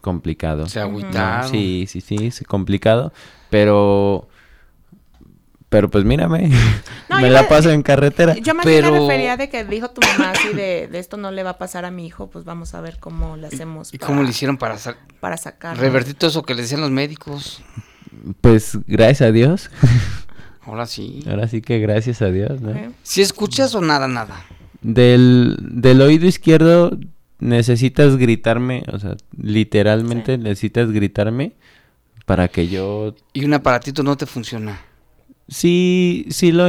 complicado. 0.00 0.66
Se. 0.68 0.78
No, 0.80 0.86
agüitaron. 0.86 1.50
sí, 1.50 1.86
sí, 1.88 2.00
sí, 2.00 2.16
es 2.26 2.42
complicado, 2.46 3.12
pero 3.50 4.28
pero 5.68 5.90
pues 5.90 6.04
mírame, 6.04 6.48
No, 7.10 7.20
me 7.20 7.28
la 7.28 7.42
me- 7.42 7.48
paso 7.48 7.70
en 7.70 7.82
carretera. 7.82 8.34
Yo 8.38 8.54
más 8.54 8.64
Pero- 8.64 8.92
me 8.92 9.00
refería 9.00 9.36
de 9.36 9.48
que 9.48 9.64
dijo 9.64 9.90
tu 9.90 10.00
mamá 10.00 10.30
así 10.30 10.48
de, 10.54 10.86
de 10.88 10.98
esto 10.98 11.16
no 11.16 11.30
le 11.32 11.42
va 11.42 11.50
a 11.50 11.58
pasar 11.58 11.84
a 11.84 11.90
mi 11.90 12.06
hijo, 12.06 12.28
pues 12.30 12.44
vamos 12.44 12.74
a 12.74 12.80
ver 12.80 12.98
cómo 13.00 13.36
le 13.36 13.48
hacemos 13.48 13.92
¿Y 13.92 13.98
para, 13.98 14.06
cómo 14.06 14.22
le 14.22 14.30
hicieron 14.30 14.56
para 14.58 14.78
sa- 14.78 14.96
para 15.20 15.36
sacar. 15.36 15.76
revertir 15.76 16.14
todo 16.14 16.30
eso 16.30 16.44
que 16.44 16.54
le 16.54 16.62
decían 16.62 16.80
los 16.80 16.90
médicos? 16.90 17.62
Pues 18.40 18.78
gracias 18.86 19.22
a 19.28 19.32
Dios. 19.32 19.70
Ahora 20.64 20.86
sí. 20.86 21.24
Ahora 21.28 21.46
sí 21.48 21.60
que 21.62 21.78
gracias 21.80 22.22
a 22.22 22.26
Dios, 22.26 22.60
¿no? 22.60 22.72
Si 23.02 23.20
escuchas 23.22 23.74
o 23.74 23.80
nada, 23.80 24.08
nada. 24.08 24.44
Del, 24.82 25.56
del 25.60 26.00
oído 26.00 26.26
izquierdo 26.26 26.96
necesitas 27.38 28.16
gritarme, 28.16 28.82
o 28.92 28.98
sea, 28.98 29.16
literalmente 29.40 30.36
Sí. 30.36 30.42
necesitas 30.42 30.90
gritarme 30.90 31.52
para 32.24 32.48
que 32.48 32.68
yo 32.68 33.14
Y 33.32 33.44
un 33.44 33.54
aparatito 33.54 34.02
no 34.02 34.16
te 34.16 34.26
funciona. 34.26 34.80
sí, 35.48 36.26
sí 36.30 36.50
lo, 36.52 36.66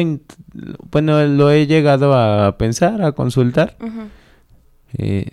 bueno, 0.91 1.25
lo 1.25 1.49
he 1.51 1.65
llegado 1.67 2.13
a 2.13 2.57
pensar, 2.57 3.01
a 3.01 3.11
consultar. 3.13 3.77
Eh, 4.97 5.25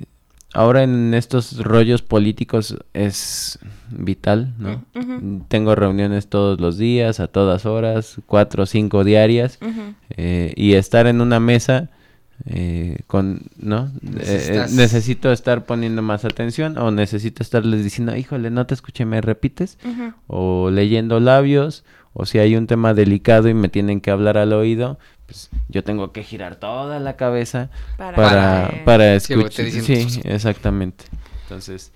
ahora 0.53 0.82
en 0.82 1.14
estos 1.14 1.59
rollos 1.59 2.03
políticos 2.03 2.76
es 2.95 3.59
vital, 3.91 4.55
¿no? 4.59 4.85
Tengo 5.49 5.74
reuniones 5.74 6.28
todos 6.28 6.61
los 6.61 6.78
días, 6.78 7.20
a 7.20 7.26
todas 7.28 7.66
horas, 7.66 8.16
cuatro 8.26 8.62
o 8.62 8.66
cinco 8.66 9.05
diarias. 9.05 9.59
Eh, 10.16 10.53
y 10.57 10.74
estar 10.74 11.07
en 11.07 11.20
una 11.20 11.39
mesa 11.41 11.91
eh, 12.47 12.99
con, 13.07 13.43
¿no? 13.57 13.91
Eh, 14.18 14.49
eh, 14.51 14.66
necesito 14.72 15.32
estar 15.32 15.64
poniendo 15.64 16.03
más 16.03 16.24
atención 16.24 16.76
o 16.78 16.91
necesito 16.91 17.43
estarles 17.43 17.85
diciendo, 17.85 18.14
híjole, 18.16 18.51
no 18.51 18.66
te 18.66 18.74
escuché, 18.74 19.05
¿me 19.05 19.20
repites? 19.20 19.78
O 20.26 20.70
leyendo 20.70 21.20
labios, 21.20 21.85
o 22.12 22.26
si 22.26 22.39
hay 22.39 22.57
un 22.57 22.66
tema 22.66 22.93
delicado 22.93 23.49
y 23.49 23.55
me 23.55 23.68
tienen 23.68 24.01
que 24.01 24.11
hablar 24.11 24.37
al 24.37 24.53
oído, 24.53 24.99
pues 25.26 25.49
yo 25.68 25.85
tengo 25.85 26.12
que 26.12 26.22
girar 26.22 26.57
toda 26.57 27.01
la 27.01 27.16
cabeza 27.16 27.70
Para, 27.97 28.82
para, 28.85 29.14
escuchar. 29.14 29.70
Sí, 29.70 30.20
exactamente. 30.24 31.05
Entonces, 31.45 31.93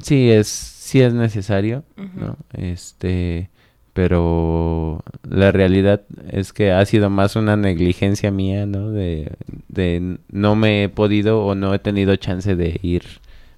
sí 0.00 0.30
es, 0.30 0.48
sí 0.48 1.00
es 1.00 1.12
necesario. 1.12 1.84
¿no? 1.96 2.36
Este, 2.52 3.50
pero 3.94 5.02
la 5.26 5.52
realidad 5.52 6.02
es 6.30 6.52
que 6.52 6.72
ha 6.72 6.84
sido 6.84 7.08
más 7.10 7.36
una 7.36 7.56
negligencia 7.56 8.30
mía, 8.30 8.66
¿no? 8.66 8.90
De, 8.90 9.32
de 9.68 10.18
no 10.30 10.56
me 10.56 10.84
he 10.84 10.88
podido 10.88 11.46
o 11.46 11.54
no 11.54 11.72
he 11.72 11.78
tenido 11.78 12.14
chance 12.16 12.56
de 12.56 12.78
ir 12.82 13.04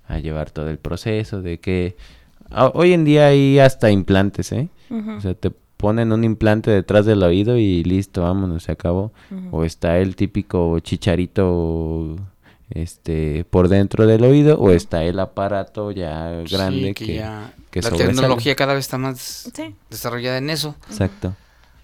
a 0.07 0.18
llevar 0.18 0.51
todo 0.51 0.68
el 0.70 0.78
proceso 0.78 1.43
de 1.43 1.59
que 1.59 1.97
hoy 2.74 2.93
en 2.93 3.05
día 3.05 3.28
hay 3.28 3.59
hasta 3.59 3.91
implantes, 3.91 4.53
¿eh? 4.53 4.68
O 5.16 5.20
sea, 5.20 5.34
te 5.34 5.51
ponen 5.76 6.12
un 6.12 6.22
implante 6.22 6.70
detrás 6.70 7.07
del 7.07 7.22
oído 7.22 7.57
y 7.59 7.82
listo, 7.82 8.22
vámonos, 8.22 8.64
se 8.64 8.72
acabó. 8.72 9.12
O 9.51 9.64
está 9.64 9.99
el 9.99 10.16
típico 10.16 10.78
chicharito 10.80 12.16
este 12.71 13.45
por 13.49 13.69
dentro 13.69 14.07
del 14.07 14.25
oído 14.25 14.59
o 14.59 14.71
está 14.71 15.05
el 15.05 15.19
aparato 15.21 15.91
ya 15.93 16.31
grande 16.51 16.89
Sí, 16.89 16.95
que, 16.95 17.14
ya 17.17 17.53
que 17.71 17.81
la 17.83 17.91
sobresale. 17.91 18.12
tecnología 18.14 18.57
cada 18.57 18.75
vez 18.75 18.85
está 18.87 18.99
más 18.99 19.51
Sí. 19.55 19.75
desarrollada 19.91 20.39
en 20.39 20.51
eso. 20.51 20.75
Exacto. 20.91 21.35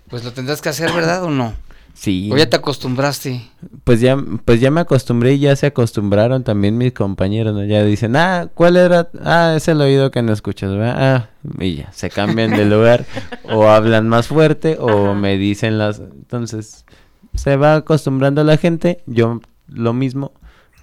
Pues 0.09 0.25
lo 0.25 0.33
tendrás 0.33 0.61
que 0.61 0.69
hacer, 0.69 0.93
¿verdad 0.93 1.23
o 1.25 1.31
no? 1.31 1.55
Sí. 1.95 2.31
O 2.33 2.37
ya 2.37 2.49
te 2.49 2.57
acostumbraste. 2.57 3.43
Pues 3.85 4.01
ya, 4.01 4.17
pues 4.45 4.61
ya 4.61 4.71
me 4.71 4.81
acostumbré 4.81 5.35
y 5.35 5.41
ya 5.41 5.55
se 5.57 5.67
acostumbraron 5.67 6.43
también 6.43 6.77
mis 6.79 6.93
compañeros, 6.93 7.55
¿no? 7.55 7.65
Ya 7.65 7.85
dicen, 7.85 8.17
ah, 8.17 8.49
¿cuál 8.55 8.77
era? 8.79 9.09
Ah, 9.23 9.53
es 9.57 9.69
el 9.69 9.81
oído 9.81 10.11
que 10.11 10.23
no 10.23 10.33
escuchas, 10.33 10.71
¿verdad? 10.71 10.95
Ah, 10.99 11.29
y 11.61 11.77
ya, 11.77 11.93
se 11.93 12.09
cambian 12.11 12.51
de 12.51 12.65
lugar 12.65 13.05
o 13.45 13.69
hablan 13.69 14.09
más 14.09 14.27
fuerte 14.29 14.79
o 14.81 15.11
Ajá. 15.11 15.15
me 15.15 15.37
dicen 15.37 15.77
las... 15.79 15.99
Entonces, 16.01 16.85
se 17.35 17.57
va 17.57 17.77
acostumbrando 17.77 18.43
la 18.43 18.57
gente, 18.57 19.03
yo 19.07 19.41
lo 19.69 19.93
mismo, 19.93 20.33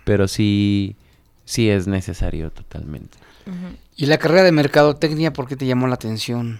pero 0.09 0.27
sí, 0.27 0.95
sí 1.45 1.69
es 1.69 1.85
necesario 1.85 2.49
totalmente. 2.49 3.19
¿Y 3.95 4.07
la 4.07 4.17
carrera 4.17 4.41
de 4.41 4.51
mercadotecnia 4.51 5.33
por 5.33 5.47
qué 5.47 5.55
te 5.55 5.67
llamó 5.67 5.85
la 5.85 5.93
atención? 5.93 6.59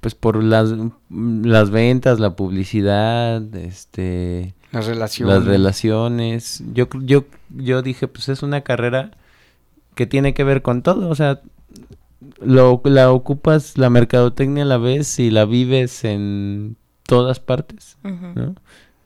Pues 0.00 0.14
por 0.14 0.42
las, 0.42 0.72
las 1.10 1.70
ventas, 1.70 2.20
la 2.20 2.36
publicidad, 2.36 3.42
este... 3.56 4.54
Las 4.70 4.86
relaciones. 4.86 5.34
las 5.34 5.44
relaciones. 5.44 6.62
Yo, 6.72 6.88
yo, 7.00 7.24
yo 7.50 7.82
dije, 7.82 8.06
pues 8.06 8.28
es 8.28 8.44
una 8.44 8.60
carrera 8.60 9.10
que 9.96 10.06
tiene 10.06 10.32
que 10.32 10.44
ver 10.44 10.62
con 10.62 10.82
todo. 10.82 11.08
O 11.08 11.14
sea, 11.16 11.40
lo, 12.40 12.80
la 12.84 13.10
ocupas, 13.10 13.78
la 13.78 13.90
mercadotecnia 13.90 14.64
la 14.64 14.78
ves 14.78 15.18
y 15.18 15.30
la 15.30 15.44
vives 15.44 16.04
en 16.04 16.76
todas 17.04 17.40
partes. 17.40 17.96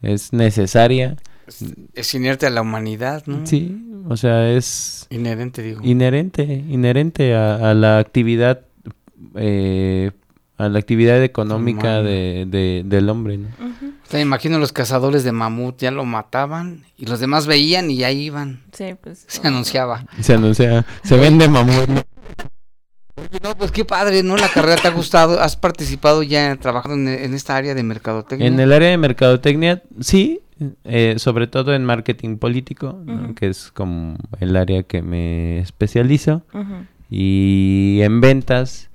Es 0.03 0.35
necesaria. 0.35 1.17
Es, 1.47 1.65
es 1.95 2.15
inerte 2.15 2.47
a 2.47 2.51
la 2.51 2.63
humanidad, 2.63 3.23
¿no? 3.27 3.47
Sí, 3.47 3.77
o 4.09 4.17
sea, 4.17 4.51
es 4.51 5.07
Inherente, 5.11 5.63
digo. 5.63 5.81
inherente, 5.85 6.43
inherente 6.43 7.35
a, 7.35 7.71
a 7.71 7.75
la 7.75 7.99
actividad, 7.99 8.63
eh, 9.37 10.11
a 10.59 10.69
la 10.69 10.79
actividad 10.79 11.23
económica 11.23 12.03
de, 12.03 12.47
de- 12.49 12.83
del 12.87 13.09
hombre. 13.11 13.39
¿no? 13.39 13.49
Ujú. 13.61 13.93
Te 14.09 14.21
imagino 14.21 14.59
los 14.59 14.73
cazadores 14.73 15.23
de 15.25 15.33
mamut, 15.33 15.79
ya 15.79 15.91
lo 15.91 16.05
mataban 16.05 16.85
y 16.97 17.07
los 17.07 17.21
demás 17.21 17.47
veían 17.47 17.91
y 17.91 18.05
ahí 18.05 18.23
iban. 18.27 18.63
Sí, 18.73 18.95
pues. 19.01 19.25
Se 19.27 19.47
anunciaba. 19.47 20.07
Se 20.21 20.35
anuncia, 20.35 20.85
se 21.05 21.17
vende 21.17 21.49
mamut. 21.49 21.89
¿no? 21.89 22.03
Oye, 23.17 23.39
no, 23.43 23.57
pues 23.57 23.71
qué 23.73 23.85
padre, 23.85 24.23
¿no? 24.23 24.37
La 24.37 24.49
carrera 24.49 24.77
te 24.81 24.89
ha 24.89 24.93
gustado. 24.93 25.41
¿Has 25.41 25.57
participado 25.57 26.23
ya 26.23 26.55
trabajando 26.57 27.11
en, 27.11 27.19
en 27.25 27.35
esta 27.35 27.57
área 27.57 27.75
de 27.75 27.83
mercadotecnia? 27.83 28.47
En 28.47 28.61
el 28.61 28.73
área 28.73 28.91
de 28.91 28.99
mercadotecnia, 28.99 29.83
sí, 30.01 30.41
eh, 30.85 31.17
sobre 31.19 31.47
todo 31.47 31.75
en 31.75 31.85
marketing 31.85 32.39
político, 32.39 32.99
que 33.37 33.49
es 33.49 33.71
como 33.73 34.17
el 34.41 34.57
área 34.57 34.83
que 34.83 35.03
me 35.03 35.59
especializo, 35.59 36.43
y 37.11 38.01
en 38.03 38.21
ventas, 38.21 38.91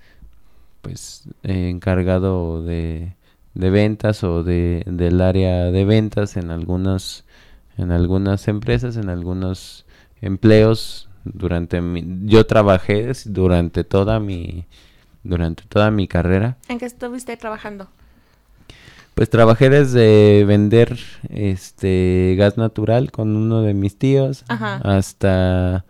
pues 0.82 1.30
eh, 1.44 1.70
encargado 1.70 2.64
de, 2.64 3.16
de 3.54 3.70
ventas 3.70 4.24
o 4.24 4.44
de, 4.44 4.84
del 4.86 5.22
área 5.22 5.66
de 5.72 5.86
ventas 5.86 6.36
en 6.36 6.50
algunos, 6.50 7.26
en 7.78 7.92
algunas 7.92 8.48
empresas, 8.48 8.98
en 8.98 9.10
algunos 9.10 9.86
empleos 10.22 11.10
durante 11.24 11.82
mi, 11.82 12.04
yo 12.26 12.46
trabajé 12.46 13.12
durante 13.26 13.84
toda 13.84 14.20
mi 14.20 14.66
durante 15.24 15.64
toda 15.68 15.92
mi 15.92 16.08
carrera. 16.08 16.58
¿En 16.68 16.80
qué 16.80 16.86
estuviste 16.86 17.38
trabajando? 17.38 17.90
Pues 19.16 19.30
trabajé 19.30 19.70
desde 19.70 20.46
vender 20.46 20.98
este 21.30 22.36
gas 22.38 22.58
natural 22.58 23.12
con 23.12 23.36
uno 23.36 23.62
de 23.62 23.74
mis 23.74 23.98
tíos 23.98 24.46
Ajá. 24.48 24.78
hasta 24.84 25.86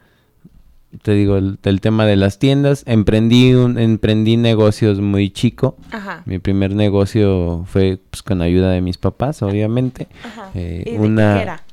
te 1.04 1.14
digo 1.14 1.38
el, 1.38 1.58
el 1.64 1.80
tema 1.82 2.06
de 2.06 2.16
las 2.18 2.40
tiendas. 2.40 2.84
Emprendí 2.86 3.54
un 3.54 3.80
emprendí 3.80 4.38
negocios 4.38 5.00
muy 5.00 5.30
chico. 5.30 5.78
Ajá. 5.92 6.24
Mi 6.26 6.40
primer 6.40 6.76
negocio 6.76 7.64
fue 7.68 8.00
pues, 8.10 8.22
con 8.24 8.42
ayuda 8.42 8.72
de 8.72 8.82
mis 8.82 8.98
papás, 8.98 9.42
obviamente. 9.42 10.08
Ajá. 10.24 10.50
Eh, 10.54 10.84
¿Y 10.94 10.98
una 10.98 11.36
qué 11.36 11.42
era? 11.44 11.64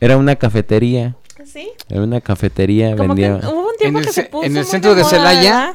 era 0.00 0.16
una 0.16 0.36
cafetería, 0.36 1.16
¿Sí? 1.44 1.68
era 1.90 2.02
una 2.02 2.20
cafetería 2.20 2.96
Como 2.96 3.14
que 3.14 3.28
vendía 3.28 3.50
hubo 3.50 3.68
un 3.68 3.76
tiempo 3.76 3.98
En 3.98 4.04
el 4.04 4.06
que 4.06 4.12
se 4.12 4.22
puso 4.24 4.44
en 4.46 4.56
el 4.56 4.64
centro 4.64 4.94
de 4.94 5.04
Celaya. 5.04 5.74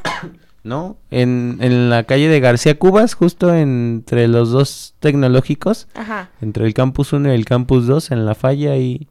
¿No? 0.68 0.98
En, 1.12 1.58
en 1.62 1.90
la 1.90 2.04
calle 2.04 2.28
de 2.28 2.40
García 2.40 2.78
Cubas, 2.78 3.14
justo 3.16 3.54
entre 3.56 4.28
los 4.28 4.52
dos 4.52 4.94
tecnológicos. 5.00 5.88
Ajá. 5.96 6.30
entre 6.42 6.66
el 6.66 6.74
campus 6.74 7.14
1 7.14 7.32
y 7.32 7.36
el 7.36 7.46
campus 7.46 7.88
2 7.88 8.12
en 8.12 8.26
la 8.26 8.36
falla 8.36 8.76
y 8.78 9.08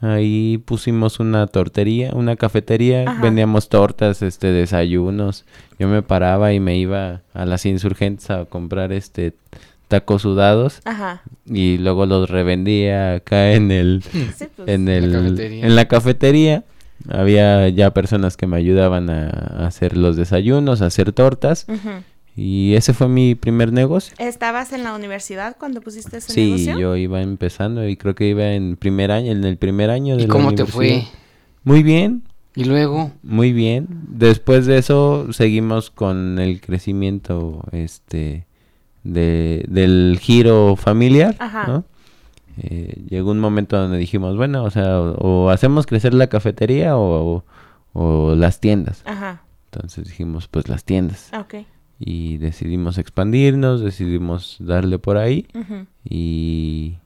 ahí 0.00 0.58
pusimos 0.64 1.20
una 1.20 1.46
tortería, 1.46 2.12
una 2.14 2.36
cafetería, 2.36 3.04
Ajá. 3.08 3.22
vendíamos 3.22 3.68
tortas, 3.68 4.20
este 4.22 4.48
desayunos. 4.52 5.44
Yo 5.78 5.88
me 5.88 6.02
paraba 6.02 6.52
y 6.52 6.60
me 6.60 6.76
iba 6.76 7.22
a 7.34 7.44
las 7.46 7.64
insurgentes 7.66 8.30
a 8.30 8.44
comprar 8.44 8.92
este 8.92 9.32
tacos 9.88 10.22
sudados 10.22 10.80
Ajá. 10.84 11.22
y 11.46 11.78
luego 11.78 12.06
los 12.06 12.28
revendía 12.28 13.14
acá 13.14 13.52
en 13.52 13.70
el 13.70 14.02
Sí, 14.36 14.46
pues. 14.56 14.68
en 14.68 14.88
el 14.88 15.38
en 15.40 15.76
la 15.76 15.86
cafetería. 15.86 16.64
Había 17.10 17.68
ya 17.68 17.92
personas 17.92 18.36
que 18.36 18.46
me 18.46 18.56
ayudaban 18.56 19.10
a, 19.10 19.28
a 19.28 19.66
hacer 19.66 19.96
los 19.96 20.16
desayunos, 20.16 20.82
a 20.82 20.86
hacer 20.86 21.12
tortas 21.12 21.66
y 22.34 22.74
ese 22.74 22.92
fue 22.92 23.08
mi 23.08 23.34
primer 23.34 23.72
negocio. 23.72 24.14
¿Estabas 24.18 24.72
en 24.72 24.82
la 24.84 24.94
universidad 24.94 25.56
cuando 25.58 25.80
pusiste 25.80 26.18
ese 26.18 26.32
Sí, 26.32 26.44
negocio? 26.66 26.78
yo 26.78 26.96
iba 26.96 27.22
empezando 27.22 27.88
y 27.88 27.96
creo 27.96 28.14
que 28.14 28.28
iba 28.28 28.52
en 28.52 28.76
primer 28.76 29.10
año, 29.10 29.32
en 29.32 29.44
el 29.44 29.56
primer 29.56 29.90
año 29.90 30.16
de 30.16 30.24
¿Y 30.24 30.26
la 30.26 30.32
cómo 30.32 30.54
te 30.54 30.66
fue? 30.66 31.04
Muy 31.64 31.82
bien, 31.82 32.22
Y 32.54 32.64
luego, 32.64 33.10
muy 33.22 33.52
bien. 33.52 33.86
Después 34.08 34.66
de 34.66 34.78
eso 34.78 35.32
seguimos 35.32 35.90
con 35.90 36.38
el 36.38 36.60
crecimiento 36.60 37.62
este 37.72 38.46
de, 39.04 39.64
del 39.68 40.18
giro 40.20 40.76
familiar, 40.76 41.36
Ajá. 41.38 41.66
¿no? 41.66 41.84
Eh, 42.58 43.02
llegó 43.08 43.30
un 43.32 43.40
momento 43.40 43.76
donde 43.76 43.98
dijimos, 43.98 44.36
bueno, 44.36 44.64
o 44.64 44.70
sea, 44.70 45.00
o, 45.00 45.44
o 45.46 45.50
hacemos 45.50 45.86
crecer 45.86 46.14
la 46.14 46.28
cafetería 46.28 46.96
o, 46.96 47.44
o 47.92 48.34
las 48.34 48.60
tiendas. 48.60 49.02
Ajá. 49.04 49.42
Entonces 49.72 50.06
dijimos, 50.08 50.48
pues 50.48 50.68
las 50.68 50.84
tiendas. 50.84 51.30
Ok. 51.38 51.66
Y 51.98 52.36
decidimos 52.38 52.98
expandirnos, 52.98 53.80
decidimos 53.80 54.56
darle 54.60 54.98
por 54.98 55.16
ahí 55.16 55.46
Ujú. 55.54 55.86
y, 56.04 56.96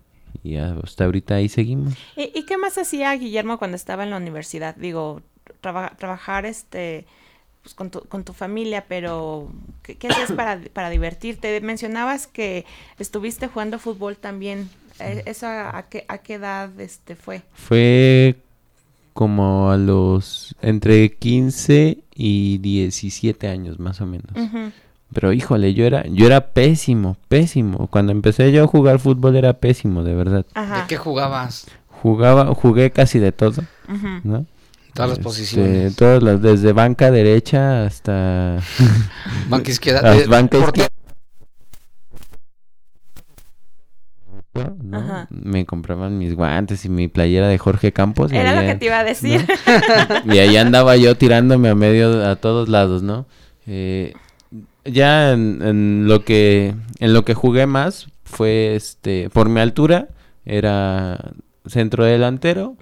y 0.43 0.57
hasta 0.57 1.05
ahorita 1.05 1.37
ahí 1.37 1.49
seguimos. 1.49 1.95
¿Y, 2.17 2.31
y 2.39 2.45
qué 2.45 2.57
más 2.59 2.77
hacía 2.79 3.13
Guillermo 3.15 3.59
cuando 3.59 3.77
estaba 3.77 4.03
en 4.05 4.11
la 4.11 4.17
universidad? 4.17 4.75
Digo, 4.77 5.23
traba- 5.61 5.97
trabajar 5.97 6.45
este 6.45 7.07
pues, 7.63 7.75
con, 7.75 7.91
tu, 7.91 8.01
con 8.01 8.25
tu 8.25 8.33
familia, 8.33 8.85
pero 8.89 9.49
¿qué, 9.83 9.97
qué 9.97 10.09
hacías 10.09 10.33
para, 10.33 10.61
para 10.73 10.91
divertirte? 10.91 11.61
Mencionabas 11.61 12.27
que 12.27 12.65
estuviste 12.99 13.47
jugando 13.49 13.79
fútbol 13.79 14.17
también. 14.17 14.69
Eh, 15.01 15.23
¿Eso 15.27 15.47
a, 15.47 15.77
a 15.77 15.83
qué, 15.89 16.05
a 16.09 16.19
qué 16.19 16.35
edad 16.35 16.79
este 16.81 17.17
fue? 17.17 17.43
Fue 17.55 18.37
como 19.13 19.71
a 19.71 19.77
los 19.77 20.55
entre 20.63 21.13
15 21.17 21.99
y 22.15 22.59
17 22.59 23.49
años 23.49 23.79
más 23.79 24.01
o 24.01 24.07
menos. 24.07 24.31
Pero 25.13 25.33
híjole, 25.33 25.75
yo 25.75 25.85
era 25.87 26.05
yo 26.07 26.27
era 26.27 26.53
pésimo, 26.53 27.17
pésimo. 27.29 27.89
Cuando 27.89 28.13
empecé 28.13 28.53
yo 28.53 28.65
a 28.65 28.67
jugar 28.69 29.01
fútbol 29.01 29.35
era 29.37 29.55
pésimo, 29.55 30.05
de 30.05 30.15
verdad. 30.15 30.47
Ajá. 30.55 30.83
¿de 30.83 30.87
qué 30.87 30.97
jugabas? 30.97 31.67
Jugaba 32.03 32.55
jugué 32.55 32.91
casi 32.93 33.19
de 33.19 33.33
todo. 33.33 33.63
¿no? 34.23 34.47
Todas 34.95 35.11
las 35.11 35.19
Este, 35.19 35.23
posiciones. 35.23 35.97
todas 35.97 36.23
las 36.23 36.41
desde 36.43 36.73
banca 36.73 37.11
derecha 37.11 37.85
hasta 37.85 38.59
Banca 39.49 39.71
izquierda. 39.71 40.17
eh, 40.17 40.27
bancas 40.27 40.61
¿no? 44.55 44.99
Ajá. 44.99 45.29
Me 45.31 45.65
compraban 45.65 46.19
mis 46.19 46.35
guantes 46.35 46.85
y 46.85 46.89
mi 46.89 47.09
playera 47.09 47.49
de 47.49 47.59
Jorge 47.59 47.93
Campos. 47.93 48.33
y 48.33 48.37
Era 48.37 48.61
lo 48.61 48.67
que 48.67 48.75
te 48.75 48.87
iba 48.87 48.99
a 48.99 49.05
decir. 49.05 49.47
y 50.25 50.39
ahí 50.39 50.57
andaba 50.57 50.97
yo 50.97 51.15
tirándome 51.17 51.69
a 51.69 51.75
medio 51.75 52.27
a 52.29 52.37
todos 52.37 52.69
lados, 52.69 53.03
¿no? 53.03 53.27
Eh, 53.67 54.13
ya 54.85 55.33
en, 55.33 55.61
en 55.63 56.09
lo 56.09 56.25
que 56.25 56.75
en 56.99 57.13
lo 57.13 57.25
que 57.25 57.35
jugué 57.35 57.67
más 57.67 58.09
fue 58.25 58.75
este 58.75 59.29
por 59.31 59.49
mi 59.49 59.61
altura 59.61 60.09
era 60.45 61.33
centro 61.67 62.05
delantero, 62.05 62.77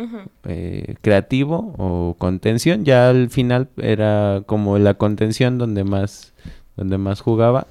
eh, 0.45 0.95
creativo 1.03 1.75
o 1.77 2.15
contención. 2.19 2.85
Ya 2.85 3.11
al 3.11 3.29
final 3.29 3.69
era 3.77 4.43
como 4.47 4.79
la 4.79 4.95
contención 4.95 5.59
donde 5.59 5.85
más 5.85 6.33
donde 6.77 6.97
más 6.97 7.21
jugaba. 7.21 7.67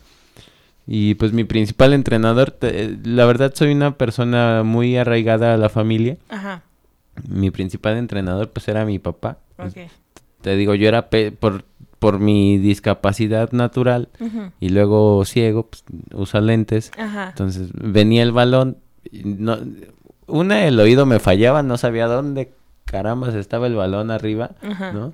Y 0.88 1.16
pues 1.16 1.34
mi 1.34 1.44
principal 1.44 1.92
entrenador, 1.94 2.52
te- 2.52 2.98
la 3.04 3.26
verdad 3.26 3.52
soy 3.54 3.74
una 3.74 3.98
persona 3.98 4.64
muy 4.64 4.96
arraigada 4.98 5.54
a 5.54 5.58
la 5.58 5.70
familia. 5.70 6.18
Ajá. 6.30 6.64
mi 7.28 7.50
principal 7.52 7.98
entrenador 7.98 8.50
pues 8.52 8.68
era 8.68 8.86
mi 8.86 9.00
papá. 9.00 9.40
Ok. 9.58 9.90
Te 10.42 10.56
digo, 10.56 10.76
yo 10.76 10.88
era 10.88 11.10
pe- 11.10 11.32
por, 11.32 11.66
por 12.00 12.20
mi 12.20 12.58
discapacidad 12.60 13.52
natural 13.52 14.10
Ujú. 14.20 14.52
y 14.60 14.70
luego 14.70 15.26
ciego, 15.26 15.68
pues, 15.68 15.84
usa 16.14 16.40
lentes. 16.42 16.92
Ajá. 16.98 17.30
Entonces 17.30 17.70
venía 17.74 18.22
el 18.24 18.32
balón, 18.32 18.78
no, 19.12 19.58
una 20.28 20.66
el 20.68 20.80
oído 20.80 21.06
me 21.08 21.20
fallaba, 21.20 21.64
no 21.64 21.78
sabía 21.78 22.06
dónde 22.08 22.54
carambas 22.86 23.34
estaba 23.36 23.66
el 23.68 23.76
balón 23.76 24.12
arriba, 24.12 24.52
Ajá. 24.62 24.92
¿no? 24.94 25.14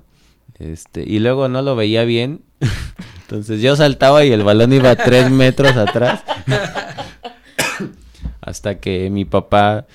Este, 0.58 1.02
y 1.04 1.18
luego 1.20 1.48
no 1.48 1.62
lo 1.62 1.74
veía 1.74 2.04
bien, 2.04 2.42
entonces 3.24 3.62
yo 3.62 3.74
saltaba 3.74 4.24
y 4.24 4.32
el 4.32 4.44
balón 4.44 4.72
iba 4.72 4.94
tres 4.94 5.30
metros 5.30 5.76
atrás, 5.76 6.22
hasta 8.42 8.78
que 8.78 9.08
mi 9.08 9.24
papá 9.24 9.86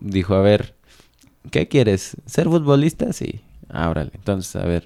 dijo, 0.00 0.34
a 0.34 0.40
ver, 0.40 0.74
¿qué 1.50 1.66
quieres? 1.66 2.16
¿Ser 2.26 2.46
futbolista? 2.46 3.12
Sí, 3.12 3.40
ábrale, 3.68 4.12
entonces, 4.14 4.54
a 4.54 4.64
ver, 4.64 4.84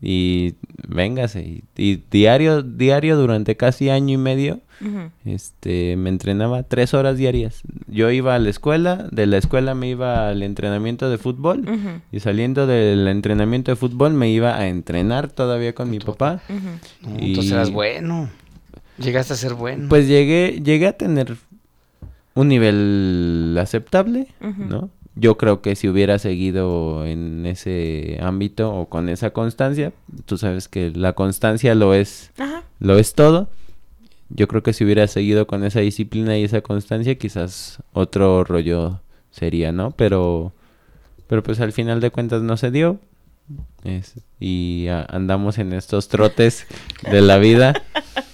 y 0.00 0.54
véngase, 0.86 1.42
y, 1.42 1.64
y 1.76 2.02
diario, 2.10 2.62
diario 2.62 3.16
durante 3.16 3.56
casi 3.56 3.90
año 3.90 4.14
y 4.14 4.16
medio, 4.18 4.60
este, 5.24 5.96
me 5.96 6.08
entrenaba 6.08 6.62
tres 6.62 6.94
horas 6.94 7.16
diarias. 7.18 7.62
Yo 7.88 8.10
iba 8.12 8.34
a 8.36 8.38
la 8.38 8.48
escuela, 8.48 9.08
de 9.10 9.26
la 9.26 9.36
escuela 9.38 9.74
me 9.74 9.88
iba 9.88 10.28
al 10.28 10.42
entrenamiento 10.44 11.10
de 11.10 11.18
fútbol 11.18 11.64
y 12.12 12.20
saliendo 12.20 12.66
del 12.68 13.08
entrenamiento 13.08 13.72
de 13.72 13.76
fútbol 13.76 14.14
me 14.14 14.30
iba 14.30 14.56
a 14.56 14.68
entrenar 14.68 15.28
todavía 15.30 15.74
con 15.74 15.90
mi 15.90 15.98
papá. 15.98 16.40
Y- 17.18 17.30
Entonces 17.30 17.52
eras 17.52 17.70
bueno. 17.72 18.30
Llegaste 18.98 19.32
a 19.32 19.36
ser 19.36 19.54
bueno. 19.54 19.88
Pues 19.88 20.06
llegué, 20.08 20.60
llegué 20.64 20.86
a 20.86 20.92
tener 20.92 21.36
un 22.34 22.46
nivel 22.48 23.56
aceptable. 23.60 24.28
¿no? 24.40 24.90
Yo 25.20 25.36
creo 25.36 25.62
que 25.62 25.74
si 25.74 25.88
hubiera 25.88 26.18
seguido 26.18 27.04
en 27.04 27.44
ese 27.46 28.18
ámbito 28.22 28.72
o 28.72 28.88
con 28.88 29.08
esa 29.08 29.30
constancia, 29.30 29.92
tú 30.26 30.38
sabes 30.38 30.68
que 30.68 30.90
la 30.94 31.14
constancia 31.14 31.74
lo 31.74 31.92
es 31.94 32.30
Ajá. 32.38 32.62
lo 32.78 32.98
es 32.98 33.14
todo. 33.14 33.48
Yo 34.30 34.46
creo 34.46 34.62
que 34.62 34.72
si 34.72 34.84
hubiera 34.84 35.06
seguido 35.06 35.46
con 35.46 35.64
esa 35.64 35.80
disciplina 35.80 36.36
y 36.38 36.44
esa 36.44 36.60
constancia, 36.60 37.16
quizás 37.16 37.82
otro 37.92 38.44
rollo 38.44 39.00
sería, 39.30 39.72
¿no? 39.72 39.90
Pero, 39.92 40.52
pero 41.26 41.42
pues 41.42 41.60
al 41.60 41.72
final 41.72 42.00
de 42.00 42.10
cuentas 42.10 42.42
no 42.42 42.56
se 42.56 42.70
dio. 42.70 42.98
Es- 43.84 44.20
y 44.38 44.86
a- 44.88 45.02
andamos 45.08 45.58
en 45.58 45.72
estos 45.72 46.08
trotes 46.08 46.66
de 47.10 47.20
la 47.22 47.38
vida. 47.38 47.72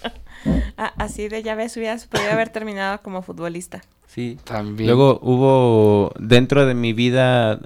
Ah, 0.77 0.93
así 0.97 1.29
de 1.29 1.43
ya 1.43 1.55
ves, 1.55 1.77
hubieras 1.77 2.07
podido 2.07 2.31
haber 2.33 2.49
terminado 2.49 3.01
como 3.03 3.23
futbolista. 3.23 3.83
Sí. 4.07 4.39
También. 4.45 4.89
Luego 4.89 5.19
hubo 5.23 6.13
dentro 6.19 6.67
de 6.67 6.75
mi 6.75 6.93
vida, 6.93 7.61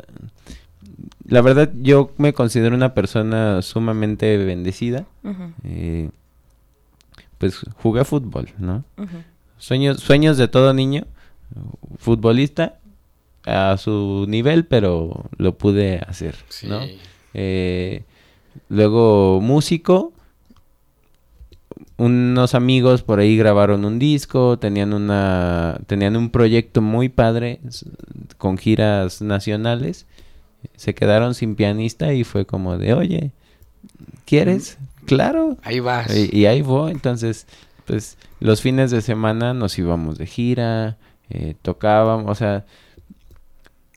la 1.27 1.43
verdad 1.43 1.71
yo 1.81 2.13
me 2.17 2.33
considero 2.33 2.75
una 2.75 2.95
persona 2.95 3.61
sumamente 3.63 4.37
bendecida. 4.39 5.07
Eh, 5.65 6.11
pues 7.39 7.61
jugué 7.83 8.05
fútbol, 8.05 8.49
¿no? 8.59 8.85
Sueños, 9.59 10.01
sueños 10.01 10.37
de 10.37 10.49
todo 10.49 10.73
niño, 10.75 11.05
futbolista 11.99 12.79
a 13.47 13.77
su 13.79 14.27
nivel, 14.29 14.67
pero 14.67 15.25
lo 15.37 15.57
pude 15.57 15.99
hacer, 16.07 16.35
Sí. 16.49 16.67
¿no? 16.67 16.81
Eh, 17.35 18.05
luego 18.69 19.41
músico, 19.41 20.13
unos 21.97 22.55
amigos 22.55 23.03
por 23.03 23.19
ahí 23.21 23.37
grabaron 23.37 23.85
un 23.85 23.99
disco, 23.99 24.59
tenían 24.59 24.93
una, 24.93 25.79
tenían 25.87 26.17
un 26.17 26.31
proyecto 26.31 26.81
muy 26.83 27.09
padre 27.09 27.61
con 28.37 28.59
giras 28.59 29.21
nacionales, 29.23 30.07
se 30.77 30.95
quedaron 30.95 31.35
sin 31.35 31.55
pianista 31.57 32.13
y 32.13 32.25
fue 32.25 32.47
como 32.47 32.79
de, 32.79 32.95
oye, 32.95 33.33
¿quieres? 34.25 34.79
Claro, 35.07 35.57
Ahí 35.63 35.81
vas. 35.81 36.15
y, 36.15 36.37
y 36.37 36.47
ahí 36.47 36.63
voy, 36.63 36.93
entonces, 36.93 37.47
pues 37.87 38.19
los 38.41 38.61
fines 38.61 38.91
de 38.91 39.01
semana 39.01 39.55
nos 39.55 39.79
íbamos 39.79 40.19
de 40.19 40.27
gira, 40.27 40.97
eh, 41.31 41.55
tocábamos, 41.63 42.31
o 42.31 42.35
sea, 42.35 42.65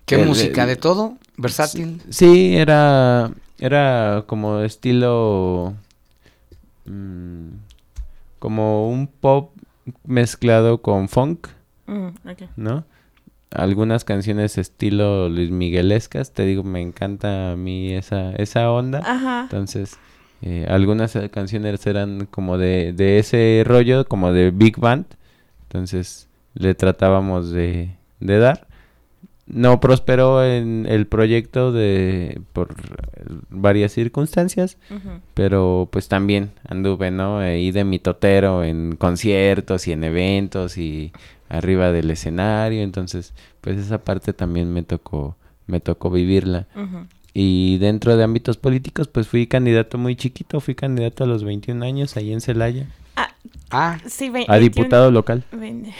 ¿Qué 0.05 0.15
el- 0.21 0.27
música? 0.27 0.65
¿De 0.65 0.75
todo? 0.75 1.17
¿Versátil? 1.37 2.01
sí, 2.09 2.55
era, 2.55 3.31
era 3.59 4.23
como 4.27 4.59
estilo, 4.59 5.73
mm, 6.85 7.47
como 8.41 8.89
un 8.89 9.05
pop 9.05 9.51
mezclado 10.03 10.81
con 10.81 11.07
funk, 11.07 11.47
Mm. 11.85 12.07
¿no? 12.57 12.85
Algunas 13.51 14.03
canciones 14.03 14.57
estilo 14.57 15.29
Luis 15.29 15.51
Miguelescas, 15.51 16.31
te 16.31 16.43
digo, 16.45 16.63
me 16.63 16.81
encanta 16.81 17.51
a 17.51 17.55
mí 17.55 17.93
esa, 17.93 18.31
esa 18.33 18.71
onda. 18.71 18.99
Ajá. 19.05 19.41
Entonces, 19.43 19.99
eh, 20.41 20.65
algunas 20.69 21.15
eh, 21.15 21.29
canciones 21.29 21.85
eran 21.85 22.25
como 22.31 22.57
de, 22.57 22.93
de 22.93 23.19
ese 23.19 23.63
rollo, 23.65 24.05
como 24.07 24.31
de 24.33 24.49
Big 24.49 24.79
Band. 24.79 25.05
Entonces, 25.63 26.27
le 26.55 26.73
tratábamos 26.73 27.51
de, 27.51 27.91
de 28.19 28.39
dar. 28.39 28.67
No 29.53 29.79
prosperó 29.81 30.45
en 30.45 30.85
el 30.87 31.07
proyecto 31.07 31.71
de 31.73 32.39
por 32.53 32.73
varias 33.49 33.91
circunstancias, 33.91 34.77
pero 35.33 35.89
pues 35.91 36.07
también 36.07 36.51
anduve, 36.67 37.11
¿no? 37.11 37.39
Ahí 37.39 37.71
de 37.71 37.83
mitotero 37.83 38.63
en 38.63 38.95
conciertos 38.95 39.87
y 39.87 39.91
en 39.91 40.03
eventos 40.05 40.77
y 40.77 41.11
arriba 41.49 41.91
del 41.91 42.09
escenario, 42.11 42.81
entonces 42.81 43.33
pues 43.59 43.77
esa 43.77 43.97
parte 44.03 44.31
también 44.33 44.71
me 44.71 44.83
tocó 44.83 45.35
me 45.67 45.79
tocó 45.81 46.09
vivirla. 46.09 46.67
Y 47.33 47.77
dentro 47.77 48.17
de 48.17 48.23
ámbitos 48.23 48.57
políticos, 48.57 49.07
pues 49.07 49.27
fui 49.27 49.47
candidato 49.47 49.97
muy 49.97 50.15
chiquito, 50.17 50.59
fui 50.59 50.75
candidato 50.75 51.23
a 51.23 51.27
los 51.27 51.43
21 51.45 51.83
años 51.85 52.15
ahí 52.17 52.31
en 52.33 52.41
Celaya, 52.41 52.87
Ah, 53.15 53.29
Ah, 53.69 53.97
sí, 54.05 54.25
a 54.27 54.31
21 54.31 54.59
diputado 54.59 55.11
local, 55.11 55.43
Vein- 55.51 55.91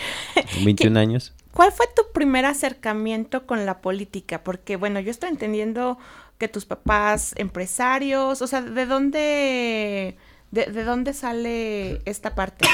21 0.65 0.97
años. 0.99 1.33
¿Cuál 1.53 1.71
fue 1.71 1.85
tu 1.95 2.03
primer 2.13 2.45
acercamiento 2.45 3.45
con 3.45 3.65
la 3.65 3.81
política? 3.81 4.43
Porque, 4.43 4.75
bueno, 4.75 4.99
yo 4.99 5.11
estoy 5.11 5.29
entendiendo 5.29 5.97
que 6.37 6.47
tus 6.47 6.65
papás 6.65 7.33
empresarios, 7.37 8.41
o 8.41 8.47
sea, 8.47 8.61
¿de 8.61 8.85
dónde, 8.85 10.17
de, 10.51 10.65
de 10.65 10.83
dónde 10.83 11.13
sale 11.13 12.01
esta 12.05 12.35
parte? 12.35 12.65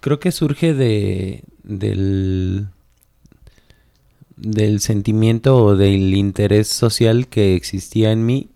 Creo 0.00 0.18
que 0.18 0.32
surge 0.32 0.74
de 0.74 1.44
del 1.62 2.68
del 4.40 4.80
sentimiento 4.80 5.56
o 5.62 5.76
del 5.76 6.14
interés 6.14 6.68
social 6.68 7.28
que 7.28 7.54
existía 7.54 8.10
en 8.10 8.24
mí 8.24 8.48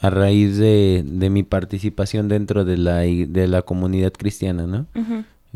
a 0.00 0.10
raíz 0.10 0.56
de, 0.58 1.02
de 1.04 1.28
mi 1.30 1.42
participación 1.42 2.28
dentro 2.28 2.64
de 2.64 2.76
la, 2.76 2.98
de 2.98 3.48
la 3.48 3.62
comunidad 3.62 4.12
cristiana, 4.12 4.66
¿no? 4.66 4.86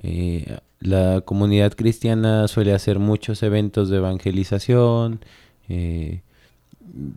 Eh, 0.02 0.58
la 0.80 1.22
comunidad 1.22 1.72
cristiana 1.74 2.46
suele 2.48 2.72
hacer 2.72 2.98
muchos 2.98 3.42
eventos 3.42 3.88
de 3.88 3.96
evangelización, 3.96 5.20
eh, 5.68 6.22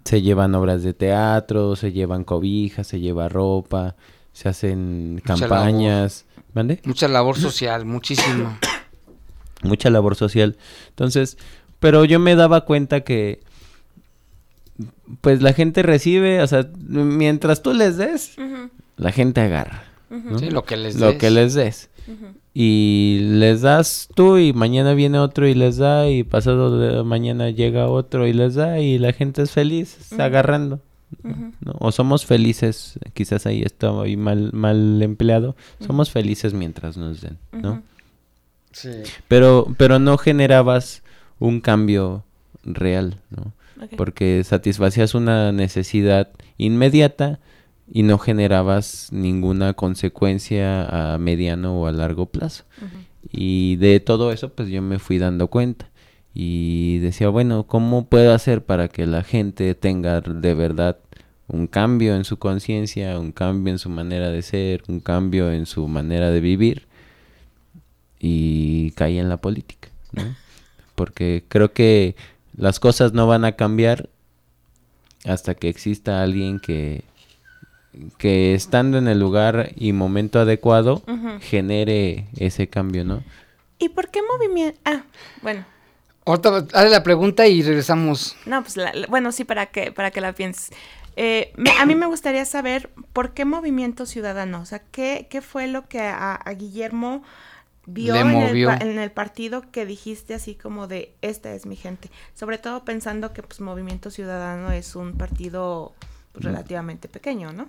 se 0.03 0.21
llevan 0.21 0.55
obras 0.55 0.84
de 0.84 0.93
teatro, 0.93 1.75
se 1.75 1.91
llevan 1.91 2.23
cobijas, 2.23 2.88
se 2.88 2.99
lleva 2.99 3.29
ropa, 3.29 3.95
se 4.34 4.49
hacen 4.49 5.15
Mucha 5.15 5.38
campañas, 5.38 6.25
¿mande? 6.53 6.82
mucha 6.86 7.07
labor 7.07 7.38
social, 7.38 7.86
muchísima. 7.86 8.59
Mucha 9.63 9.91
labor 9.91 10.15
social. 10.15 10.57
Entonces, 10.89 11.38
pero 11.79 12.03
yo 12.03 12.19
me 12.19 12.36
daba 12.36 12.65
cuenta 12.65 13.01
que 13.01 13.41
pues 15.21 15.43
la 15.43 15.53
gente 15.53 15.84
recibe, 15.84 16.41
o 16.41 16.47
sea, 16.47 16.67
mientras 16.79 17.61
tú 17.61 17.73
les 17.73 17.95
des, 17.97 18.38
la 18.97 19.11
gente 19.11 19.39
agarra. 19.41 19.84
Sí, 20.39 20.49
lo 20.49 20.65
que 20.65 20.77
les 20.77 20.95
Lo 20.99 21.09
des. 21.09 21.17
que 21.17 21.29
les 21.29 21.53
des. 21.53 21.89
Y 22.53 23.19
les 23.21 23.61
das 23.61 24.09
tú 24.13 24.37
y 24.37 24.51
mañana 24.51 24.93
viene 24.93 25.19
otro 25.19 25.47
y 25.47 25.53
les 25.53 25.77
da 25.77 26.09
y 26.09 26.23
pasado 26.23 26.77
de 26.77 27.01
mañana 27.03 27.49
llega 27.49 27.87
otro 27.87 28.27
y 28.27 28.33
les 28.33 28.55
da 28.55 28.79
y 28.79 28.97
la 28.97 29.13
gente 29.13 29.41
es 29.41 29.51
feliz, 29.51 29.97
está 29.99 30.25
agarrando. 30.25 30.81
O 31.79 31.91
somos 31.91 32.25
felices, 32.25 32.99
quizás 33.13 33.45
ahí 33.45 33.61
está 33.61 33.89
ahí 34.01 34.17
mal, 34.17 34.51
mal 34.53 35.01
empleado, 35.01 35.55
somos 35.85 36.09
felices 36.09 36.53
mientras 36.53 36.97
nos 36.97 37.21
den, 37.21 37.37
¿no? 37.51 37.83
Sí. 38.71 39.03
Pero, 39.27 39.67
pero 39.77 39.99
no 39.99 40.17
generabas 40.17 41.03
un 41.39 41.59
cambio 41.59 42.23
real, 42.63 43.17
¿no? 43.29 43.53
Porque 43.97 44.43
satisfacías 44.43 45.15
una 45.15 45.51
necesidad 45.51 46.29
inmediata 46.57 47.39
y 47.93 48.03
no 48.03 48.17
generabas 48.17 49.09
ninguna 49.11 49.73
consecuencia 49.73 51.13
a 51.13 51.17
mediano 51.17 51.75
o 51.75 51.87
a 51.87 51.91
largo 51.91 52.25
plazo. 52.27 52.63
Y 53.29 53.75
de 53.75 53.99
todo 53.99 54.31
eso, 54.31 54.49
pues 54.49 54.69
yo 54.69 54.81
me 54.81 54.97
fui 54.97 55.17
dando 55.17 55.47
cuenta. 55.47 55.89
Y 56.33 56.99
decía, 56.99 57.27
bueno, 57.27 57.67
¿cómo 57.67 58.05
puedo 58.05 58.33
hacer 58.33 58.63
para 58.63 58.87
que 58.87 59.05
la 59.05 59.23
gente 59.23 59.75
tenga 59.75 60.21
de 60.21 60.53
verdad 60.53 60.99
un 61.49 61.67
cambio 61.67 62.15
en 62.15 62.23
su 62.23 62.37
conciencia, 62.37 63.19
un 63.19 63.33
cambio 63.33 63.73
en 63.73 63.79
su 63.79 63.89
manera 63.89 64.29
de 64.29 64.41
ser, 64.41 64.83
un 64.87 65.01
cambio 65.01 65.51
en 65.51 65.65
su 65.65 65.85
manera 65.89 66.31
de 66.31 66.39
vivir? 66.39 66.87
Y 68.19 68.91
caí 68.91 69.17
en 69.17 69.27
la 69.27 69.37
política, 69.37 69.89
¿no? 70.13 70.23
porque 70.95 71.43
creo 71.49 71.73
que 71.73 72.15
las 72.55 72.79
cosas 72.79 73.11
no 73.11 73.27
van 73.27 73.43
a 73.43 73.53
cambiar 73.53 74.09
hasta 75.25 75.55
que 75.55 75.67
exista 75.67 76.21
alguien 76.21 76.59
que, 76.59 77.03
que 78.17 78.53
estando 78.53 78.97
en 78.97 79.07
el 79.07 79.19
lugar 79.19 79.71
y 79.75 79.93
momento 79.93 80.39
adecuado 80.39 81.03
genere 81.41 82.27
ese 82.37 82.67
cambio, 82.67 83.03
¿no? 83.03 83.23
¿Y 83.79 83.89
por 83.89 84.09
qué 84.09 84.19
movimiento? 84.21 84.79
Ah, 84.85 85.03
bueno. 85.41 85.65
Ahorita 86.25 86.61
dale 86.61 86.89
la 86.91 87.03
pregunta 87.03 87.47
y 87.47 87.63
regresamos. 87.63 88.35
No, 88.45 88.61
pues 88.61 88.77
la- 88.77 88.93
la- 88.93 89.07
bueno, 89.07 89.31
sí, 89.31 89.43
para 89.43 89.65
que, 89.65 89.91
para 89.91 90.11
que 90.11 90.21
la 90.21 90.33
pienses. 90.33 90.69
Eh, 91.17 91.51
me- 91.57 91.71
a 91.71 91.85
mí 91.85 91.95
me 91.95 92.05
gustaría 92.05 92.45
saber 92.45 92.89
por 93.11 93.33
qué 93.33 93.43
Movimiento 93.43 94.05
Ciudadano, 94.05 94.61
o 94.61 94.65
sea, 94.65 94.79
qué, 94.91 95.27
qué 95.29 95.41
fue 95.41 95.67
lo 95.67 95.87
que 95.89 95.99
a, 95.99 96.35
a 96.35 96.53
Guillermo 96.53 97.23
vio 97.87 98.15
en 98.15 98.29
el, 98.29 98.55
en 98.81 98.99
el 98.99 99.11
partido 99.11 99.63
que 99.71 99.85
dijiste 99.87 100.35
así 100.35 100.53
como 100.55 100.87
de, 100.87 101.13
esta 101.21 101.53
es 101.53 101.65
mi 101.65 101.75
gente. 101.75 102.09
Sobre 102.35 102.59
todo 102.59 102.85
pensando 102.85 103.33
que 103.33 103.41
pues 103.43 103.59
Movimiento 103.59 104.11
Ciudadano 104.11 104.71
es 104.71 104.95
un 104.95 105.13
partido 105.17 105.93
pues, 106.32 106.45
relativamente 106.45 107.07
pequeño, 107.07 107.51
¿no? 107.53 107.67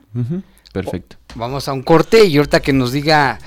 Perfecto. 0.72 1.16
Vamos 1.34 1.68
a 1.68 1.72
un 1.72 1.82
corte 1.82 2.24
y 2.24 2.36
ahorita 2.36 2.60
que 2.60 2.72
nos 2.72 2.92
diga 2.92 3.38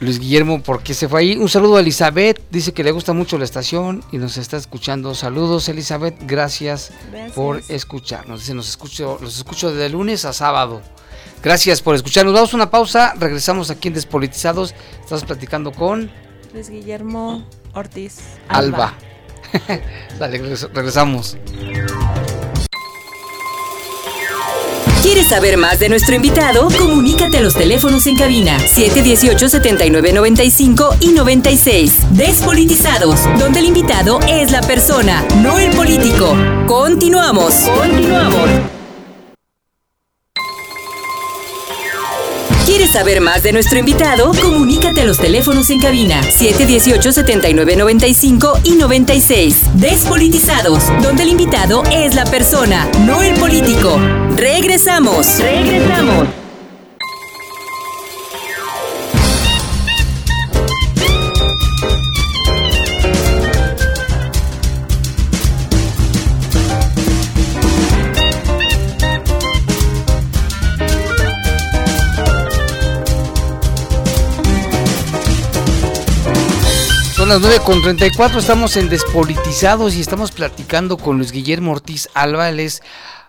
Luis 0.00 0.18
Guillermo 0.18 0.62
por 0.62 0.82
qué 0.82 0.94
se 0.94 1.08
fue 1.08 1.20
ahí. 1.20 1.36
Un 1.36 1.48
saludo 1.48 1.76
a 1.76 1.80
Elizabeth, 1.80 2.40
dice 2.50 2.72
que 2.72 2.82
le 2.84 2.90
gusta 2.92 3.12
mucho 3.12 3.36
la 3.38 3.44
estación 3.44 4.02
y 4.12 4.18
nos 4.18 4.36
está 4.38 4.56
escuchando. 4.56 5.14
Saludos 5.14 5.68
Elizabeth, 5.68 6.16
gracias, 6.26 6.92
Gracias. 7.10 7.32
por 7.32 7.62
escucharnos. 7.68 8.40
Dice, 8.40 8.54
nos 8.54 8.68
escucho, 8.68 9.18
los 9.20 9.36
escucho 9.36 9.74
de 9.74 9.88
lunes 9.88 10.24
a 10.24 10.32
sábado. 10.32 10.80
Gracias 11.42 11.80
por 11.82 11.94
escucharnos. 11.94 12.34
Damos 12.34 12.54
una 12.54 12.70
pausa, 12.70 13.14
regresamos 13.18 13.70
aquí 13.70 13.88
en 13.88 13.94
Despolitizados. 13.94 14.74
Estamos 15.02 15.24
platicando 15.24 15.72
con 15.72 16.10
Luis 16.54 16.68
Guillermo 16.70 17.44
Ortiz 17.74 18.18
Alba. 18.48 18.94
Dale, 20.18 20.38
regres- 20.38 20.68
regresamos. 20.72 21.36
¿Quieres 25.02 25.28
saber 25.28 25.56
más 25.56 25.78
de 25.78 25.88
nuestro 25.88 26.14
invitado? 26.14 26.68
Comunícate 26.78 27.38
a 27.38 27.40
los 27.40 27.54
teléfonos 27.54 28.06
en 28.06 28.16
cabina 28.16 28.58
718-7995 28.58 30.96
y 31.00 31.08
96. 31.08 32.00
Despolitizados, 32.10 33.20
donde 33.38 33.60
el 33.60 33.66
invitado 33.66 34.20
es 34.28 34.52
la 34.52 34.60
persona, 34.60 35.24
no 35.42 35.58
el 35.58 35.70
político. 35.70 36.36
Continuamos. 36.66 37.54
Continuamos. 37.74 38.79
¿Quieres 42.70 42.90
saber 42.90 43.20
más 43.20 43.42
de 43.42 43.52
nuestro 43.52 43.80
invitado? 43.80 44.30
Comunícate 44.40 45.00
a 45.00 45.04
los 45.04 45.18
teléfonos 45.18 45.70
en 45.70 45.80
cabina 45.80 46.20
718-7995 46.22 48.60
y 48.62 48.76
96. 48.76 49.62
Despolitizados, 49.74 50.84
donde 51.02 51.24
el 51.24 51.30
invitado 51.30 51.82
es 51.90 52.14
la 52.14 52.26
persona, 52.26 52.88
no 53.04 53.22
el 53.22 53.34
político. 53.34 53.98
Regresamos. 54.36 55.40
Regresamos. 55.40 56.39
Las 77.30 77.40
9 77.42 77.58
con 77.64 77.80
34, 77.80 78.40
estamos 78.40 78.76
en 78.76 78.88
Despolitizados 78.88 79.94
y 79.94 80.00
estamos 80.00 80.32
platicando 80.32 80.96
con 80.96 81.16
Luis 81.16 81.30
Guillermo 81.30 81.70
Ortiz 81.70 82.08
Alba, 82.12 82.48
él 82.48 82.58
es 82.58 82.82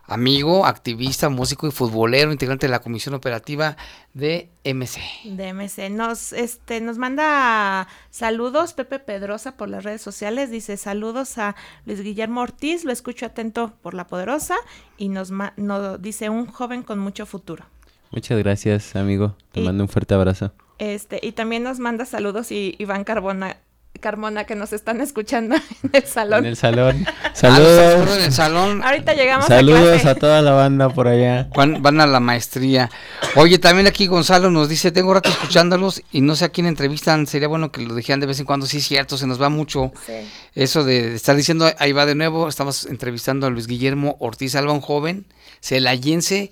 amigo, 0.08 0.66
activista, 0.66 1.30
músico 1.30 1.68
y 1.68 1.72
futbolero, 1.72 2.32
integrante 2.32 2.66
de 2.66 2.72
la 2.72 2.80
comisión 2.82 3.14
operativa 3.14 3.78
de 4.16 4.49
MC. 4.66 4.99
DMC. 5.26 5.91
Nos, 5.91 6.34
este, 6.34 6.82
nos 6.82 6.97
manda 6.97 7.88
saludos 8.10 8.74
Pepe 8.74 8.97
Pedrosa 8.97 9.56
por 9.56 9.70
las 9.70 9.84
redes 9.84 10.02
sociales. 10.02 10.49
Dice 10.49 10.78
saludos 10.78 11.38
a 11.38 11.56
Luis 11.86 12.02
Guillermo 12.02 12.41
Ortiz, 12.41 12.84
lo 12.84 12.91
escucho 12.91 13.28
atento 13.28 13.74
por 13.84 13.93
la 13.93 14.08
poderosa 14.08 14.56
y 14.97 15.10
nos, 15.10 15.30
ma- 15.30 15.54
no, 15.58 15.99
dice 15.99 16.28
un 16.30 16.47
joven 16.47 16.82
con 16.82 16.97
mucho 16.97 17.28
futuro. 17.28 17.66
Muchas 18.10 18.39
gracias, 18.39 18.95
amigo. 18.95 19.36
Te 19.52 19.60
Y- 19.62 19.64
mando 19.64 19.84
un 19.84 19.89
fuerte 19.89 20.16
abrazo. 20.16 20.54
Este, 20.80 21.20
y 21.22 21.34
también 21.34 21.62
nos 21.62 21.78
manda 21.78 22.06
saludos 22.06 22.52
y 22.52 22.76
Iván 22.80 23.04
Carbona, 23.04 23.58
Carmona 24.02 24.43
que 24.43 24.56
nos 24.56 24.74
están 24.74 24.99
escuchando 24.99 25.56
en 25.84 25.89
el 25.93 26.06
salón. 26.06 26.39
En 26.39 26.45
el 26.47 26.58
salón. 26.58 27.06
Ah, 27.24 27.32
saludos 27.34 28.18
en 28.18 28.24
el 28.26 28.32
salón. 28.34 28.84
Ahorita 28.84 29.14
llegamos 29.14 29.45
a 29.45 29.47
Saludos 29.47 29.89
clase. 30.02 30.10
a 30.10 30.16
toda 30.16 30.41
la 30.41 30.52
banda 30.52 30.89
por 30.89 31.08
allá. 31.08 31.47
Van, 31.56 31.82
van 31.82 31.99
a 32.02 32.06
la 32.06 32.20
maestría. 32.20 32.91
Oye, 33.36 33.58
también 33.58 33.88
aquí 33.88 34.06
Gonzalo 34.06 34.52
nos 34.52 34.68
dice, 34.70 34.91
tengo 34.91 35.14
rato 35.14 35.30
escuchándolos 35.30 36.04
y 36.12 36.22
no 36.22 36.36
sé 36.36 36.45
a 36.45 36.49
quién 36.49 36.68
entrevistan, 36.68 37.26
sería 37.26 37.47
bueno 37.47 37.72
que 37.72 37.82
lo 37.82 37.95
dijeran 37.95 38.20
de 38.20 38.28
vez 38.28 38.39
en 38.39 38.45
cuando, 38.45 38.66
sí 38.68 38.78
es 38.78 38.86
cierto, 38.86 39.18
se 39.18 39.26
nos 39.28 39.41
va 39.41 39.49
mucho 39.49 39.91
Sí. 40.06 40.14
eso 40.54 40.84
de 40.84 41.16
estar 41.16 41.36
diciendo, 41.36 41.72
ahí 41.80 41.93
va 41.93 42.06
de 42.06 42.16
nuevo, 42.16 42.47
estamos 42.47 42.86
entrevistando 42.86 43.47
a 43.47 43.49
Luis 43.49 43.66
Guillermo 43.68 44.18
Ortiz 44.20 44.54
Alba, 44.56 44.74
un 44.74 44.82
joven 44.82 45.26
celayense 45.64 46.52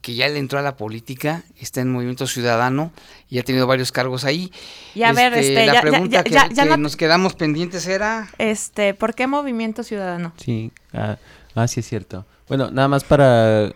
que 0.00 0.14
ya 0.14 0.28
le 0.28 0.38
entró 0.38 0.58
a 0.58 0.62
la 0.62 0.76
política, 0.76 1.42
está 1.58 1.80
en 1.80 1.90
Movimiento 1.90 2.26
Ciudadano 2.26 2.92
y 3.28 3.38
ha 3.38 3.42
tenido 3.42 3.66
varios 3.66 3.90
cargos 3.92 4.24
ahí. 4.24 4.52
Y 4.94 5.02
a 5.02 5.12
ver, 5.12 5.34
este, 5.34 5.54
la 5.54 5.66
ya- 5.66 5.72
ya- 5.74 5.80
pregunta 5.80 6.10
ya- 6.18 6.22
que, 6.24 6.30
ya- 6.30 6.48
ya 6.50 6.62
que 6.64 6.68
no- 6.70 6.76
nos 6.76 6.96
quedamos 6.96 7.34
pendientes 7.34 7.86
era... 7.86 8.28
Este, 8.38 8.94
¿por 8.94 9.14
qué 9.14 9.26
Movimiento 9.26 9.82
Ciudadano? 9.82 10.32
Sí, 10.36 10.70
ah, 10.92 11.16
ah, 11.54 11.66
sí 11.68 11.80
es 11.80 11.88
cierto. 11.88 12.24
Bueno, 12.48 12.70
nada 12.70 12.86
más 12.88 13.02
para, 13.04 13.72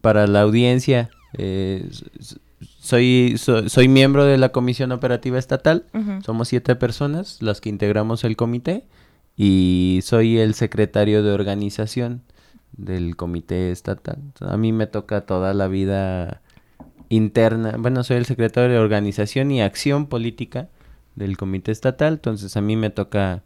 para 0.00 0.26
la 0.26 0.40
audiencia. 0.42 1.10
eh, 1.36 1.88
soy, 2.80 3.36
so- 3.38 3.68
soy 3.68 3.86
miembro 3.88 4.24
de 4.24 4.38
la 4.38 4.48
Comisión 4.50 4.92
Operativa 4.92 5.38
Estatal. 5.38 5.84
Somos 6.24 6.48
siete 6.48 6.74
personas 6.74 7.36
las 7.40 7.60
que 7.60 7.68
integramos 7.68 8.24
el 8.24 8.34
comité 8.36 8.84
y 9.36 10.00
soy 10.02 10.38
el 10.38 10.54
secretario 10.54 11.22
de 11.22 11.30
organización 11.32 12.22
del 12.72 13.16
comité 13.16 13.70
estatal. 13.70 14.18
A 14.40 14.56
mí 14.56 14.72
me 14.72 14.86
toca 14.86 15.22
toda 15.22 15.54
la 15.54 15.68
vida 15.68 16.40
interna. 17.08 17.74
Bueno, 17.78 18.04
soy 18.04 18.18
el 18.18 18.26
secretario 18.26 18.70
de 18.70 18.78
organización 18.78 19.50
y 19.50 19.62
acción 19.62 20.06
política 20.06 20.68
del 21.16 21.36
comité 21.36 21.72
estatal. 21.72 22.14
Entonces 22.14 22.56
a 22.56 22.60
mí 22.60 22.76
me 22.76 22.90
toca, 22.90 23.42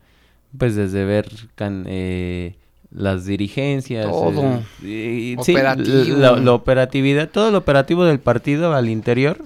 pues 0.59 0.75
desde 0.75 1.05
ver 1.05 1.29
can- 1.55 1.85
eh, 1.87 2.57
las 2.91 3.25
dirigencias, 3.25 4.05
Todo. 4.07 4.63
eh, 4.83 5.37
sí, 5.43 5.55
la, 5.55 6.37
la 6.37 6.53
operatividad, 6.53 7.31
todo 7.31 7.51
lo 7.51 7.59
operativo 7.59 8.05
del 8.05 8.21
partido 8.21 8.75
al 8.75 8.91
interior, 8.91 9.39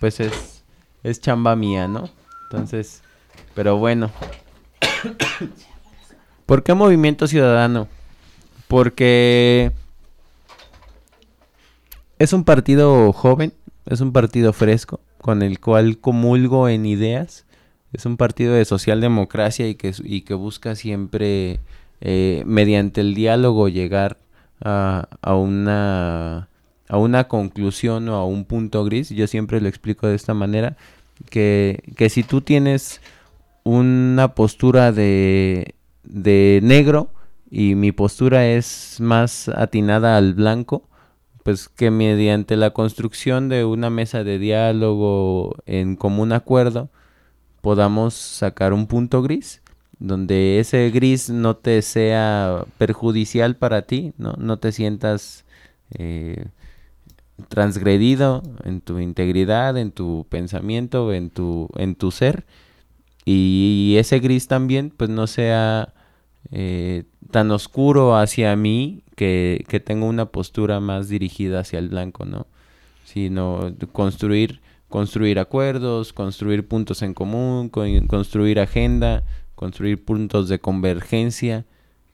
pues 0.00 0.20
es, 0.20 0.64
es 1.02 1.20
chamba 1.20 1.56
mía, 1.56 1.88
¿no? 1.88 2.10
Entonces, 2.50 3.02
pero 3.54 3.78
bueno. 3.78 4.10
¿Por 6.46 6.62
qué 6.62 6.74
Movimiento 6.74 7.26
Ciudadano? 7.26 7.88
Porque 8.74 9.70
es 12.18 12.32
un 12.32 12.42
partido 12.42 13.12
joven, 13.12 13.52
es 13.86 14.00
un 14.00 14.12
partido 14.12 14.52
fresco, 14.52 14.98
con 15.18 15.42
el 15.42 15.60
cual 15.60 15.98
comulgo 15.98 16.68
en 16.68 16.84
ideas. 16.84 17.46
Es 17.92 18.04
un 18.04 18.16
partido 18.16 18.52
de 18.52 18.64
socialdemocracia 18.64 19.68
y 19.68 19.76
que, 19.76 19.94
y 20.02 20.22
que 20.22 20.34
busca 20.34 20.74
siempre, 20.74 21.60
eh, 22.00 22.42
mediante 22.46 23.00
el 23.00 23.14
diálogo, 23.14 23.68
llegar 23.68 24.18
a, 24.60 25.06
a 25.22 25.36
una, 25.36 26.48
a 26.88 26.98
una 26.98 27.28
conclusión 27.28 28.08
o 28.08 28.16
a 28.16 28.26
un 28.26 28.44
punto 28.44 28.84
gris. 28.84 29.10
Yo 29.10 29.28
siempre 29.28 29.60
lo 29.60 29.68
explico 29.68 30.08
de 30.08 30.16
esta 30.16 30.34
manera, 30.34 30.76
que, 31.30 31.80
que 31.96 32.10
si 32.10 32.24
tú 32.24 32.40
tienes 32.40 33.00
una 33.62 34.34
postura 34.34 34.90
de, 34.90 35.76
de 36.02 36.58
negro 36.64 37.10
y 37.56 37.76
mi 37.76 37.92
postura 37.92 38.48
es 38.48 38.96
más 38.98 39.48
atinada 39.48 40.16
al 40.16 40.34
blanco, 40.34 40.88
pues 41.44 41.68
que 41.68 41.92
mediante 41.92 42.56
la 42.56 42.72
construcción 42.72 43.48
de 43.48 43.64
una 43.64 43.90
mesa 43.90 44.24
de 44.24 44.40
diálogo 44.40 45.54
en 45.64 45.94
común 45.94 46.32
acuerdo 46.32 46.90
podamos 47.60 48.14
sacar 48.14 48.72
un 48.72 48.88
punto 48.88 49.22
gris 49.22 49.62
donde 50.00 50.58
ese 50.58 50.90
gris 50.90 51.30
no 51.30 51.54
te 51.54 51.80
sea 51.82 52.64
perjudicial 52.76 53.54
para 53.54 53.82
ti, 53.82 54.14
no, 54.18 54.32
no 54.36 54.58
te 54.58 54.72
sientas 54.72 55.44
eh, 55.96 56.46
transgredido 57.48 58.42
en 58.64 58.80
tu 58.80 58.98
integridad, 58.98 59.78
en 59.78 59.92
tu 59.92 60.26
pensamiento, 60.28 61.12
en 61.12 61.30
tu, 61.30 61.68
en 61.76 61.94
tu 61.94 62.10
ser 62.10 62.46
y 63.24 63.94
ese 63.96 64.18
gris 64.18 64.48
también 64.48 64.90
pues 64.90 65.08
no 65.08 65.28
sea 65.28 65.93
eh, 66.50 67.04
tan 67.30 67.50
oscuro 67.50 68.16
hacia 68.16 68.54
mí 68.56 69.02
que, 69.16 69.64
que 69.68 69.80
tenga 69.80 70.06
una 70.06 70.26
postura 70.26 70.80
más 70.80 71.08
dirigida 71.08 71.60
hacia 71.60 71.78
el 71.78 71.88
blanco, 71.88 72.24
¿no? 72.24 72.46
Sino 73.04 73.72
construir, 73.92 74.60
construir 74.88 75.38
acuerdos, 75.38 76.12
construir 76.12 76.66
puntos 76.66 77.02
en 77.02 77.14
común, 77.14 77.68
co- 77.68 77.84
construir 78.06 78.60
agenda, 78.60 79.22
construir 79.54 80.04
puntos 80.04 80.48
de 80.48 80.58
convergencia 80.58 81.64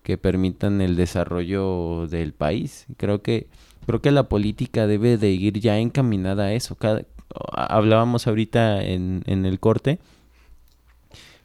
que 0.02 0.18
permitan 0.18 0.80
el 0.80 0.96
desarrollo 0.96 2.06
del 2.08 2.32
país. 2.32 2.86
Creo 2.96 3.22
que 3.22 3.48
creo 3.86 4.00
que 4.00 4.10
la 4.10 4.28
política 4.28 4.86
debe 4.86 5.16
de 5.16 5.30
ir 5.30 5.60
ya 5.60 5.78
encaminada 5.78 6.44
a 6.44 6.52
eso. 6.52 6.76
hablábamos 7.52 8.26
ahorita 8.26 8.82
en, 8.82 9.22
en 9.26 9.46
el 9.46 9.58
corte. 9.60 9.98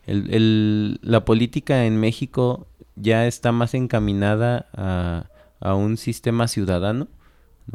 El, 0.05 0.99
la 1.01 1.25
política 1.25 1.85
en 1.85 1.99
México 1.99 2.67
ya 2.95 3.27
está 3.27 3.51
más 3.51 3.73
encaminada 3.73 4.67
a, 4.73 5.25
a 5.59 5.75
un 5.75 5.97
sistema 5.97 6.47
ciudadano. 6.47 7.07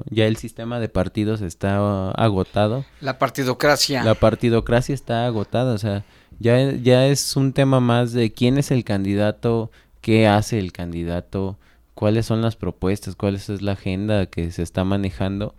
Ya 0.09 0.27
el 0.27 0.37
sistema 0.37 0.79
de 0.79 0.89
partidos 0.89 1.41
está 1.41 2.11
agotado. 2.13 2.85
La 3.01 3.19
partidocracia. 3.19 4.05
La 4.05 4.15
partidocracia 4.15 4.95
está 4.95 5.27
agotada. 5.27 5.75
O 5.75 5.79
sea, 5.79 6.05
ya, 6.39 6.73
ya 6.73 7.07
es 7.07 7.37
un 7.37 7.53
tema 7.53 7.81
más 7.81 8.13
de 8.13 8.33
quién 8.33 8.57
es 8.57 8.71
el 8.71 8.85
candidato, 8.85 9.73
qué 10.01 10.29
hace 10.29 10.61
el 10.61 10.73
candidato, 10.73 11.59
cuáles 11.95 12.27
son 12.27 12.41
las 12.41 12.55
propuestas, 12.55 13.17
cuál 13.17 13.35
es 13.35 13.49
la 13.61 13.73
agenda 13.73 14.27
que 14.27 14.53
se 14.53 14.63
está 14.63 14.85
manejando 14.85 15.55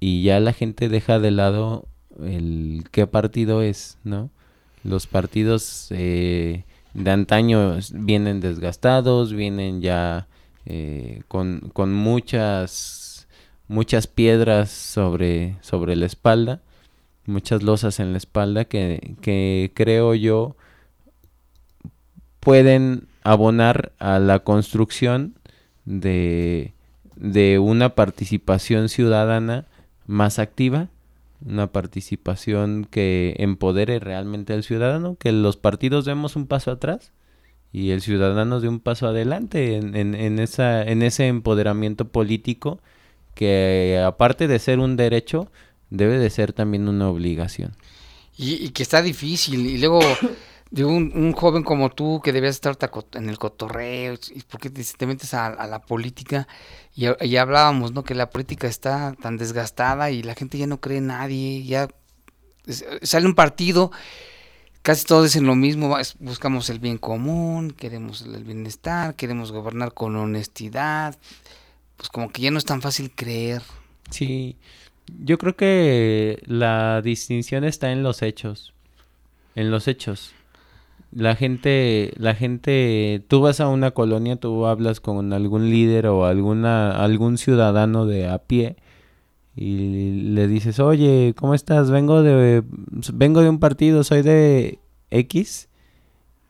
y 0.00 0.22
ya 0.22 0.40
la 0.40 0.52
gente 0.52 0.88
deja 0.88 1.18
de 1.18 1.30
lado 1.30 1.86
el 2.22 2.84
qué 2.90 3.06
partido 3.06 3.62
es, 3.62 3.98
¿no? 4.04 4.30
Los 4.88 5.06
partidos 5.06 5.88
eh, 5.90 6.64
de 6.94 7.10
antaño 7.10 7.76
vienen 7.92 8.40
desgastados, 8.40 9.34
vienen 9.34 9.82
ya 9.82 10.28
eh, 10.64 11.22
con, 11.28 11.70
con, 11.74 11.92
muchas 11.92 13.28
muchas 13.68 14.06
piedras 14.06 14.70
sobre, 14.70 15.56
sobre 15.60 15.94
la 15.94 16.06
espalda, 16.06 16.62
muchas 17.26 17.62
losas 17.62 18.00
en 18.00 18.12
la 18.12 18.16
espalda 18.16 18.64
que, 18.64 19.16
que 19.20 19.72
creo 19.74 20.14
yo 20.14 20.56
pueden 22.40 23.08
abonar 23.24 23.92
a 23.98 24.18
la 24.18 24.38
construcción 24.38 25.34
de, 25.84 26.72
de 27.14 27.58
una 27.58 27.94
participación 27.94 28.88
ciudadana 28.88 29.66
más 30.06 30.38
activa, 30.38 30.88
una 31.44 31.72
participación 31.72 32.86
que 32.90 33.34
empodere 33.38 33.98
realmente 34.00 34.52
al 34.52 34.64
ciudadano, 34.64 35.16
que 35.16 35.32
los 35.32 35.56
partidos 35.56 36.04
demos 36.04 36.36
un 36.36 36.46
paso 36.46 36.70
atrás 36.70 37.12
y 37.72 37.90
el 37.90 38.00
ciudadano 38.00 38.60
dé 38.60 38.68
un 38.68 38.80
paso 38.80 39.06
adelante 39.06 39.76
en, 39.76 39.94
en, 39.94 40.38
esa, 40.38 40.82
en 40.82 41.02
ese 41.02 41.28
empoderamiento 41.28 42.08
político 42.08 42.80
que 43.34 44.02
aparte 44.04 44.48
de 44.48 44.58
ser 44.58 44.80
un 44.80 44.96
derecho, 44.96 45.50
debe 45.90 46.18
de 46.18 46.28
ser 46.30 46.52
también 46.52 46.88
una 46.88 47.08
obligación. 47.08 47.72
Y, 48.36 48.54
y 48.54 48.70
que 48.70 48.82
está 48.82 49.00
difícil, 49.00 49.66
y 49.66 49.78
luego 49.78 50.00
de 50.70 50.84
un, 50.84 51.32
joven 51.32 51.62
como 51.62 51.90
tú 51.90 52.20
que 52.22 52.32
debías 52.32 52.56
estar 52.56 52.78
en 53.14 53.28
el 53.28 53.38
cotorreo, 53.38 54.18
y 54.34 54.42
porque 54.42 54.70
te, 54.70 54.84
te 54.84 55.06
metes 55.06 55.32
a, 55.34 55.66
la 55.66 55.80
política, 55.80 56.46
y, 56.94 57.06
ya 57.28 57.42
hablábamos, 57.42 57.92
¿no? 57.92 58.04
Que 58.04 58.14
la 58.14 58.30
política 58.30 58.66
está 58.66 59.14
tan 59.20 59.38
desgastada 59.38 60.10
y 60.10 60.22
la 60.22 60.34
gente 60.34 60.58
ya 60.58 60.66
no 60.66 60.80
cree 60.80 60.98
en 60.98 61.06
nadie, 61.08 61.64
ya 61.64 61.88
sale 63.02 63.26
un 63.26 63.34
partido, 63.34 63.90
casi 64.82 65.04
todos 65.04 65.24
dicen 65.24 65.46
lo 65.46 65.54
mismo, 65.54 65.96
buscamos 66.18 66.68
el 66.68 66.80
bien 66.80 66.98
común, 66.98 67.70
queremos 67.70 68.22
el 68.22 68.44
bienestar, 68.44 69.14
queremos 69.14 69.52
gobernar 69.52 69.94
con 69.94 70.16
honestidad, 70.16 71.16
pues 71.96 72.10
como 72.10 72.30
que 72.30 72.42
ya 72.42 72.50
no 72.50 72.58
es 72.58 72.66
tan 72.66 72.82
fácil 72.82 73.10
creer. 73.14 73.62
Sí, 74.10 74.56
yo 75.18 75.38
creo 75.38 75.56
que 75.56 76.42
la 76.44 77.00
distinción 77.00 77.64
está 77.64 77.90
en 77.90 78.02
los 78.02 78.20
hechos, 78.20 78.74
en 79.54 79.70
los 79.70 79.88
hechos 79.88 80.34
la 81.10 81.36
gente, 81.36 82.12
la 82.16 82.34
gente, 82.34 83.24
tú 83.28 83.40
vas 83.40 83.60
a 83.60 83.68
una 83.68 83.92
colonia, 83.92 84.36
tú 84.36 84.66
hablas 84.66 85.00
con 85.00 85.32
algún 85.32 85.70
líder 85.70 86.06
o 86.06 86.26
alguna, 86.26 86.92
algún 87.02 87.38
ciudadano 87.38 88.06
de 88.06 88.28
a 88.28 88.38
pie 88.38 88.76
y 89.56 90.22
le 90.32 90.46
dices, 90.46 90.78
oye, 90.78 91.34
¿cómo 91.36 91.54
estás? 91.54 91.90
Vengo 91.90 92.22
de, 92.22 92.62
vengo 93.14 93.42
de 93.42 93.48
un 93.48 93.58
partido, 93.58 94.04
soy 94.04 94.22
de 94.22 94.78
X 95.10 95.68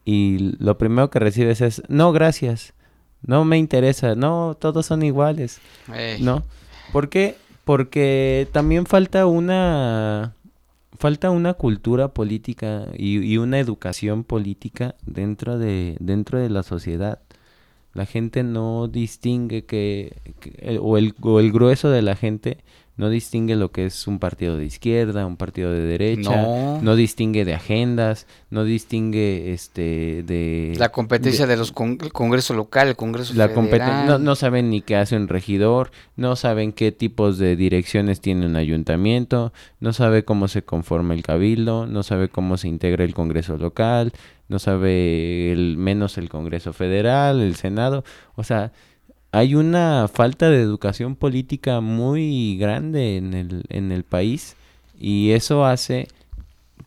y 0.05 0.55
lo 0.59 0.77
primero 0.77 1.09
que 1.11 1.19
recibes 1.19 1.61
es, 1.61 1.83
no, 1.89 2.13
gracias, 2.13 2.75
no 3.23 3.45
me 3.45 3.59
interesa, 3.59 4.15
no, 4.15 4.57
todos 4.59 4.87
son 4.87 5.03
iguales, 5.03 5.61
¿no? 6.21 6.43
¿Por 6.93 7.09
qué? 7.09 7.37
Porque 7.65 8.49
también 8.53 8.87
falta 8.87 9.27
una 9.27 10.35
falta 10.99 11.31
una 11.31 11.55
cultura 11.55 12.09
política 12.09 12.87
y, 12.97 13.37
una 13.39 13.59
educación 13.59 14.25
política 14.25 14.97
dentro 15.07 15.59
de, 15.59 15.97
dentro 16.01 16.39
de 16.39 16.51
la 16.51 16.63
sociedad. 16.63 17.21
La 17.95 18.07
gente 18.07 18.43
no 18.43 18.89
distingue 18.89 19.65
que, 19.65 20.17
o, 20.81 20.99
el, 20.99 21.15
o 21.23 21.41
el 21.41 21.53
grueso 21.53 21.91
de 21.91 22.03
la 22.03 22.17
gente 22.17 22.59
no 22.99 23.09
distingue 23.11 23.55
lo 23.55 23.71
que 23.71 23.87
es 23.87 24.09
un 24.09 24.19
partido 24.19 24.57
de 24.57 24.65
izquierda, 24.65 25.25
un 25.25 25.37
partido 25.37 25.71
de 25.71 25.83
derecha, 25.83 26.43
no, 26.83 26.97
distingue 26.97 27.45
de 27.45 27.55
agendas, 27.55 28.27
no 28.51 28.65
distingue 28.65 29.53
este 29.53 30.25
de 30.25 30.75
la 30.77 30.89
competencia 30.91 31.47
de, 31.47 31.57
los 31.57 31.71
congreso 31.71 32.55
local, 32.55 32.89
el 32.89 32.97
congreso 32.97 33.35
la 33.35 33.49
federal. 33.49 34.07
No, 34.09 34.19
no, 34.19 34.35
saben 34.35 34.69
ni 34.71 34.83
qué 34.83 34.97
hace 34.97 35.15
un 35.15 35.29
regidor, 35.29 35.93
no 36.17 36.35
saben 36.35 36.73
qué 36.73 36.91
tipos 36.91 37.39
de 37.39 37.55
direcciones 37.55 38.21
tiene 38.21 38.47
un 38.47 38.57
ayuntamiento, 38.57 39.53
no 39.79 39.93
sabe 39.93 40.25
cómo 40.25 40.49
se 40.49 40.63
conforma 40.63 41.15
el 41.15 41.23
cabildo, 41.23 41.87
no 41.87 42.03
sabe 42.03 42.29
cómo 42.29 42.57
se 42.57 42.67
integra 42.67 43.05
el 43.05 43.15
congreso 43.15 43.57
local, 43.59 44.13
no 44.49 44.59
sabe 44.59 45.53
el 45.53 45.77
menos 45.77 46.19
el 46.19 46.29
congreso 46.29 46.73
federal, 46.73 47.43
el 47.43 47.55
senado, 47.55 48.03
o 48.35 48.43
sea, 48.43 48.73
hay 49.33 49.55
una 49.55 50.09
falta 50.09 50.49
de 50.51 50.61
educación 50.61 51.17
política 51.17 51.81
muy 51.81 52.57
grande 52.59 53.17
en 53.17 53.35
el, 53.35 53.65
en 53.69 53.93
el 53.93 54.05
país 54.05 54.57
y 54.99 55.31
eso 55.33 55.65
hace 55.65 56.09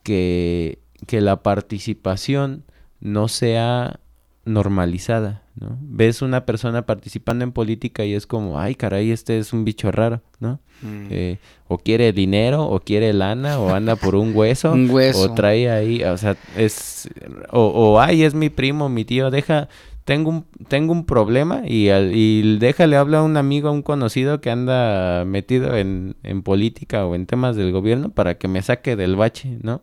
que, 0.02 0.78
que 1.06 1.20
la 1.20 1.42
participación 1.42 2.64
no 3.00 3.28
sea 3.28 4.00
normalizada, 4.44 5.42
¿no? 5.54 5.78
Ves 5.80 6.20
una 6.20 6.44
persona 6.44 6.84
participando 6.84 7.44
en 7.44 7.52
política 7.52 8.04
y 8.04 8.14
es 8.14 8.26
como, 8.26 8.58
ay, 8.58 8.74
caray, 8.74 9.12
este 9.12 9.38
es 9.38 9.52
un 9.52 9.64
bicho 9.64 9.92
raro, 9.92 10.20
¿no? 10.40 10.58
Mm. 10.82 11.06
Eh, 11.10 11.38
o 11.68 11.78
quiere 11.78 12.12
dinero, 12.12 12.64
o 12.66 12.80
quiere 12.80 13.12
lana, 13.12 13.60
o 13.60 13.72
anda 13.72 13.94
por 13.94 14.16
un 14.16 14.34
hueso, 14.34 14.72
un 14.72 14.90
hueso. 14.90 15.30
o 15.30 15.34
trae 15.34 15.70
ahí, 15.70 16.02
o 16.02 16.16
sea, 16.18 16.36
es, 16.56 17.08
o, 17.50 17.66
o, 17.66 18.00
ay, 18.00 18.24
es 18.24 18.34
mi 18.34 18.50
primo, 18.50 18.88
mi 18.88 19.04
tío, 19.04 19.30
deja, 19.30 19.68
tengo 20.04 20.30
un, 20.30 20.46
tengo 20.68 20.92
un 20.92 21.06
problema 21.06 21.62
y, 21.64 21.90
y 21.90 22.58
déjale 22.58 22.96
hablar 22.96 23.20
a 23.20 23.24
un 23.24 23.36
amigo, 23.36 23.68
a 23.68 23.72
un 23.72 23.82
conocido 23.82 24.40
que 24.40 24.50
anda 24.50 25.24
metido 25.24 25.76
en, 25.76 26.16
en 26.22 26.42
política 26.42 27.06
o 27.06 27.14
en 27.14 27.26
temas 27.26 27.56
del 27.56 27.72
gobierno 27.72 28.10
para 28.10 28.38
que 28.38 28.48
me 28.48 28.62
saque 28.62 28.96
del 28.96 29.16
bache, 29.16 29.58
¿no? 29.62 29.82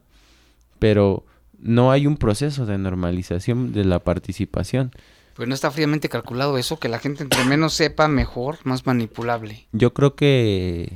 Pero 0.80 1.26
no 1.60 1.92
hay 1.92 2.08
un 2.08 2.18
proceso 2.18 2.66
de 2.66 2.78
normalización 2.78 3.74
de 3.74 3.86
la 3.86 4.00
participación. 4.00 4.92
Pues 5.36 5.48
no 5.48 5.56
está 5.56 5.72
fríamente 5.72 6.10
calculado 6.10 6.58
eso, 6.58 6.80
que 6.80 6.90
la 6.90 7.00
gente 7.00 7.24
entre 7.24 7.46
menos 7.46 7.74
sepa, 7.74 8.08
mejor, 8.08 8.58
más 8.64 8.86
manipulable. 8.86 9.68
Yo 9.72 9.94
creo 9.94 10.16
que... 10.16 10.92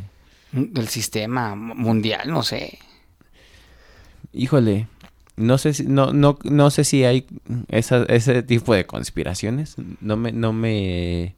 El 0.51 0.88
sistema 0.89 1.55
mundial, 1.55 2.30
no 2.30 2.43
sé. 2.43 2.78
Híjole, 4.34 4.88
no 5.36 5.57
sé 5.57 5.73
si, 5.73 5.86
no, 5.86 6.13
no, 6.13 6.38
no 6.43 6.69
sé 6.69 6.84
si 6.84 7.03
hay 7.03 7.25
ese 7.69 8.43
tipo 8.43 8.73
de 8.73 8.86
conspiraciones. 8.86 9.75
No 9.99 10.15
me, 10.15 10.31
no 10.31 10.53
me, 10.53 11.36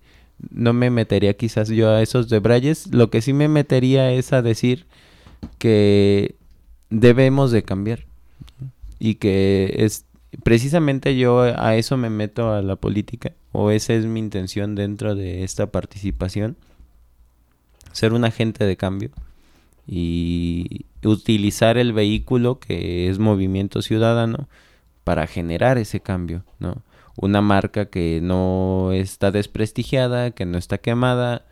no 0.49 0.73
me 0.73 0.89
metería 0.89 1.35
quizás 1.35 1.69
yo 1.69 1.89
a 1.89 2.01
esos 2.01 2.29
debrayes. 2.29 2.93
Lo 2.93 3.09
que 3.09 3.21
sí 3.21 3.31
me 3.33 3.47
metería 3.47 4.11
es 4.11 4.33
a 4.33 4.41
decir 4.41 4.85
que 5.59 6.35
debemos 6.89 7.51
de 7.51 7.63
cambiar. 7.63 8.05
Y 8.99 9.15
que 9.15 9.73
es 9.77 10.05
precisamente 10.43 11.15
yo 11.17 11.41
a 11.41 11.75
eso 11.75 11.95
me 11.95 12.09
meto 12.09 12.53
a 12.53 12.61
la 12.61 12.75
política. 12.75 13.31
O 13.53 13.71
esa 13.71 13.93
es 13.93 14.05
mi 14.05 14.19
intención 14.19 14.75
dentro 14.75 15.15
de 15.15 15.43
esta 15.43 15.67
participación. 15.67 16.57
Ser 17.93 18.11
un 18.11 18.25
agente 18.25 18.65
de 18.65 18.75
cambio 18.75 19.11
y 19.87 20.85
utilizar 21.03 21.77
el 21.77 21.93
vehículo 21.93 22.59
que 22.59 23.09
es 23.09 23.19
Movimiento 23.19 23.81
Ciudadano 23.81 24.47
para 25.03 25.27
generar 25.27 25.77
ese 25.77 25.99
cambio, 25.99 26.43
¿no? 26.59 26.81
Una 27.15 27.41
marca 27.41 27.85
que 27.85 28.19
no 28.21 28.91
está 28.91 29.31
desprestigiada, 29.31 30.31
que 30.31 30.45
no 30.45 30.57
está 30.57 30.79
quemada, 30.79 31.45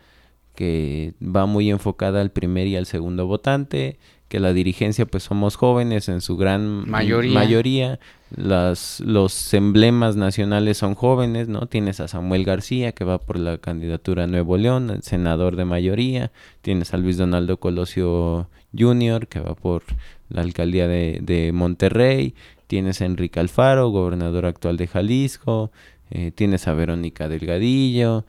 que 0.54 1.14
va 1.22 1.46
muy 1.46 1.70
enfocada 1.70 2.20
al 2.20 2.30
primer 2.30 2.66
y 2.66 2.76
al 2.76 2.86
segundo 2.86 3.26
votante, 3.26 3.98
que 4.34 4.40
la 4.40 4.52
dirigencia 4.52 5.06
pues 5.06 5.22
somos 5.22 5.54
jóvenes 5.54 6.08
en 6.08 6.20
su 6.20 6.36
gran 6.36 6.90
mayoría, 6.90 7.34
mayoría. 7.34 8.00
Las, 8.34 8.98
los 8.98 9.54
emblemas 9.54 10.16
nacionales 10.16 10.76
son 10.76 10.96
jóvenes, 10.96 11.46
¿no? 11.46 11.66
Tienes 11.66 12.00
a 12.00 12.08
Samuel 12.08 12.44
García 12.44 12.90
que 12.90 13.04
va 13.04 13.18
por 13.18 13.38
la 13.38 13.58
candidatura 13.58 14.24
a 14.24 14.26
Nuevo 14.26 14.56
León, 14.56 14.98
senador 15.02 15.54
de 15.54 15.66
mayoría, 15.66 16.32
tienes 16.62 16.92
a 16.92 16.96
Luis 16.96 17.16
Donaldo 17.16 17.58
Colosio 17.58 18.48
Jr. 18.76 19.28
que 19.28 19.38
va 19.38 19.54
por 19.54 19.84
la 20.30 20.42
alcaldía 20.42 20.88
de, 20.88 21.20
de 21.22 21.52
Monterrey, 21.52 22.34
tienes 22.66 23.02
a 23.02 23.04
Enrique 23.04 23.38
Alfaro, 23.38 23.90
gobernador 23.90 24.46
actual 24.46 24.76
de 24.78 24.88
Jalisco, 24.88 25.70
eh, 26.10 26.32
tienes 26.34 26.66
a 26.66 26.74
Verónica 26.74 27.28
Delgadillo, 27.28 28.24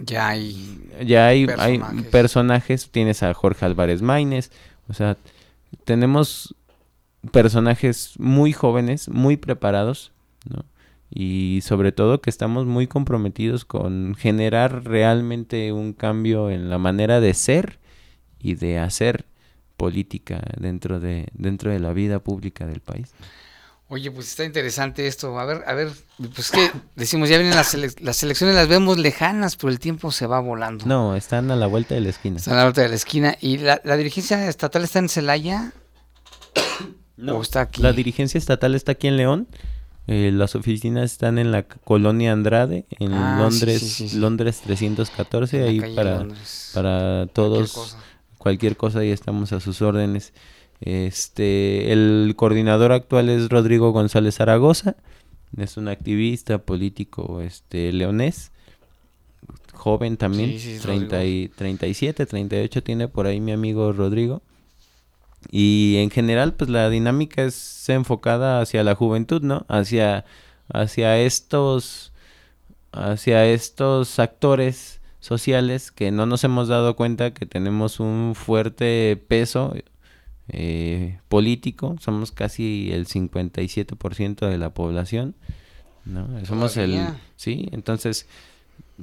ya 0.00 0.30
hay, 0.30 0.88
ya 1.04 1.28
hay 1.28 1.46
personajes. 1.46 1.96
hay 1.96 2.10
personajes, 2.10 2.90
tienes 2.90 3.22
a 3.22 3.32
Jorge 3.34 3.64
Álvarez 3.64 4.02
Maínez, 4.02 4.50
o 4.88 4.94
sea, 4.94 5.16
tenemos 5.84 6.54
personajes 7.32 8.14
muy 8.18 8.52
jóvenes, 8.52 9.08
muy 9.08 9.36
preparados, 9.36 10.12
¿no? 10.48 10.64
Y 11.08 11.60
sobre 11.62 11.92
todo 11.92 12.20
que 12.20 12.30
estamos 12.30 12.66
muy 12.66 12.86
comprometidos 12.88 13.64
con 13.64 14.14
generar 14.16 14.84
realmente 14.84 15.72
un 15.72 15.92
cambio 15.92 16.50
en 16.50 16.68
la 16.68 16.78
manera 16.78 17.20
de 17.20 17.32
ser 17.32 17.78
y 18.40 18.54
de 18.54 18.80
hacer 18.80 19.24
política 19.76 20.42
dentro 20.58 20.98
de, 20.98 21.28
dentro 21.32 21.70
de 21.70 21.78
la 21.78 21.92
vida 21.92 22.18
pública 22.18 22.66
del 22.66 22.80
país. 22.80 23.14
Oye, 23.88 24.10
pues 24.10 24.28
está 24.28 24.44
interesante 24.44 25.06
esto. 25.06 25.38
A 25.38 25.44
ver, 25.44 25.62
a 25.64 25.72
ver, 25.74 25.92
pues 26.34 26.50
que 26.50 26.72
decimos, 26.96 27.28
ya 27.28 27.38
vienen 27.38 27.54
las, 27.54 27.74
las 28.00 28.22
elecciones, 28.22 28.56
las 28.56 28.66
vemos 28.66 28.98
lejanas, 28.98 29.56
pero 29.56 29.68
el 29.68 29.78
tiempo 29.78 30.10
se 30.10 30.26
va 30.26 30.40
volando. 30.40 30.84
No, 30.86 31.14
están 31.14 31.52
a 31.52 31.56
la 31.56 31.68
vuelta 31.68 31.94
de 31.94 32.00
la 32.00 32.08
esquina. 32.08 32.38
Están 32.38 32.54
a 32.54 32.56
la 32.58 32.62
vuelta 32.64 32.82
de 32.82 32.88
la 32.88 32.96
esquina. 32.96 33.36
¿Y 33.40 33.58
la, 33.58 33.78
dirigencia 33.96 34.48
estatal 34.48 34.82
está 34.82 34.98
en 34.98 35.08
Celaya? 35.08 35.72
no, 37.16 37.40
está 37.40 37.60
aquí? 37.60 37.80
La 37.80 37.92
dirigencia 37.92 38.38
estatal 38.38 38.74
está 38.74 38.92
aquí 38.92 39.06
en 39.06 39.16
León. 39.16 39.48
Eh, 40.08 40.30
las 40.32 40.56
oficinas 40.56 41.12
están 41.12 41.38
en 41.38 41.52
la 41.52 41.64
colonia 41.64 42.32
Andrade, 42.32 42.86
en 42.98 43.12
ah, 43.12 43.38
Londres, 43.40 44.14
Londres 44.14 44.62
314, 44.64 45.64
ahí 45.64 45.80
para, 45.96 46.26
para 46.74 47.26
todos 47.32 47.96
cualquier 48.38 48.76
cosa 48.76 49.04
y 49.04 49.10
estamos 49.10 49.52
a 49.52 49.58
sus 49.58 49.82
órdenes. 49.82 50.32
Este, 50.80 51.92
el 51.92 52.34
coordinador 52.36 52.92
actual 52.92 53.28
es 53.28 53.48
Rodrigo 53.48 53.92
González 53.92 54.36
Zaragoza, 54.36 54.96
es 55.56 55.76
un 55.76 55.88
activista 55.88 56.58
político 56.58 57.40
este 57.40 57.92
leonés, 57.92 58.52
joven 59.72 60.16
también, 60.16 60.58
30 60.80 61.24
y, 61.24 61.48
37, 61.48 62.26
38 62.26 62.82
tiene 62.82 63.08
por 63.08 63.26
ahí 63.26 63.40
mi 63.40 63.52
amigo 63.52 63.92
Rodrigo. 63.92 64.42
Y 65.50 65.96
en 65.98 66.10
general, 66.10 66.54
pues 66.54 66.70
la 66.70 66.90
dinámica 66.90 67.44
es 67.44 67.88
enfocada 67.88 68.60
hacia 68.60 68.82
la 68.82 68.96
juventud, 68.96 69.42
¿no? 69.42 69.64
Hacia, 69.68 70.24
hacia 70.72 71.18
estos, 71.20 72.12
hacia 72.90 73.46
estos 73.46 74.18
actores 74.18 75.00
sociales 75.20 75.92
que 75.92 76.10
no 76.10 76.26
nos 76.26 76.42
hemos 76.44 76.68
dado 76.68 76.96
cuenta 76.96 77.32
que 77.32 77.46
tenemos 77.46 78.00
un 78.00 78.34
fuerte 78.34 79.22
peso 79.28 79.74
eh, 80.48 81.18
político, 81.28 81.96
somos 82.00 82.32
casi 82.32 82.90
el 82.92 83.06
57% 83.06 84.48
de 84.48 84.58
la 84.58 84.70
población, 84.70 85.34
¿no? 86.04 86.28
Somos 86.46 86.76
el... 86.76 87.08
Sí, 87.36 87.68
entonces, 87.72 88.26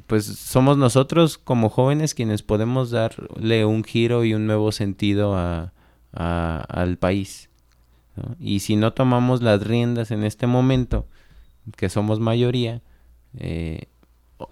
pues 0.07 0.25
somos 0.25 0.77
nosotros 0.77 1.37
como 1.37 1.69
jóvenes 1.69 2.13
quienes 2.13 2.41
podemos 2.43 2.91
darle 2.91 3.65
un 3.65 3.83
giro 3.83 4.23
y 4.23 4.33
un 4.33 4.47
nuevo 4.47 4.71
sentido 4.71 5.35
a, 5.35 5.71
al 6.13 6.97
país. 6.97 7.49
Y 8.39 8.59
si 8.59 8.75
no 8.75 8.93
tomamos 8.93 9.41
las 9.41 9.65
riendas 9.65 10.11
en 10.11 10.23
este 10.23 10.47
momento, 10.47 11.07
que 11.75 11.89
somos 11.89 12.19
mayoría, 12.19 12.81
eh, 13.37 13.87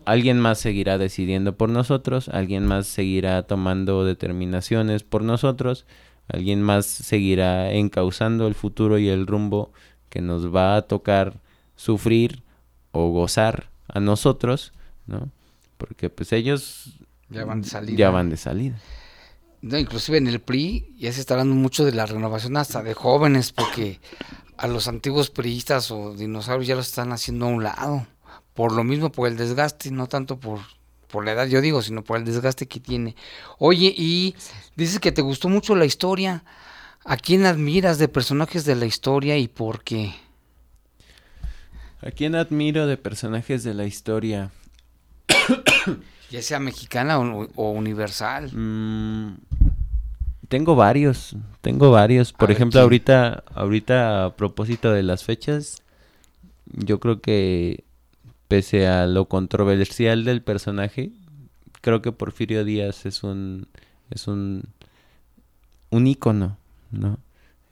alguien 0.06 0.40
más 0.40 0.60
seguirá 0.60 0.98
decidiendo 0.98 1.56
por 1.56 1.70
nosotros, 1.70 2.30
alguien 2.30 2.66
más 2.66 2.88
seguirá 2.88 3.44
tomando 3.44 4.04
determinaciones 4.06 5.04
por 5.04 5.24
nosotros, 5.24 5.86
alguien 6.28 6.62
más 6.62 6.86
seguirá 6.86 7.72
encauzando 7.72 8.48
el 8.48 8.56
futuro 8.56 8.98
y 8.98 9.10
el 9.10 9.28
rumbo 9.28 9.72
que 10.10 10.22
nos 10.22 10.54
va 10.54 10.76
a 10.76 10.82
tocar 10.84 11.40
sufrir 11.76 12.44
o 12.92 13.10
gozar 13.10 13.70
a 13.88 14.00
nosotros, 14.00 14.74
¿no? 15.08 15.30
Porque 15.78 16.10
pues 16.10 16.32
ellos 16.34 17.00
ya 17.30 17.46
van 17.46 17.62
de 17.62 17.70
salida. 17.70 17.98
Ya 17.98 18.10
van 18.10 18.30
de 18.30 18.38
salida. 18.38 18.78
No, 19.62 19.78
inclusive 19.78 20.18
en 20.18 20.28
el 20.28 20.42
PRI 20.42 20.96
ya 20.98 21.12
se 21.14 21.22
está 21.22 21.36
hablando 21.36 21.56
mucho 21.56 21.86
de 21.86 21.94
la 21.94 22.06
renovación 22.06 22.58
hasta 22.58 22.82
de 22.84 22.94
jóvenes, 22.94 23.52
porque 23.52 24.00
a 24.58 24.68
los 24.68 24.88
antiguos 24.88 25.30
priistas 25.30 25.92
o 25.92 26.14
dinosaurios 26.16 26.68
ya 26.68 26.76
los 26.76 26.88
están 26.88 27.12
haciendo 27.12 27.46
a 27.46 27.50
un 27.50 27.64
lado 27.64 28.08
por 28.54 28.74
lo 28.74 28.84
mismo, 28.84 29.12
por 29.12 29.28
el 29.28 29.38
desgaste, 29.38 29.92
no 29.92 30.08
tanto 30.08 30.40
por, 30.40 30.60
por 31.12 31.26
la 31.26 31.34
edad, 31.34 31.48
yo 31.48 31.62
digo, 31.62 31.82
sino 31.82 32.04
por 32.04 32.18
el 32.18 32.26
desgaste 32.26 32.68
que 32.68 32.80
tiene. 32.80 33.16
Oye, 33.60 33.94
y 33.96 34.36
dices 34.76 35.00
que 35.00 35.12
te 35.12 35.22
gustó 35.22 35.50
mucho 35.50 35.76
la 35.76 35.86
historia. 35.86 36.44
¿A 37.04 37.18
quién 37.18 37.46
admiras 37.46 37.98
de 37.98 38.08
personajes 38.08 38.64
de 38.64 38.76
la 38.76 38.86
historia 38.86 39.38
y 39.38 39.48
por 39.48 39.84
qué? 39.84 40.14
¿A 42.02 42.12
quién 42.12 42.36
admiro 42.36 42.88
de 42.88 42.98
personajes 42.98 43.64
de 43.64 43.74
la 43.74 43.86
historia? 43.86 44.52
ya 46.30 46.42
sea 46.42 46.60
mexicana 46.60 47.20
o, 47.20 47.72
universal. 47.72 48.52
Mm, 48.54 49.38
tengo 50.48 50.76
varios, 50.76 51.36
tengo 51.62 51.92
varios. 51.92 52.34
Por 52.34 52.52
ejemplo, 52.52 52.82
ahorita, 52.82 53.44
ahorita 53.54 54.26
a 54.26 54.36
propósito 54.36 54.92
de 54.92 55.04
las 55.04 55.24
fechas, 55.24 55.82
yo 56.66 57.00
creo 57.00 57.22
que 57.22 57.84
pese 58.52 58.86
a 58.86 59.08
lo 59.08 59.30
controversial 59.30 60.26
del 60.26 60.42
personaje, 60.42 61.12
creo 61.80 62.02
que 62.02 62.12
Porfirio 62.12 62.66
Díaz 62.66 63.06
es 63.06 63.24
un 63.24 63.68
es 64.10 64.28
un 64.28 64.66
un 65.90 66.06
ícono, 66.06 66.58
¿no? 66.92 67.18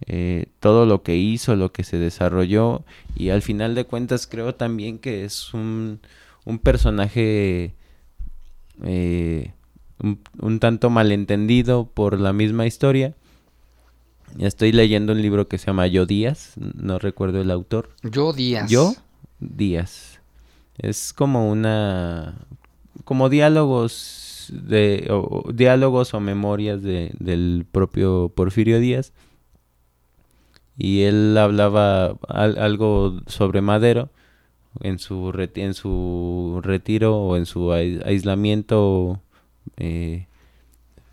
Eh, 0.07 0.45
todo 0.61 0.85
lo 0.85 1.03
que 1.03 1.17
hizo, 1.17 1.57
lo 1.57 1.73
que 1.73 1.83
se 1.83 1.97
desarrolló 1.97 2.85
y 3.13 3.31
al 3.31 3.41
final 3.41 3.75
de 3.75 3.83
cuentas 3.83 4.25
creo 4.25 4.55
también 4.55 4.99
que 4.99 5.25
es 5.25 5.53
un, 5.53 5.99
un 6.45 6.59
personaje 6.59 7.73
eh, 8.85 9.51
un, 10.01 10.21
un, 10.39 10.61
tanto 10.61 10.89
malentendido 10.89 11.89
por 11.93 12.17
la 12.21 12.31
misma 12.31 12.65
historia. 12.65 13.15
Estoy 14.37 14.71
leyendo 14.71 15.11
un 15.11 15.21
libro 15.21 15.49
que 15.49 15.57
se 15.57 15.65
llama 15.65 15.87
Yo 15.87 16.05
Díaz, 16.05 16.53
no 16.55 16.99
recuerdo 16.99 17.41
el 17.41 17.51
autor. 17.51 17.89
Yo 18.01 18.31
Díaz. 18.31 18.69
Yo 18.69 18.95
Díaz. 19.41 20.08
Es 20.79 21.13
como 21.13 21.49
una... 21.49 22.47
como 23.03 23.29
diálogos 23.29 24.49
de... 24.51 25.07
O, 25.11 25.51
diálogos 25.53 26.13
o 26.13 26.19
memorias 26.19 26.81
de, 26.81 27.11
del 27.19 27.65
propio 27.71 28.31
Porfirio 28.33 28.79
Díaz. 28.79 29.13
Y 30.77 31.03
él 31.03 31.37
hablaba 31.37 32.15
algo 32.29 33.19
sobre 33.27 33.61
Madero 33.61 34.09
en 34.79 34.97
su, 34.97 35.33
en 35.55 35.73
su 35.73 36.61
retiro 36.63 37.17
o 37.17 37.35
en 37.35 37.45
su 37.45 37.73
aislamiento 37.73 39.19
eh, 39.75 40.27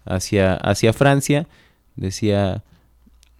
hacia, 0.04 0.54
hacia 0.54 0.92
Francia. 0.92 1.48
Decía 1.96 2.62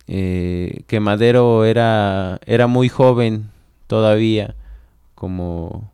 eh, 0.09 0.83
que 0.89 0.99
Madero 0.99 1.65
era, 1.65 2.41
era 2.47 2.67
muy 2.67 2.89
joven 2.89 3.51
todavía 3.87 4.57
como 5.15 5.93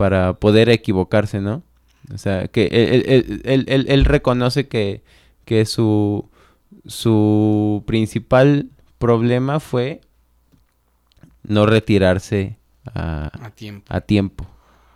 para 0.00 0.32
poder 0.32 0.70
equivocarse, 0.70 1.42
¿no? 1.42 1.62
O 2.14 2.16
sea, 2.16 2.48
que 2.48 2.68
él, 3.44 4.04
reconoce 4.06 4.66
que, 4.66 5.02
que 5.44 5.66
su, 5.66 6.26
su 6.86 7.84
principal 7.86 8.70
problema 8.96 9.60
fue 9.60 10.00
no 11.42 11.66
retirarse 11.66 12.56
a, 12.94 13.30
tiempo. 14.06 14.46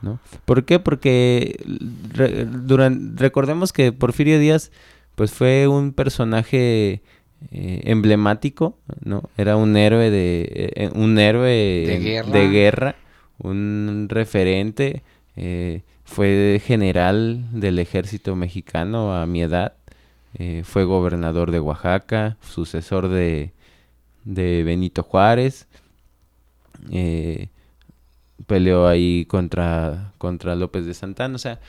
¿no? 0.01 0.21
¿Por 0.47 0.65
qué? 0.65 0.79
Porque 0.79 1.63
durante, 1.67 3.23
recordemos 3.23 3.75
que 3.75 3.93
Porfirio 3.93 4.39
Díaz 4.39 4.73
pues 5.17 5.33
fue 5.33 5.69
un 5.69 5.93
personaje 5.93 7.03
eh, 7.51 7.81
emblemático, 7.85 8.79
¿no? 9.03 9.29
Era 9.37 9.59
un 9.59 9.77
héroe 9.77 10.11
de 10.11 10.73
eh, 10.77 10.91
un 10.95 11.19
héroe 11.19 11.45
de 11.51 12.49
guerra 12.49 12.97
un 13.39 14.07
referente, 14.09 15.03
eh, 15.37 15.83
fue 16.05 16.61
general 16.65 17.45
del 17.53 17.79
ejército 17.79 18.37
mexicano 18.37 19.15
a 19.15 19.27
mi 19.27 19.43
edad, 19.43 19.75
eh, 20.35 20.63
fue 20.65 20.85
gobernador 20.85 21.51
de 21.51 21.61
Oaxaca, 21.61 22.37
sucesor 22.41 23.09
de, 23.09 23.53
de 24.25 24.63
Benito 24.65 25.03
Juárez, 25.03 25.67
eh, 26.91 27.49
peleó 28.47 28.87
ahí 28.87 29.25
contra, 29.27 30.13
contra 30.19 30.55
López 30.55 30.87
de 30.87 30.95
Santana, 30.95 31.35
o 31.37 31.39
sea, 31.39 31.61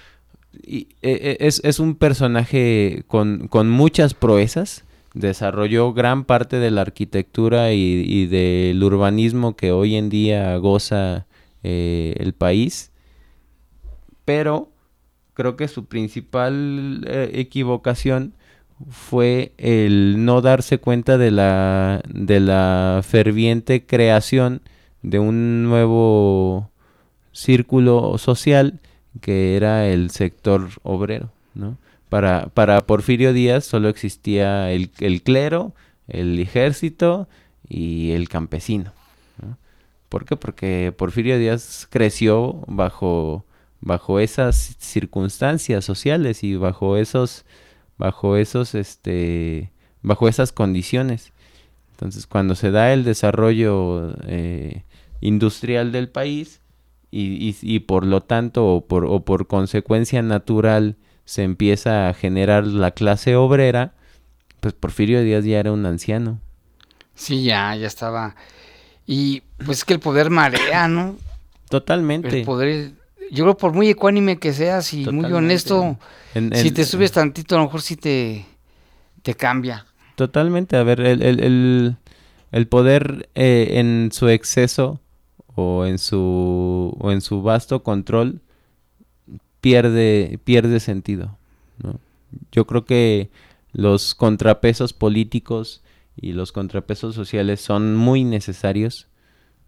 y, 0.64 0.88
es, 1.02 1.62
es, 1.64 1.80
un 1.80 1.96
personaje 1.96 3.04
con, 3.08 3.48
con 3.50 3.70
muchas 3.70 4.14
proezas, 4.14 4.86
desarrolló 5.14 5.94
gran 5.94 6.24
parte 6.24 6.58
de 6.58 6.72
la 6.72 6.82
arquitectura 6.82 7.74
y, 7.74 8.04
y, 8.08 8.26
del 8.28 8.82
urbanismo 8.84 9.56
que 9.56 9.72
hoy 9.72 9.96
en 9.96 10.10
día 10.10 10.56
goza 10.58 11.26
eh, 11.68 12.14
el 12.20 12.34
país, 12.34 12.92
pero 14.24 14.70
creo 15.34 15.56
que 15.56 15.68
su 15.68 15.86
principal 15.86 17.04
eh, 17.08 17.32
equivocación 17.34 18.36
fue 18.92 19.52
el 19.58 20.24
no 20.26 20.42
darse 20.42 20.78
cuenta 20.78 21.18
de 21.18 21.32
la, 21.32 22.04
de 22.08 22.40
la 22.40 23.02
ferviente 23.04 23.84
creación 23.84 24.62
de 25.02 25.18
un 25.18 25.64
nuevo 25.64 26.70
círculo 27.32 28.20
social 28.20 28.80
que 29.20 29.56
era 29.56 29.88
el 29.88 30.12
sector 30.12 30.70
obrero, 30.84 31.32
¿no? 31.56 31.80
Para, 32.10 32.50
para 32.54 32.86
Porfirio 32.86 33.34
Díaz 33.34 33.66
solo 33.66 33.90
existía 33.90 34.72
el, 34.72 34.92
el 35.00 35.24
clero, 35.24 35.74
el 36.08 36.38
ejército 36.38 37.28
y 37.68 38.12
el 38.12 38.30
campesino. 38.30 38.94
¿Por 40.10 40.26
qué? 40.26 40.36
Porque 40.36 40.94
Porfirio 40.96 41.38
Díaz 41.38 41.88
creció 41.90 42.64
bajo, 42.68 43.46
bajo 43.82 44.20
esas 44.20 44.76
circunstancias 44.80 45.84
sociales 45.84 46.44
y 46.44 46.56
bajo 46.56 46.98
esos, 46.98 47.46
bajo 47.98 48.38
esos, 48.38 48.76
este, 48.76 49.72
bajo 50.02 50.28
esas 50.28 50.52
condiciones. 50.52 51.34
Entonces, 51.92 52.28
cuando 52.28 52.56
se 52.56 52.72
da 52.72 52.94
el 52.94 53.04
desarrollo 53.04 54.14
eh, 54.28 54.84
industrial 55.22 55.92
del 55.92 56.10
país 56.10 56.62
y, 57.10 57.50
y, 57.50 57.56
y, 57.62 57.80
por 57.80 58.06
lo 58.06 58.22
tanto 58.22 58.68
o 58.68 58.86
por, 58.86 59.06
o 59.06 59.24
por 59.24 59.48
consecuencia 59.48 60.22
natural 60.22 60.98
se 61.24 61.44
empieza 61.44 62.10
a 62.10 62.14
generar 62.14 62.68
la 62.68 62.92
clase 62.92 63.36
obrera, 63.36 63.94
pues 64.60 64.74
Porfirio 64.74 65.22
Díaz 65.22 65.46
ya 65.46 65.60
era 65.60 65.72
un 65.72 65.86
anciano. 65.86 66.40
Sí, 67.16 67.44
ya, 67.44 67.76
ya 67.76 67.88
estaba. 67.88 68.36
Y 69.08 69.42
pues 69.64 69.80
es 69.80 69.86
que 69.86 69.94
el 69.94 70.00
poder 70.00 70.30
marea, 70.30 70.88
¿no? 70.88 71.16
Totalmente. 71.70 72.40
El 72.40 72.46
poder, 72.46 72.92
yo 73.32 73.44
creo 73.44 73.58
por 73.58 73.74
muy 73.74 73.90
ecuánime 73.90 74.38
que 74.38 74.54
seas 74.54 74.94
y 74.94 75.04
Totalmente. 75.04 75.30
muy 75.30 75.38
honesto, 75.38 75.98
en, 76.34 76.54
en, 76.54 76.56
si 76.56 76.72
te 76.72 76.86
subes 76.86 77.12
tantito 77.12 77.56
a 77.56 77.60
lo 77.60 77.66
mejor 77.66 77.82
sí 77.82 77.96
te, 77.96 78.46
te 79.22 79.36
cambia. 79.36 79.86
Totalmente, 80.16 80.78
a 80.78 80.84
ver, 80.84 81.02
el, 81.02 81.22
el, 81.22 81.40
el, 81.42 81.96
el 82.52 82.68
poder 82.68 83.30
eh, 83.36 83.72
en 83.74 84.10
su 84.14 84.30
exceso 84.30 85.00
o 85.56 85.86
en 85.86 86.00
su, 86.00 86.96
o 87.00 87.12
en 87.12 87.22
su 87.22 87.42
vasto 87.42 87.84
control 87.84 88.42
pierde, 89.62 90.40
pierde 90.44 90.80
sentido. 90.80 91.38
¿no? 91.82 92.00
Yo 92.52 92.66
creo 92.66 92.86
que 92.86 93.30
los 93.74 94.16
contrapesos 94.16 94.94
políticos 94.94 95.82
y 96.16 96.34
los 96.34 96.52
contrapesos 96.52 97.16
sociales 97.16 97.62
son 97.62 97.96
muy 97.96 98.24
necesarios. 98.24 99.08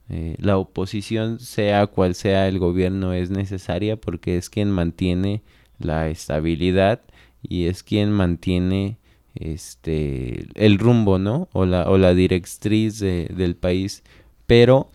Eh, 0.09 0.35
la 0.39 0.57
oposición, 0.57 1.39
sea 1.39 1.87
cual 1.87 2.15
sea 2.15 2.47
el 2.47 2.59
gobierno, 2.59 3.13
es 3.13 3.29
necesaria 3.29 3.97
porque 3.97 4.37
es 4.37 4.49
quien 4.49 4.71
mantiene 4.71 5.41
la 5.79 6.09
estabilidad 6.09 7.01
y 7.41 7.65
es 7.65 7.83
quien 7.83 8.11
mantiene 8.11 8.97
este 9.35 10.47
el 10.55 10.79
rumbo, 10.79 11.19
¿no? 11.19 11.49
O 11.51 11.65
la, 11.65 11.89
o 11.89 11.97
la 11.97 12.13
directriz 12.13 12.99
de, 12.99 13.29
del 13.35 13.55
país, 13.55 14.03
pero 14.45 14.89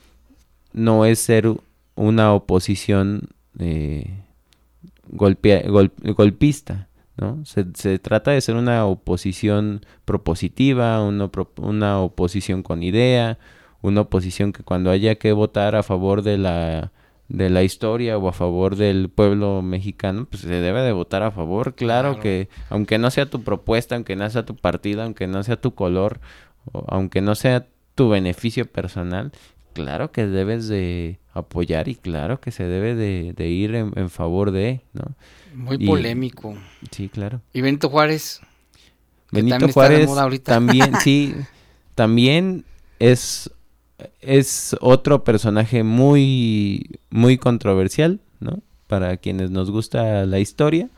no 0.73 1.05
es 1.05 1.19
ser 1.19 1.53
una 1.95 2.33
oposición 2.33 3.29
eh, 3.59 4.23
golpea, 5.09 5.69
gol, 5.69 5.93
golpista, 6.03 6.89
¿no? 7.17 7.45
Se, 7.45 7.67
se, 7.75 7.99
trata 7.99 8.31
de 8.31 8.41
ser 8.41 8.57
una 8.57 8.87
oposición 8.87 9.85
propositiva, 10.05 11.03
una, 11.03 11.31
una 11.57 12.01
oposición 12.01 12.63
con 12.63 12.83
idea, 12.83 13.39
una 13.83 14.03
oposición 14.03 14.53
que 14.53 14.63
cuando 14.63 14.91
haya 14.91 15.17
que 15.17 15.33
votar 15.33 15.75
a 15.75 15.83
favor 15.83 16.23
de 16.23 16.39
la 16.39 16.93
de 17.29 17.49
la 17.49 17.63
historia 17.63 18.19
o 18.19 18.29
a 18.29 18.33
favor 18.33 18.77
del 18.77 19.09
pueblo 19.09 19.63
mexicano, 19.63 20.27
pues 20.27 20.43
se 20.43 20.49
debe 20.49 20.83
de 20.83 20.93
votar 20.93 21.23
a 21.23 21.31
favor, 21.31 21.75
claro, 21.75 22.11
claro, 22.11 22.21
que 22.21 22.51
aunque 22.69 22.99
no 22.99 23.11
sea 23.11 23.25
tu 23.25 23.43
propuesta, 23.43 23.95
aunque 23.95 24.17
no 24.17 24.29
sea 24.29 24.45
tu 24.45 24.55
partido, 24.55 25.03
aunque 25.03 25.27
no 25.27 25.43
sea 25.43 25.59
tu 25.59 25.75
color, 25.75 26.21
o 26.73 26.85
aunque 26.89 27.23
no 27.23 27.35
sea 27.35 27.69
tu 27.95 28.11
beneficio 28.11 28.67
personal, 28.67 29.33
claro 29.73 30.13
que 30.13 30.27
debes 30.27 30.69
de 30.69 31.19
apoyar 31.33 31.89
y 31.89 31.95
claro 31.95 32.41
que 32.41 32.51
se 32.51 32.65
debe 32.65 32.95
de, 32.95 33.33
de 33.35 33.49
ir 33.49 33.75
en, 33.75 33.93
en, 33.97 34.11
favor 34.11 34.51
de, 34.51 34.83
¿no? 34.93 35.15
Muy 35.55 35.77
y, 35.81 35.87
polémico. 35.87 36.55
Sí, 36.91 37.09
claro. 37.09 37.41
Y 37.53 37.61
Benito 37.61 37.89
Juárez. 37.89 38.41
Benito 39.31 39.69
Juárez 39.69 40.09
también, 40.43 40.93
sí, 41.03 41.35
también 41.95 42.65
es 42.99 43.51
es 44.21 44.77
otro 44.81 45.25
personaje 45.25 45.83
muy, 45.83 46.99
muy 47.11 47.39
controversial, 47.39 48.21
¿no? 48.41 48.61
Para 48.87 49.17
quienes 49.17 49.51
nos 49.51 49.71
gusta 49.71 50.27
la 50.27 50.39
historia. 50.39 50.89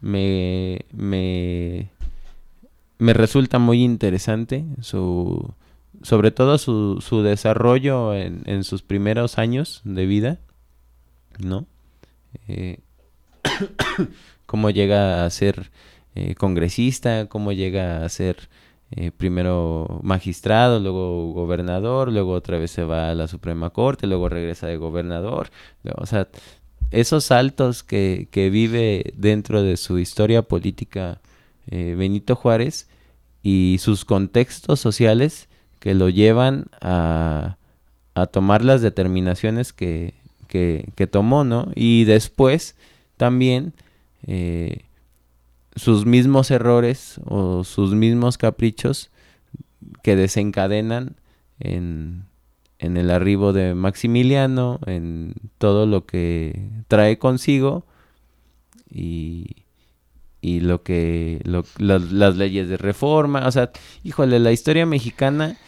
Me, 0.00 0.84
me, 0.92 1.90
me 2.98 3.12
resulta 3.12 3.58
muy 3.58 3.82
interesante 3.82 4.64
su, 4.80 5.54
sobre 6.06 6.30
todo 6.30 6.56
su, 6.56 7.00
su 7.00 7.22
desarrollo 7.22 8.14
en, 8.14 8.42
en, 8.46 8.62
sus 8.62 8.82
primeros 8.82 9.38
años 9.38 9.80
de 9.82 10.06
vida, 10.06 10.38
¿no? 11.40 11.66
Eh, 12.46 12.78
cómo 14.46 14.70
llega 14.70 15.24
a 15.24 15.30
ser 15.30 15.72
eh, 16.14 16.36
congresista, 16.36 17.26
cómo 17.26 17.50
llega 17.50 18.04
a 18.04 18.08
ser 18.08 18.36
eh, 18.92 19.10
primero 19.10 19.98
magistrado, 20.04 20.78
luego 20.78 21.32
gobernador, 21.32 22.12
luego 22.12 22.34
otra 22.34 22.56
vez 22.56 22.70
se 22.70 22.84
va 22.84 23.10
a 23.10 23.14
la 23.16 23.26
Suprema 23.26 23.70
Corte, 23.70 24.06
luego 24.06 24.28
regresa 24.28 24.68
de 24.68 24.76
gobernador. 24.76 25.50
O 25.96 26.06
sea, 26.06 26.28
esos 26.92 27.24
saltos 27.24 27.82
que, 27.82 28.28
que 28.30 28.48
vive 28.48 29.12
dentro 29.16 29.60
de 29.64 29.76
su 29.76 29.98
historia 29.98 30.42
política 30.42 31.20
Benito 31.68 32.36
Juárez 32.36 32.88
y 33.42 33.78
sus 33.80 34.04
contextos 34.04 34.78
sociales 34.78 35.48
que 35.78 35.94
lo 35.94 36.08
llevan 36.08 36.66
a, 36.80 37.56
a 38.14 38.26
tomar 38.26 38.64
las 38.64 38.82
determinaciones 38.82 39.72
que, 39.72 40.14
que, 40.48 41.06
tomó, 41.06 41.44
¿no? 41.44 41.70
Y 41.74 42.04
después 42.04 42.76
también 43.16 43.74
eh, 44.26 44.84
sus 45.74 46.06
mismos 46.06 46.50
errores 46.50 47.20
o 47.26 47.64
sus 47.64 47.94
mismos 47.94 48.38
caprichos 48.38 49.10
que 50.02 50.16
desencadenan 50.16 51.16
en, 51.60 52.24
en 52.78 52.96
el 52.96 53.10
arribo 53.10 53.52
de 53.52 53.74
Maximiliano, 53.74 54.80
en 54.86 55.34
todo 55.58 55.86
lo 55.86 56.06
que 56.06 56.70
trae 56.88 57.18
consigo 57.18 57.84
y, 58.90 59.65
y 60.46 60.60
lo 60.60 60.84
que 60.84 61.40
lo, 61.42 61.64
la, 61.78 61.98
las 61.98 62.36
leyes 62.36 62.68
de 62.68 62.76
reforma, 62.76 63.48
o 63.48 63.50
sea, 63.50 63.72
híjole, 64.04 64.38
la 64.38 64.52
historia 64.52 64.86
mexicana 64.86 65.58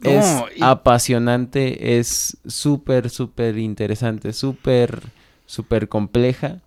no, 0.00 0.10
es 0.10 0.26
y... 0.56 0.62
apasionante, 0.62 1.98
es 1.98 2.36
súper, 2.46 3.08
súper 3.08 3.56
interesante, 3.56 4.34
súper, 4.34 5.00
súper 5.46 5.88
compleja 5.88 6.58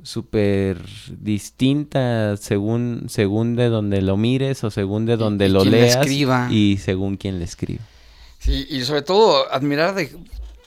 súper 0.00 0.78
distinta 1.10 2.36
según 2.36 3.06
según 3.08 3.56
de 3.56 3.68
donde 3.68 4.00
lo 4.00 4.16
mires 4.16 4.62
o 4.62 4.70
según 4.70 5.06
de 5.06 5.16
donde 5.16 5.46
y, 5.46 5.48
lo 5.48 5.64
leas 5.64 6.06
y 6.50 6.78
según 6.78 7.16
quien 7.16 7.40
le 7.40 7.44
escribe. 7.44 7.80
Sí, 8.38 8.64
y 8.70 8.82
sobre 8.82 9.02
todo 9.02 9.52
admirar 9.52 9.96
de 9.96 10.16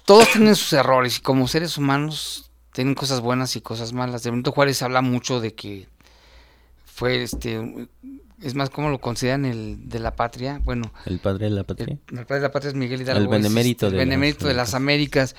todos 0.06 0.30
tienen 0.32 0.56
sus 0.58 0.74
errores 0.74 1.18
y 1.18 1.22
como 1.22 1.48
seres 1.48 1.78
humanos 1.78 2.51
tienen 2.74 2.96
cosas 2.96 3.22
buenas 3.22 3.56
y 3.56 3.62
cosas 3.62 3.94
malas. 3.94 4.24
De 4.24 4.32
Benito 4.32 4.52
Juárez 4.52 4.82
habla 4.82 5.02
mucho 5.02 5.40
de 5.40 5.54
que 5.54 5.88
fue 6.86 7.24
este 7.24 7.88
es 8.42 8.56
más 8.56 8.70
como 8.70 8.90
lo 8.90 9.00
consideran 9.00 9.46
el 9.46 9.90
de 9.90 10.00
la 10.00 10.16
patria, 10.16 10.62
bueno, 10.64 10.92
el 11.06 11.20
padre 11.20 11.46
de 11.46 11.52
la 11.52 11.64
patria. 11.64 11.98
El, 12.12 12.20
el 12.20 12.26
padre 12.26 12.42
de 12.42 12.48
la 12.48 12.52
patria 12.52 12.70
es 12.70 12.76
Miguel 12.76 13.02
Hidalgo, 13.02 13.22
el 13.22 13.28
benemérito, 13.28 13.86
es, 13.86 13.94
este, 13.94 13.98
de, 13.98 14.04
el 14.04 14.10
benemérito 14.10 14.48
de 14.48 14.54
las 14.54 14.74
Américas. 14.74 15.36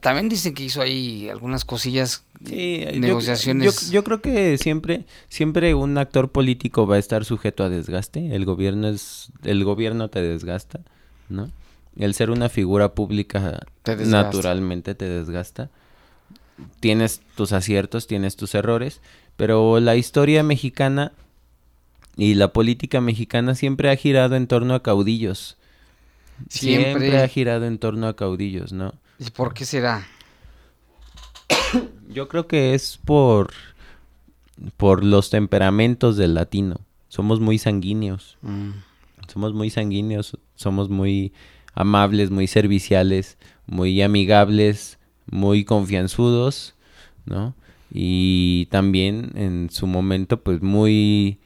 También 0.00 0.30
dicen 0.30 0.54
que 0.54 0.62
hizo 0.64 0.80
ahí 0.80 1.28
algunas 1.28 1.64
cosillas, 1.66 2.24
sí, 2.44 2.84
negociaciones. 2.94 3.64
Yo, 3.64 3.86
yo, 3.86 3.92
yo, 3.92 4.04
creo 4.04 4.22
que 4.22 4.56
siempre, 4.56 5.04
siempre 5.28 5.74
un 5.74 5.98
actor 5.98 6.32
político 6.32 6.86
va 6.86 6.96
a 6.96 6.98
estar 6.98 7.24
sujeto 7.26 7.62
a 7.62 7.68
desgaste. 7.68 8.34
El 8.34 8.46
gobierno 8.46 8.88
es, 8.88 9.30
el 9.44 9.62
gobierno 9.64 10.08
te 10.08 10.22
desgasta, 10.22 10.80
¿no? 11.28 11.50
El 11.96 12.14
ser 12.14 12.30
una 12.30 12.48
figura 12.48 12.94
pública 12.94 13.60
te 13.82 13.96
naturalmente 13.96 14.94
te 14.94 15.08
desgasta. 15.08 15.70
Tienes 16.80 17.20
tus 17.36 17.52
aciertos, 17.52 18.06
tienes 18.06 18.36
tus 18.36 18.54
errores, 18.54 19.00
pero 19.36 19.80
la 19.80 19.96
historia 19.96 20.42
mexicana 20.42 21.12
y 22.16 22.34
la 22.34 22.52
política 22.52 23.00
mexicana 23.00 23.54
siempre 23.54 23.90
ha 23.90 23.96
girado 23.96 24.36
en 24.36 24.46
torno 24.46 24.74
a 24.74 24.82
caudillos. 24.82 25.56
Siempre, 26.48 26.90
siempre 26.90 27.22
ha 27.22 27.28
girado 27.28 27.66
en 27.66 27.78
torno 27.78 28.06
a 28.08 28.16
caudillos, 28.16 28.72
¿no? 28.72 28.94
¿Y 29.18 29.30
por 29.30 29.54
qué 29.54 29.64
será? 29.64 30.06
Yo 32.08 32.28
creo 32.28 32.46
que 32.46 32.74
es 32.74 32.98
por 33.04 33.52
por 34.76 35.04
los 35.04 35.30
temperamentos 35.30 36.16
del 36.16 36.34
latino. 36.34 36.80
Somos 37.08 37.40
muy 37.40 37.58
sanguíneos. 37.58 38.36
Mm. 38.42 38.70
Somos 39.28 39.52
muy 39.52 39.70
sanguíneos, 39.70 40.38
somos 40.54 40.88
muy 40.88 41.32
amables, 41.74 42.30
muy 42.30 42.46
serviciales, 42.46 43.36
muy 43.66 44.00
amigables, 44.00 44.97
muy 45.30 45.64
confianzudos, 45.64 46.74
¿no? 47.26 47.54
y 47.90 48.66
también 48.66 49.32
en 49.34 49.70
su 49.70 49.86
momento 49.86 50.40
pues 50.42 50.60
muy 50.60 51.38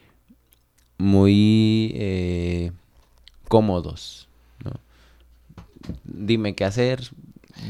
muy 0.97 1.91
eh, 1.95 2.71
cómodos 3.47 4.27
¿no? 4.65 4.71
dime 6.03 6.53
qué 6.53 6.65
hacer 6.65 7.01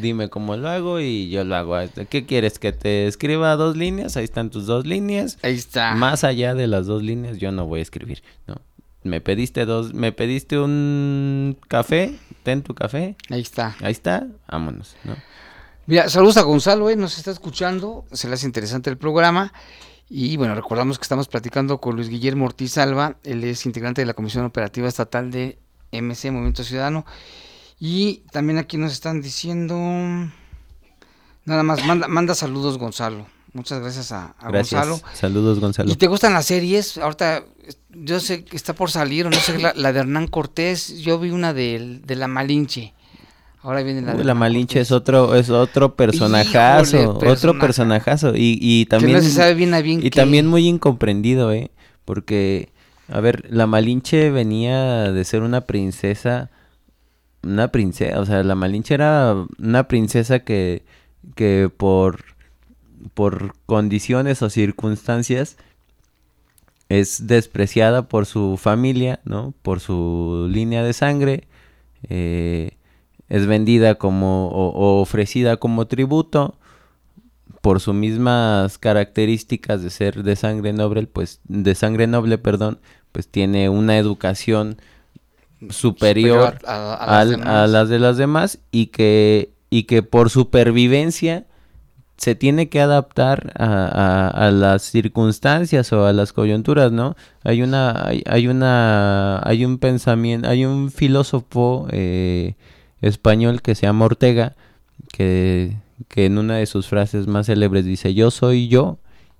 dime 0.01 0.29
cómo 0.29 0.55
lo 0.57 0.69
hago 0.69 0.99
y 0.99 1.29
yo 1.29 1.43
lo 1.43 1.55
hago 1.55 1.75
qué 2.09 2.25
quieres 2.25 2.57
que 2.57 2.71
te 2.71 3.05
escriba 3.05 3.55
dos 3.57 3.77
líneas 3.77 4.17
ahí 4.17 4.23
están 4.23 4.49
tus 4.49 4.65
dos 4.65 4.87
líneas 4.87 5.37
Ahí 5.43 5.53
está. 5.55 5.93
más 5.93 6.23
allá 6.23 6.55
de 6.55 6.65
las 6.65 6.87
dos 6.87 7.03
líneas 7.03 7.37
yo 7.37 7.51
no 7.51 7.67
voy 7.67 7.79
a 7.79 7.83
escribir 7.83 8.23
no 8.47 8.55
me 9.03 9.21
pediste 9.21 9.65
dos 9.65 9.93
me 9.93 10.11
pediste 10.13 10.57
un 10.57 11.57
café 11.67 12.15
ten 12.41 12.63
tu 12.63 12.73
café 12.73 13.15
Ahí 13.29 13.41
está. 13.41 13.75
ahí 13.81 13.91
está 13.91 14.25
vámonos 14.47 14.95
no 15.03 15.15
Mira, 15.85 16.09
saludos 16.09 16.37
a 16.37 16.43
Gonzalo, 16.43 16.89
eh, 16.89 16.95
nos 16.95 17.17
está 17.17 17.31
escuchando, 17.31 18.05
se 18.11 18.29
le 18.29 18.35
hace 18.35 18.45
interesante 18.45 18.89
el 18.89 18.97
programa. 18.97 19.51
Y 20.09 20.37
bueno, 20.37 20.55
recordamos 20.55 20.97
que 20.97 21.03
estamos 21.03 21.27
platicando 21.27 21.79
con 21.79 21.95
Luis 21.95 22.07
Guillermo 22.07 22.45
Ortiz 22.45 22.77
Alba, 22.77 23.17
él 23.23 23.43
es 23.43 23.65
integrante 23.65 24.01
de 24.01 24.05
la 24.05 24.13
Comisión 24.13 24.45
Operativa 24.45 24.87
Estatal 24.87 25.31
de 25.31 25.57
MC 25.91 26.31
Movimiento 26.31 26.63
Ciudadano. 26.63 27.05
Y 27.79 28.23
también 28.31 28.59
aquí 28.59 28.77
nos 28.77 28.93
están 28.93 29.21
diciendo, 29.21 29.75
nada 29.75 31.63
más, 31.63 31.85
manda, 31.85 32.07
manda 32.07 32.35
saludos 32.35 32.77
Gonzalo. 32.77 33.25
Muchas 33.51 33.81
gracias 33.81 34.11
a, 34.11 34.35
a 34.39 34.49
gracias 34.51 34.87
Gonzalo. 34.87 35.15
saludos 35.15 35.59
Gonzalo 35.59 35.91
¿Y 35.91 35.95
te 35.95 36.07
gustan 36.07 36.33
las 36.33 36.45
series? 36.45 36.97
Ahorita 36.97 37.43
yo 37.89 38.19
sé 38.19 38.45
que 38.45 38.55
está 38.55 38.73
por 38.73 38.89
salir, 38.89 39.27
o 39.27 39.29
no 39.29 39.37
sé, 39.37 39.59
la, 39.59 39.73
la 39.75 39.91
de 39.91 39.99
Hernán 39.99 40.27
Cortés, 40.27 40.99
yo 40.99 41.19
vi 41.19 41.31
una 41.31 41.53
de, 41.53 41.99
de 42.03 42.15
La 42.15 42.27
Malinche. 42.27 42.93
Ahora 43.63 43.81
viene 43.81 44.01
la 44.01 44.13
de 44.13 44.25
la 44.25 44.33
Malinche 44.33 44.81
es 44.81 44.91
otro, 44.91 45.35
es 45.35 45.49
otro 45.49 45.95
personajazo, 45.95 47.01
Híjole, 47.01 47.29
otro 47.29 47.57
personajazo. 47.57 48.35
Y, 48.35 48.59
y 48.61 48.83
Que 48.85 48.89
también, 48.89 49.13
no 49.13 49.21
se 49.23 49.31
sabe 49.31 49.53
bien 49.55 49.73
a 49.73 49.81
bien 49.81 50.05
y 50.05 50.09
también 50.09 50.47
muy 50.47 50.67
incomprendido, 50.67 51.51
¿eh? 51.53 51.71
Porque, 52.03 52.69
a 53.07 53.21
ver, 53.21 53.45
la 53.49 53.65
Malinche 53.65 54.31
venía 54.31 55.13
de 55.13 55.23
ser 55.23 55.43
una 55.43 55.61
princesa, 55.61 56.51
una 57.41 57.69
princesa, 57.69 58.19
o 58.19 58.25
sea, 58.25 58.43
la 58.43 58.55
Malinche 58.55 58.95
era 58.95 59.33
una 59.57 59.87
princesa 59.87 60.39
que, 60.39 60.83
que 61.35 61.71
por, 61.75 62.19
por 63.13 63.55
condiciones 63.65 64.41
o 64.41 64.49
circunstancias 64.49 65.55
es 66.89 67.27
despreciada 67.27 68.09
por 68.09 68.25
su 68.25 68.57
familia, 68.57 69.21
¿no? 69.23 69.53
Por 69.61 69.79
su 69.79 70.49
línea 70.51 70.83
de 70.83 70.91
sangre. 70.91 71.47
eh, 72.09 72.71
es 73.33 73.47
vendida 73.47 73.95
como 73.95 74.47
o, 74.49 74.69
o 74.69 75.01
ofrecida 75.01 75.57
como 75.57 75.87
tributo 75.87 76.55
por 77.61 77.79
sus 77.79 77.95
mismas 77.95 78.77
características 78.77 79.81
de 79.83 79.89
ser 79.89 80.23
de 80.23 80.35
sangre 80.35 80.73
noble, 80.73 81.07
pues 81.07 81.39
de 81.45 81.75
sangre 81.75 82.07
noble, 82.07 82.37
perdón, 82.37 82.79
pues 83.11 83.27
tiene 83.29 83.69
una 83.69 83.97
educación 83.97 84.77
superior, 85.69 86.57
a, 86.65 86.93
a 86.95 87.07
las 87.07 87.15
al- 87.21 87.29
demás. 87.31 87.47
a 87.47 87.67
las 87.67 87.89
de 87.89 87.99
las 87.99 88.17
demás 88.17 88.59
y 88.71 88.87
que 88.87 89.53
y 89.69 89.83
que 89.83 90.03
por 90.03 90.29
supervivencia 90.29 91.45
se 92.17 92.35
tiene 92.35 92.69
que 92.69 92.81
adaptar 92.81 93.53
a, 93.57 93.65
a- 93.67 94.47
a 94.47 94.51
las 94.51 94.83
circunstancias 94.83 95.91
o 95.93 96.05
a 96.05 96.13
las 96.13 96.33
coyunturas, 96.33 96.91
¿no? 96.91 97.15
Hay 97.43 97.61
una, 97.63 98.07
hay, 98.07 98.23
hay 98.27 98.47
una, 98.47 99.41
hay 99.47 99.65
un 99.65 99.79
pensamiento, 99.79 100.47
hay 100.49 100.65
un 100.65 100.91
filósofo 100.91 101.87
eh, 101.91 102.55
español 103.03 103.61
que 103.61 103.75
se 103.75 103.83
llama 103.85 104.05
Ortega, 104.05 104.55
que, 105.11 105.75
que 106.07 106.25
en 106.25 106.37
una 106.37 106.57
de 106.57 106.65
sus 106.65 106.87
frases 106.87 107.27
más 107.27 107.45
célebres 107.45 107.85
dice, 107.85 108.13
yo 108.13 108.31
soy 108.31 108.67
yo 108.67 108.97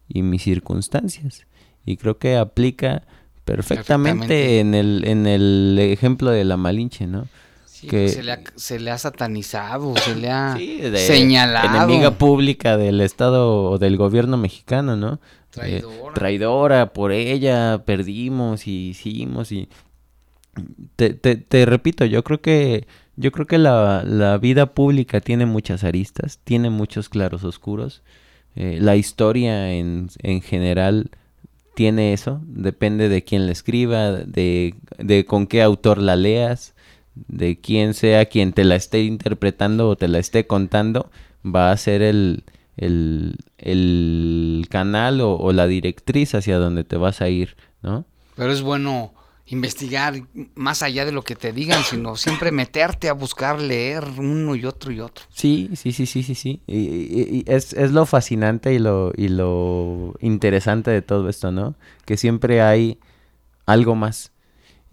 y 0.08 0.22
mis 0.22 0.44
circunstancias. 0.44 1.46
Y 1.86 1.98
creo 1.98 2.18
que 2.18 2.38
aplica 2.38 3.04
perfectamente, 3.46 4.28
Perfectamente. 4.28 4.60
en 4.60 4.74
el, 4.76 5.04
en 5.06 5.28
el 5.28 5.78
ejemplo 5.80 6.30
de 6.32 6.44
la 6.46 6.56
Malinche, 6.58 7.08
¿no? 7.08 7.28
Sí, 7.66 7.88
que- 7.88 8.08
se, 8.08 8.24
le 8.24 8.32
ha, 8.32 8.40
se 8.56 8.80
le 8.80 8.92
ha 8.92 8.98
satanizado, 8.98 9.94
se 9.98 10.16
le 10.16 10.30
ha 10.30 10.56
Sí, 10.58 10.78
de 10.78 10.98
señalado. 10.98 11.84
Enemiga 11.84 12.12
pública 12.12 12.78
del 12.78 13.02
Estado 13.02 13.70
o 13.72 13.78
del 13.80 13.98
gobierno 13.98 14.38
mexicano, 14.38 14.96
¿no? 14.96 15.16
Eh, 15.16 15.82
Traidora. 15.82 16.14
traidora, 16.16 16.94
por 16.94 17.12
ella 17.12 17.84
perdimos 17.86 18.66
y 18.68 18.90
hicimos 18.90 19.52
y... 19.52 19.68
Te, 20.96 21.14
te, 21.14 21.36
te 21.36 21.66
repito, 21.66 22.06
yo 22.06 22.24
creo 22.24 22.40
que 22.42 22.86
yo 23.16 23.32
creo 23.32 23.46
que 23.48 23.58
la, 23.58 24.04
la 24.06 24.38
vida 24.38 24.74
pública 24.74 25.22
tiene 25.22 25.46
muchas 25.46 25.84
aristas, 25.84 26.40
tiene 26.44 26.70
muchos 26.70 27.10
claros 27.10 27.44
oscuros. 27.44 28.02
eh, 28.56 28.78
la 28.82 28.96
historia 28.96 29.72
en, 29.74 30.10
en 30.22 30.42
general 30.42 31.10
tiene 31.76 32.14
eso, 32.14 32.42
depende 32.46 33.10
de 33.10 33.24
quién 33.24 33.46
la 33.48 33.52
escriba, 33.52 34.12
de, 34.12 34.76
de 35.00 35.26
con 35.26 35.48
qué 35.48 35.62
autor 35.64 35.98
la 35.98 36.16
leas, 36.16 36.76
de 37.16 37.60
quién 37.60 37.94
sea 37.96 38.26
quien 38.26 38.54
te 38.54 38.64
la 38.64 38.76
esté 38.76 39.04
interpretando 39.04 39.90
o 39.90 39.96
te 39.96 40.08
la 40.08 40.20
esté 40.20 40.46
contando, 40.48 41.10
va 41.44 41.72
a 41.72 41.78
ser 41.78 42.02
el, 42.04 42.44
el, 42.78 43.38
el 43.58 44.66
canal 44.70 45.22
o, 45.22 45.36
o 45.38 45.52
la 45.52 45.68
directriz 45.68 46.36
hacia 46.36 46.58
donde 46.58 46.84
te 46.84 46.98
vas 46.98 47.22
a 47.22 47.30
ir, 47.30 47.56
¿no? 47.82 48.06
Pero 48.36 48.52
es 48.52 48.62
bueno 48.62 49.14
investigar 49.46 50.22
más 50.56 50.84
allá 50.84 51.06
de 51.06 51.12
lo 51.12 51.24
que 51.24 51.36
te 51.36 51.52
digan, 51.52 51.84
sino 51.84 52.16
siempre 52.16 52.52
meterte 52.52 53.10
a 53.10 53.14
buscar, 53.14 53.60
leer 53.60 54.06
uno 54.18 54.56
y 54.56 54.66
otro 54.66 54.92
y 54.92 55.02
otro. 55.02 55.26
Sí, 55.30 55.70
sí, 55.76 55.92
sí, 55.92 56.06
sí, 56.06 56.24
sí, 56.24 56.36
sí. 56.36 56.62
Y, 56.66 57.44
es, 57.52 57.74
es 57.74 57.92
lo 57.92 58.06
fascinante 58.06 58.74
y 58.74 58.80
lo, 58.80 59.12
y 59.16 59.28
lo 59.28 60.14
interesante 60.22 60.92
de 60.92 61.02
todo 61.02 61.28
esto, 61.28 61.52
¿no? 61.52 61.76
Que 62.06 62.16
siempre 62.16 62.62
hay 62.62 63.00
algo 63.66 63.96
más. 63.96 64.32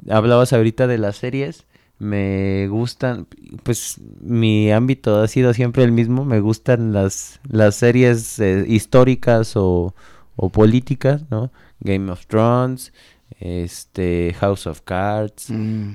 Hablabas 0.08 0.52
ahorita 0.52 0.86
de 0.86 0.98
las 0.98 1.16
series. 1.16 1.66
Me 1.98 2.66
gustan, 2.68 3.26
pues 3.62 4.00
mi 4.20 4.72
ámbito 4.72 5.20
ha 5.20 5.28
sido 5.28 5.52
siempre 5.54 5.84
el 5.84 5.92
mismo. 5.92 6.24
Me 6.24 6.40
gustan 6.40 6.92
las, 6.92 7.40
las 7.48 7.76
series 7.76 8.38
eh, 8.40 8.64
históricas 8.66 9.52
o, 9.54 9.94
o 10.34 10.48
políticas, 10.48 11.30
¿no? 11.30 11.52
Game 11.80 12.10
of 12.10 12.26
Thrones, 12.26 12.92
este, 13.38 14.34
House 14.40 14.66
of 14.66 14.80
Cards. 14.82 15.50
Mm. 15.50 15.92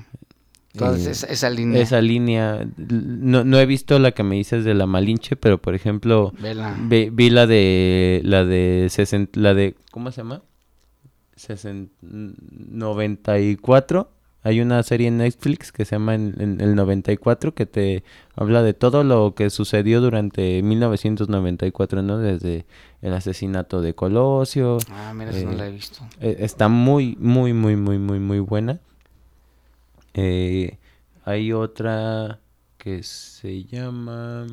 Entonces, 0.74 1.22
eh, 1.22 1.26
esa, 1.30 1.48
línea. 1.50 1.80
esa 1.80 2.00
línea. 2.02 2.66
No, 2.76 3.44
no 3.44 3.58
he 3.58 3.66
visto 3.66 3.98
la 3.98 4.12
que 4.12 4.22
me 4.22 4.36
dices 4.36 4.64
de 4.64 4.74
la 4.74 4.86
Malinche, 4.86 5.36
pero 5.36 5.60
por 5.60 5.74
ejemplo, 5.74 6.32
vi, 6.88 7.08
vi 7.10 7.30
la 7.30 7.46
de 7.46 8.20
la 8.24 8.44
de 8.44 8.86
sesen- 8.90 9.30
la 9.34 9.54
de 9.54 9.74
¿cómo 9.90 10.10
se 10.10 10.18
llama? 10.18 10.42
Sesen- 11.34 11.88
94. 12.02 14.10
Hay 14.46 14.60
una 14.60 14.80
serie 14.84 15.08
en 15.08 15.18
Netflix 15.18 15.72
que 15.72 15.84
se 15.84 15.96
llama 15.96 16.14
en, 16.14 16.34
en 16.38 16.60
el 16.60 16.76
94 16.76 17.52
que 17.52 17.66
te 17.66 18.04
habla 18.36 18.62
de 18.62 18.74
todo 18.74 19.02
lo 19.02 19.34
que 19.34 19.50
sucedió 19.50 20.00
durante 20.00 20.62
1994, 20.62 22.02
¿no? 22.02 22.18
Desde 22.18 22.64
el 23.02 23.12
asesinato 23.12 23.80
de 23.80 23.94
Colosio, 23.94 24.78
Ah, 24.90 25.12
mira, 25.16 25.30
esa 25.32 25.46
no 25.46 25.52
eh, 25.52 25.56
la 25.56 25.66
he 25.66 25.72
visto. 25.72 25.98
eh, 26.20 26.36
está 26.38 26.68
muy, 26.68 27.16
muy, 27.18 27.52
muy, 27.54 27.74
muy, 27.74 27.98
muy, 27.98 28.20
muy 28.20 28.38
buena. 28.38 28.78
Eh, 30.14 30.78
hay 31.24 31.52
otra 31.52 32.38
que 32.78 33.02
se 33.02 33.64
llama... 33.64 34.46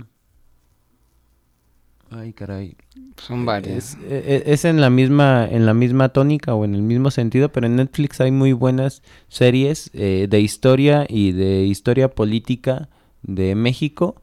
Ay, 2.15 2.33
caray. 2.33 2.75
Son 3.17 3.45
varias. 3.45 3.93
Es, 3.93 3.97
e- 4.09 4.43
e- 4.47 4.53
es 4.53 4.65
en 4.65 4.81
la 4.81 4.89
misma 4.89 5.47
en 5.49 5.65
la 5.65 5.73
misma 5.73 6.09
tónica 6.09 6.53
o 6.55 6.65
en 6.65 6.75
el 6.75 6.81
mismo 6.81 7.11
sentido, 7.11 7.49
pero 7.51 7.67
en 7.67 7.75
Netflix 7.75 8.19
hay 8.21 8.31
muy 8.31 8.53
buenas 8.53 9.01
series 9.29 9.89
eh, 9.93 10.27
de 10.29 10.39
historia 10.41 11.05
y 11.07 11.31
de 11.31 11.63
historia 11.63 12.09
política 12.09 12.89
de 13.21 13.55
México 13.55 14.21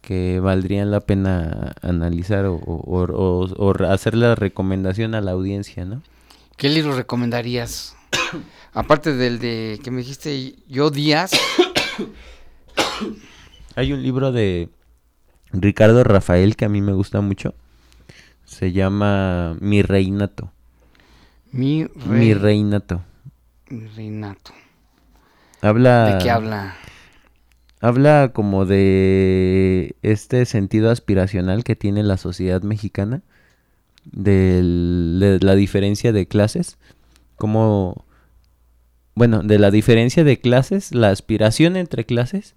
que 0.00 0.40
valdrían 0.40 0.90
la 0.90 1.00
pena 1.00 1.74
analizar 1.82 2.46
o, 2.46 2.54
o- 2.54 2.82
o- 2.86 3.44
o- 3.44 3.70
o 3.70 3.84
hacer 3.86 4.14
la 4.14 4.34
recomendación 4.34 5.14
a 5.14 5.20
la 5.20 5.32
audiencia, 5.32 5.84
¿no? 5.84 6.02
¿Qué 6.56 6.68
libro 6.68 6.96
recomendarías? 6.96 7.94
Aparte 8.72 9.14
del 9.14 9.38
de 9.38 9.78
que 9.82 9.90
me 9.90 9.98
dijiste 9.98 10.54
yo 10.68 10.90
Díaz. 10.90 11.32
Hay 13.74 13.92
un 13.92 14.02
libro 14.02 14.32
de 14.32 14.68
Ricardo 15.52 16.04
Rafael 16.04 16.56
que 16.56 16.64
a 16.64 16.68
mí 16.68 16.80
me 16.82 16.92
gusta 16.92 17.20
mucho. 17.20 17.54
Se 18.44 18.72
llama 18.72 19.56
Mi 19.60 19.82
Reinato. 19.82 20.52
Mi, 21.52 21.84
rey, 21.84 21.96
Mi 22.06 22.34
Reinato. 22.34 23.02
mi 23.70 23.86
reinato. 23.88 24.52
Habla 25.60 26.16
¿De 26.16 26.22
qué 26.24 26.30
habla? 26.30 26.76
Habla 27.80 28.30
como 28.34 28.64
de 28.66 29.96
este 30.02 30.44
sentido 30.46 30.90
aspiracional 30.90 31.64
que 31.64 31.76
tiene 31.76 32.02
la 32.02 32.16
sociedad 32.16 32.62
mexicana, 32.62 33.22
del- 34.04 35.18
de 35.20 35.38
la 35.40 35.54
diferencia 35.54 36.12
de 36.12 36.26
clases, 36.26 36.78
como, 37.36 38.04
bueno, 39.14 39.42
de 39.42 39.58
la 39.58 39.70
diferencia 39.70 40.24
de 40.24 40.40
clases, 40.40 40.92
la 40.94 41.10
aspiración 41.10 41.76
entre 41.76 42.04
clases 42.04 42.54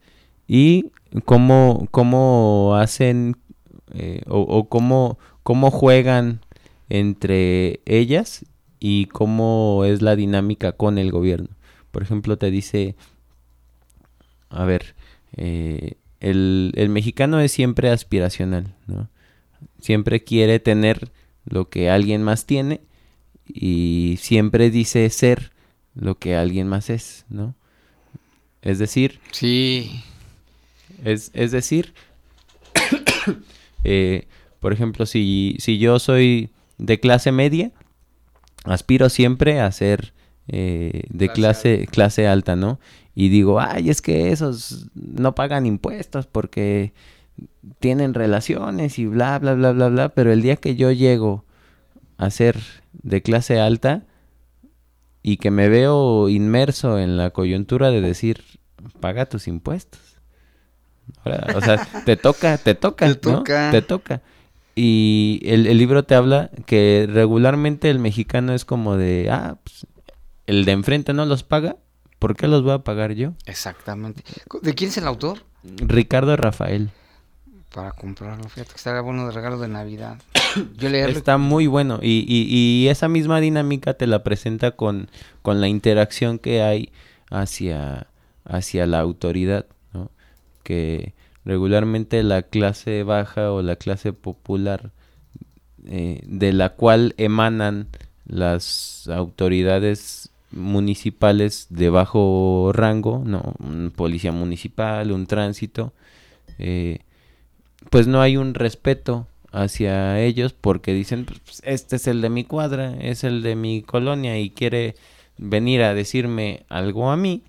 y 0.47 0.91
cómo, 1.25 1.87
cómo 1.91 2.75
hacen 2.75 3.37
eh, 3.93 4.21
o, 4.27 4.69
cómo, 4.69 5.19
cómo 5.43 5.71
juegan 5.71 6.41
entre 6.89 7.81
ellas 7.85 8.45
y 8.79 9.05
cómo 9.07 9.83
es 9.85 10.01
la 10.01 10.15
dinámica 10.15 10.71
con 10.73 10.97
el 10.97 11.11
gobierno. 11.11 11.49
Por 11.91 12.03
ejemplo, 12.03 12.37
te 12.37 12.51
dice, 12.51 12.95
a 14.49 14.65
ver, 14.65 14.95
eh, 15.35 15.95
el, 16.19 16.71
el, 16.75 16.89
mexicano 16.89 17.39
es 17.39 17.51
siempre 17.51 17.89
aspiracional, 17.89 18.75
¿no? 18.87 19.09
Siempre 19.79 20.23
quiere 20.23 20.59
tener 20.59 21.11
lo 21.45 21.69
que 21.69 21.89
alguien 21.89 22.23
más 22.23 22.45
tiene 22.45 22.81
y 23.45 24.17
siempre 24.19 24.69
dice 24.69 25.09
ser 25.09 25.51
lo 25.95 26.17
que 26.17 26.35
alguien 26.35 26.67
más 26.67 26.89
es, 26.89 27.25
¿no? 27.29 27.55
Es 28.61 28.79
decir, 28.79 29.19
sí. 29.31 30.03
Es, 31.03 31.31
es 31.33 31.51
decir, 31.51 31.93
eh, 33.83 34.27
por 34.59 34.73
ejemplo, 34.73 35.05
si, 35.05 35.55
si 35.59 35.77
yo 35.77 35.99
soy 35.99 36.49
de 36.77 36.99
clase 36.99 37.31
media, 37.31 37.71
aspiro 38.63 39.09
siempre 39.09 39.59
a 39.59 39.71
ser 39.71 40.13
eh, 40.47 41.03
de 41.09 41.29
clase, 41.29 41.77
clase, 41.77 41.87
clase 41.87 42.27
alta, 42.27 42.55
¿no? 42.55 42.79
Y 43.15 43.29
digo, 43.29 43.59
ay, 43.59 43.89
es 43.89 44.01
que 44.01 44.31
esos 44.31 44.87
no 44.93 45.35
pagan 45.35 45.65
impuestos 45.65 46.27
porque 46.27 46.93
tienen 47.79 48.13
relaciones 48.13 48.99
y 48.99 49.05
bla, 49.05 49.37
bla, 49.39 49.53
bla, 49.53 49.71
bla, 49.71 49.89
bla, 49.89 50.09
pero 50.09 50.31
el 50.31 50.41
día 50.41 50.55
que 50.55 50.75
yo 50.75 50.91
llego 50.91 51.45
a 52.17 52.29
ser 52.29 52.57
de 52.93 53.21
clase 53.21 53.59
alta 53.59 54.03
y 55.23 55.37
que 55.37 55.51
me 55.51 55.69
veo 55.69 56.29
inmerso 56.29 56.99
en 56.99 57.17
la 57.17 57.31
coyuntura 57.31 57.91
de 57.91 58.01
decir, 58.01 58.43
paga 58.99 59.25
tus 59.25 59.47
impuestos. 59.47 60.10
O 61.55 61.61
sea, 61.61 61.87
te 62.05 62.17
toca, 62.17 62.57
te 62.57 62.75
toca, 62.75 63.07
te 63.07 63.15
toca. 63.15 63.71
Te 63.71 63.81
toca. 63.81 64.21
Y 64.75 65.41
el, 65.43 65.67
el, 65.67 65.77
libro 65.77 66.03
te 66.03 66.15
habla 66.15 66.49
que 66.65 67.07
regularmente 67.11 67.89
el 67.89 67.99
mexicano 67.99 68.53
es 68.53 68.63
como 68.63 68.95
de, 68.95 69.29
ah, 69.29 69.57
pues, 69.63 69.85
el 70.47 70.65
de 70.65 70.71
enfrente 70.71 71.13
no 71.13 71.25
los 71.25 71.43
paga, 71.43 71.75
¿por 72.19 72.35
qué 72.35 72.47
los 72.47 72.63
voy 72.63 72.73
a 72.73 72.79
pagar 72.79 73.13
yo? 73.13 73.33
Exactamente. 73.45 74.23
¿De 74.61 74.73
quién 74.73 74.89
es 74.89 74.97
el 74.97 75.07
autor? 75.07 75.39
Ricardo 75.63 76.35
Rafael. 76.37 76.89
Para 77.73 77.91
comprarlo, 77.91 78.43
fíjate 78.49 78.71
que 78.71 78.77
estaría 78.77 79.01
bueno 79.01 79.25
de 79.25 79.31
regalo 79.31 79.57
de 79.57 79.67
Navidad. 79.67 80.17
Yo 80.77 80.89
Está 80.89 81.37
muy 81.37 81.67
bueno 81.67 81.99
y, 82.01 82.25
y, 82.27 82.45
y, 82.49 82.89
esa 82.89 83.07
misma 83.07 83.39
dinámica 83.39 83.93
te 83.93 84.07
la 84.07 84.23
presenta 84.23 84.71
con, 84.71 85.09
con 85.41 85.61
la 85.61 85.69
interacción 85.69 86.37
que 86.39 86.61
hay 86.61 86.91
hacia, 87.29 88.07
hacia 88.43 88.85
la 88.85 88.99
autoridad. 88.99 89.65
Que 90.63 91.13
regularmente 91.45 92.23
la 92.23 92.43
clase 92.43 93.03
baja 93.03 93.51
o 93.51 93.61
la 93.61 93.75
clase 93.75 94.13
popular 94.13 94.91
eh, 95.87 96.21
de 96.25 96.53
la 96.53 96.69
cual 96.69 97.15
emanan 97.17 97.87
las 98.25 99.09
autoridades 99.11 100.31
municipales 100.51 101.67
de 101.69 101.89
bajo 101.89 102.71
rango, 102.73 103.23
no, 103.25 103.55
un 103.59 103.91
policía 103.95 104.31
municipal, 104.31 105.11
un 105.11 105.25
tránsito, 105.25 105.93
eh, 106.59 106.99
pues 107.89 108.07
no 108.07 108.21
hay 108.21 108.37
un 108.37 108.53
respeto 108.53 109.27
hacia 109.51 110.19
ellos 110.21 110.53
porque 110.53 110.93
dicen, 110.93 111.25
pues, 111.25 111.61
este 111.65 111.95
es 111.95 112.07
el 112.07 112.21
de 112.21 112.29
mi 112.29 112.43
cuadra, 112.43 112.95
es 112.99 113.23
el 113.23 113.41
de 113.41 113.55
mi 113.55 113.81
colonia 113.81 114.39
y 114.39 114.49
quiere 114.49 114.95
venir 115.37 115.81
a 115.81 115.93
decirme 115.93 116.65
algo 116.69 117.09
a 117.09 117.17
mí, 117.17 117.43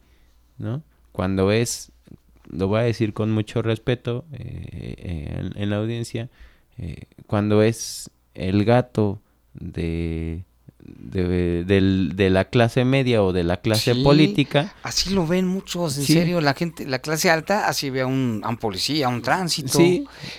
¿no? 0.59 0.82
Cuando 1.12 1.52
es 1.52 1.91
lo 2.52 2.68
voy 2.68 2.80
a 2.80 2.82
decir 2.82 3.12
con 3.14 3.32
mucho 3.32 3.62
respeto 3.62 4.24
eh, 4.32 4.94
eh, 4.98 5.50
en, 5.54 5.70
la 5.70 5.76
audiencia, 5.76 6.28
eh, 6.78 7.06
cuando 7.26 7.62
es 7.62 8.10
el 8.34 8.64
gato 8.64 9.20
de, 9.54 10.44
de, 10.78 12.30
la 12.30 12.44
clase 12.44 12.84
media 12.84 13.22
o 13.22 13.32
de 13.32 13.42
la 13.42 13.58
clase 13.58 13.94
política. 13.94 14.74
Así 14.82 15.10
lo 15.10 15.26
ven 15.26 15.46
muchos, 15.46 15.96
en 15.96 16.04
serio, 16.04 16.40
la 16.40 16.54
gente, 16.54 16.86
la 16.86 16.98
clase 17.00 17.30
alta 17.30 17.68
así 17.68 17.88
ve 17.90 18.02
a 18.02 18.06
un, 18.06 18.42
a 18.44 18.50
un 18.50 18.58
policía, 18.58 19.06
a 19.06 19.08
un 19.08 19.22
tránsito. 19.22 19.78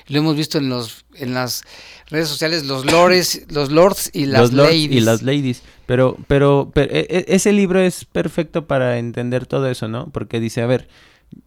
Lo 0.08 0.20
hemos 0.20 0.36
visto 0.36 0.60
en 0.60 0.70
los 0.70 1.06
en 1.16 1.34
las 1.34 1.64
redes 2.10 2.28
sociales, 2.28 2.66
los 2.66 2.86
lores, 2.86 3.46
los 3.50 3.72
lords 3.72 4.10
y 4.14 4.26
las 4.26 4.54
ladies. 4.54 4.92
Y 4.92 5.00
las 5.00 5.22
ladies. 5.22 5.62
Pero, 5.86 6.18
pero, 6.28 6.72
pero 6.74 6.92
e, 6.92 7.08
e, 7.10 7.26
ese 7.28 7.52
libro 7.52 7.80
es 7.80 8.06
perfecto 8.06 8.66
para 8.66 8.98
entender 8.98 9.46
todo 9.46 9.70
eso, 9.70 9.88
¿no? 9.88 10.10
Porque 10.10 10.40
dice, 10.40 10.62
a 10.62 10.66
ver, 10.66 10.88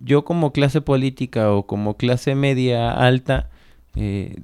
yo 0.01 0.25
como 0.25 0.53
clase 0.53 0.81
política 0.81 1.53
o 1.53 1.67
como 1.67 1.97
clase 1.97 2.35
media 2.35 2.93
alta, 2.93 3.51
eh, 3.95 4.37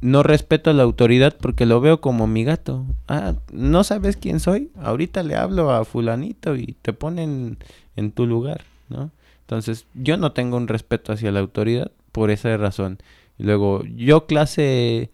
no 0.00 0.22
respeto 0.22 0.70
a 0.70 0.74
la 0.74 0.82
autoridad 0.82 1.36
porque 1.40 1.66
lo 1.66 1.80
veo 1.80 2.00
como 2.00 2.26
mi 2.26 2.44
gato. 2.44 2.86
Ah, 3.08 3.34
¿no 3.52 3.84
sabes 3.84 4.16
quién 4.16 4.40
soy? 4.40 4.70
Ahorita 4.80 5.22
le 5.22 5.36
hablo 5.36 5.70
a 5.70 5.84
fulanito 5.84 6.56
y 6.56 6.76
te 6.82 6.92
ponen 6.92 7.58
en 7.96 8.12
tu 8.12 8.26
lugar, 8.26 8.62
¿no? 8.88 9.10
Entonces, 9.42 9.86
yo 9.94 10.16
no 10.16 10.32
tengo 10.32 10.56
un 10.56 10.68
respeto 10.68 11.12
hacia 11.12 11.32
la 11.32 11.40
autoridad 11.40 11.90
por 12.12 12.30
esa 12.30 12.56
razón. 12.56 12.98
Luego, 13.36 13.82
yo 13.84 14.26
clase 14.26 15.10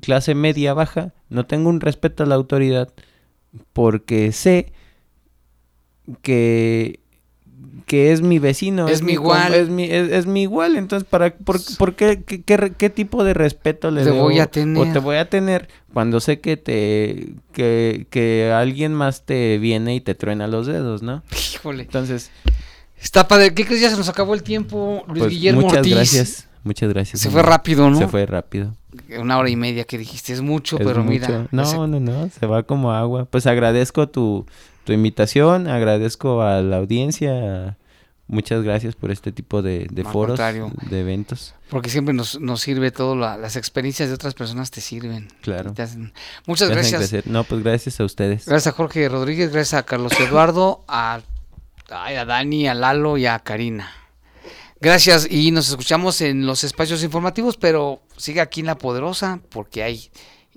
clase 0.00 0.34
media 0.34 0.74
baja, 0.74 1.12
no 1.28 1.46
tengo 1.46 1.68
un 1.68 1.80
respeto 1.80 2.22
a 2.22 2.26
la 2.26 2.34
autoridad 2.34 2.92
porque 3.72 4.32
sé 4.32 4.72
que 6.22 6.99
que 7.86 8.12
es 8.12 8.22
mi 8.22 8.38
vecino. 8.38 8.88
Es, 8.88 9.02
mi 9.02 9.12
igual. 9.12 9.54
Es 9.54 9.68
mi, 9.68 9.84
es, 9.84 10.26
mi 10.26 10.42
igual. 10.42 10.76
Entonces, 10.76 11.08
para, 11.08 11.34
por, 11.34 11.94
qué, 11.94 12.22
qué, 12.22 12.90
tipo 12.90 13.24
de 13.24 13.34
respeto 13.34 13.90
le 13.90 14.04
te 14.04 14.10
voy 14.10 14.38
a 14.38 14.46
tener? 14.46 14.88
O 14.88 14.92
te 14.92 14.98
voy 14.98 15.16
a 15.16 15.28
tener 15.28 15.68
cuando 15.92 16.20
sé 16.20 16.40
que 16.40 16.56
te 16.56 17.34
que, 17.52 18.06
que 18.10 18.52
alguien 18.52 18.94
más 18.94 19.22
te 19.24 19.58
viene 19.58 19.94
y 19.94 20.00
te 20.00 20.14
truena 20.14 20.46
los 20.46 20.66
dedos, 20.66 21.02
¿no? 21.02 21.22
Híjole. 21.54 21.82
Entonces... 21.82 22.30
Está 23.00 23.26
padre. 23.26 23.54
¿Qué 23.54 23.64
crees? 23.64 23.80
Ya 23.80 23.90
se 23.90 23.96
nos 23.96 24.08
acabó 24.08 24.34
el 24.34 24.42
tiempo, 24.42 25.04
Luis 25.08 25.20
pues, 25.20 25.30
Guillermo 25.30 25.62
muchas 25.62 25.86
gracias. 25.86 26.48
Muchas 26.62 26.90
gracias. 26.90 27.20
Se 27.20 27.30
fue 27.30 27.42
rápido, 27.42 27.88
¿no? 27.88 27.96
Se 27.96 28.06
fue 28.06 28.26
rápido. 28.26 28.74
Una 29.18 29.38
hora 29.38 29.48
y 29.48 29.56
media 29.56 29.84
que 29.84 29.96
dijiste, 29.96 30.32
es 30.32 30.42
mucho, 30.42 30.76
pero 30.76 31.02
mira. 31.02 31.48
No, 31.50 31.86
no, 31.86 32.00
no, 32.00 32.28
se 32.28 32.46
va 32.46 32.64
como 32.64 32.92
agua. 32.92 33.24
Pues 33.24 33.46
agradezco 33.46 34.08
tu, 34.08 34.46
tu 34.84 34.92
invitación, 34.92 35.68
agradezco 35.68 36.42
a 36.42 36.62
la 36.62 36.78
audiencia, 36.78 37.76
muchas 38.26 38.62
gracias 38.62 38.94
por 38.94 39.10
este 39.10 39.32
tipo 39.32 39.62
de, 39.62 39.88
foros, 40.10 40.38
de 40.38 41.00
eventos. 41.00 41.54
Porque 41.68 41.90
siempre 41.90 42.14
nos, 42.14 42.40
nos 42.40 42.60
sirve 42.60 42.90
todo, 42.90 43.14
las 43.16 43.56
experiencias 43.56 44.08
de 44.08 44.14
otras 44.14 44.34
personas 44.34 44.70
te 44.70 44.80
sirven. 44.80 45.28
Claro. 45.42 45.74
muchas 46.46 46.70
gracias. 46.70 47.26
No, 47.26 47.44
pues 47.44 47.62
gracias 47.62 48.00
a 48.00 48.04
ustedes. 48.04 48.46
Gracias 48.46 48.72
a 48.72 48.76
Jorge 48.76 49.08
Rodríguez, 49.08 49.52
gracias 49.52 49.78
a 49.78 49.84
Carlos 49.84 50.12
Eduardo, 50.20 50.84
a, 50.88 51.20
a 51.90 52.24
Dani, 52.24 52.68
a 52.68 52.74
Lalo 52.74 53.18
y 53.18 53.26
a 53.26 53.38
Karina. 53.40 53.90
Gracias 54.82 55.30
y 55.30 55.50
nos 55.50 55.68
escuchamos 55.68 56.22
en 56.22 56.46
los 56.46 56.64
espacios 56.64 57.02
informativos, 57.04 57.58
pero 57.58 58.00
sigue 58.16 58.40
aquí 58.40 58.60
en 58.60 58.66
La 58.66 58.78
Poderosa 58.78 59.40
porque 59.50 59.82
hay 59.82 60.10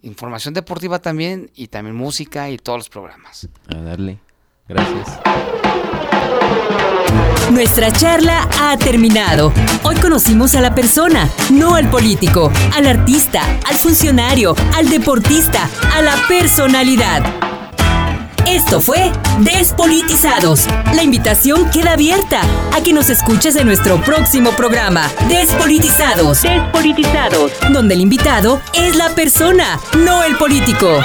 información 0.03 0.53
deportiva 0.53 0.99
también 0.99 1.49
y 1.55 1.67
también 1.67 1.95
música 1.95 2.49
y 2.49 2.57
todos 2.57 2.79
los 2.79 2.89
programas. 2.89 3.47
A 3.67 3.75
darle. 3.77 4.19
Gracias. 4.67 5.19
Nuestra 7.51 7.91
charla 7.91 8.47
ha 8.59 8.77
terminado. 8.77 9.51
Hoy 9.83 9.95
conocimos 9.95 10.55
a 10.55 10.61
la 10.61 10.73
persona, 10.73 11.29
no 11.51 11.75
al 11.75 11.89
político, 11.89 12.51
al 12.73 12.87
artista, 12.87 13.43
al 13.67 13.75
funcionario, 13.75 14.55
al 14.75 14.89
deportista, 14.89 15.69
a 15.93 16.01
la 16.01 16.15
personalidad. 16.27 17.52
Esto 18.47 18.81
fue 18.81 19.11
Despolitizados. 19.39 20.67
La 20.93 21.03
invitación 21.03 21.69
queda 21.71 21.93
abierta 21.93 22.41
a 22.73 22.81
que 22.81 22.93
nos 22.93 23.09
escuches 23.09 23.55
en 23.55 23.65
nuestro 23.65 24.01
próximo 24.01 24.51
programa, 24.51 25.09
Despolitizados. 25.29 26.41
Despolitizados. 26.41 27.51
Donde 27.71 27.95
el 27.95 28.01
invitado 28.01 28.61
es 28.73 28.95
la 28.95 29.09
persona, 29.15 29.79
no 29.97 30.23
el 30.23 30.35
político. 30.37 31.03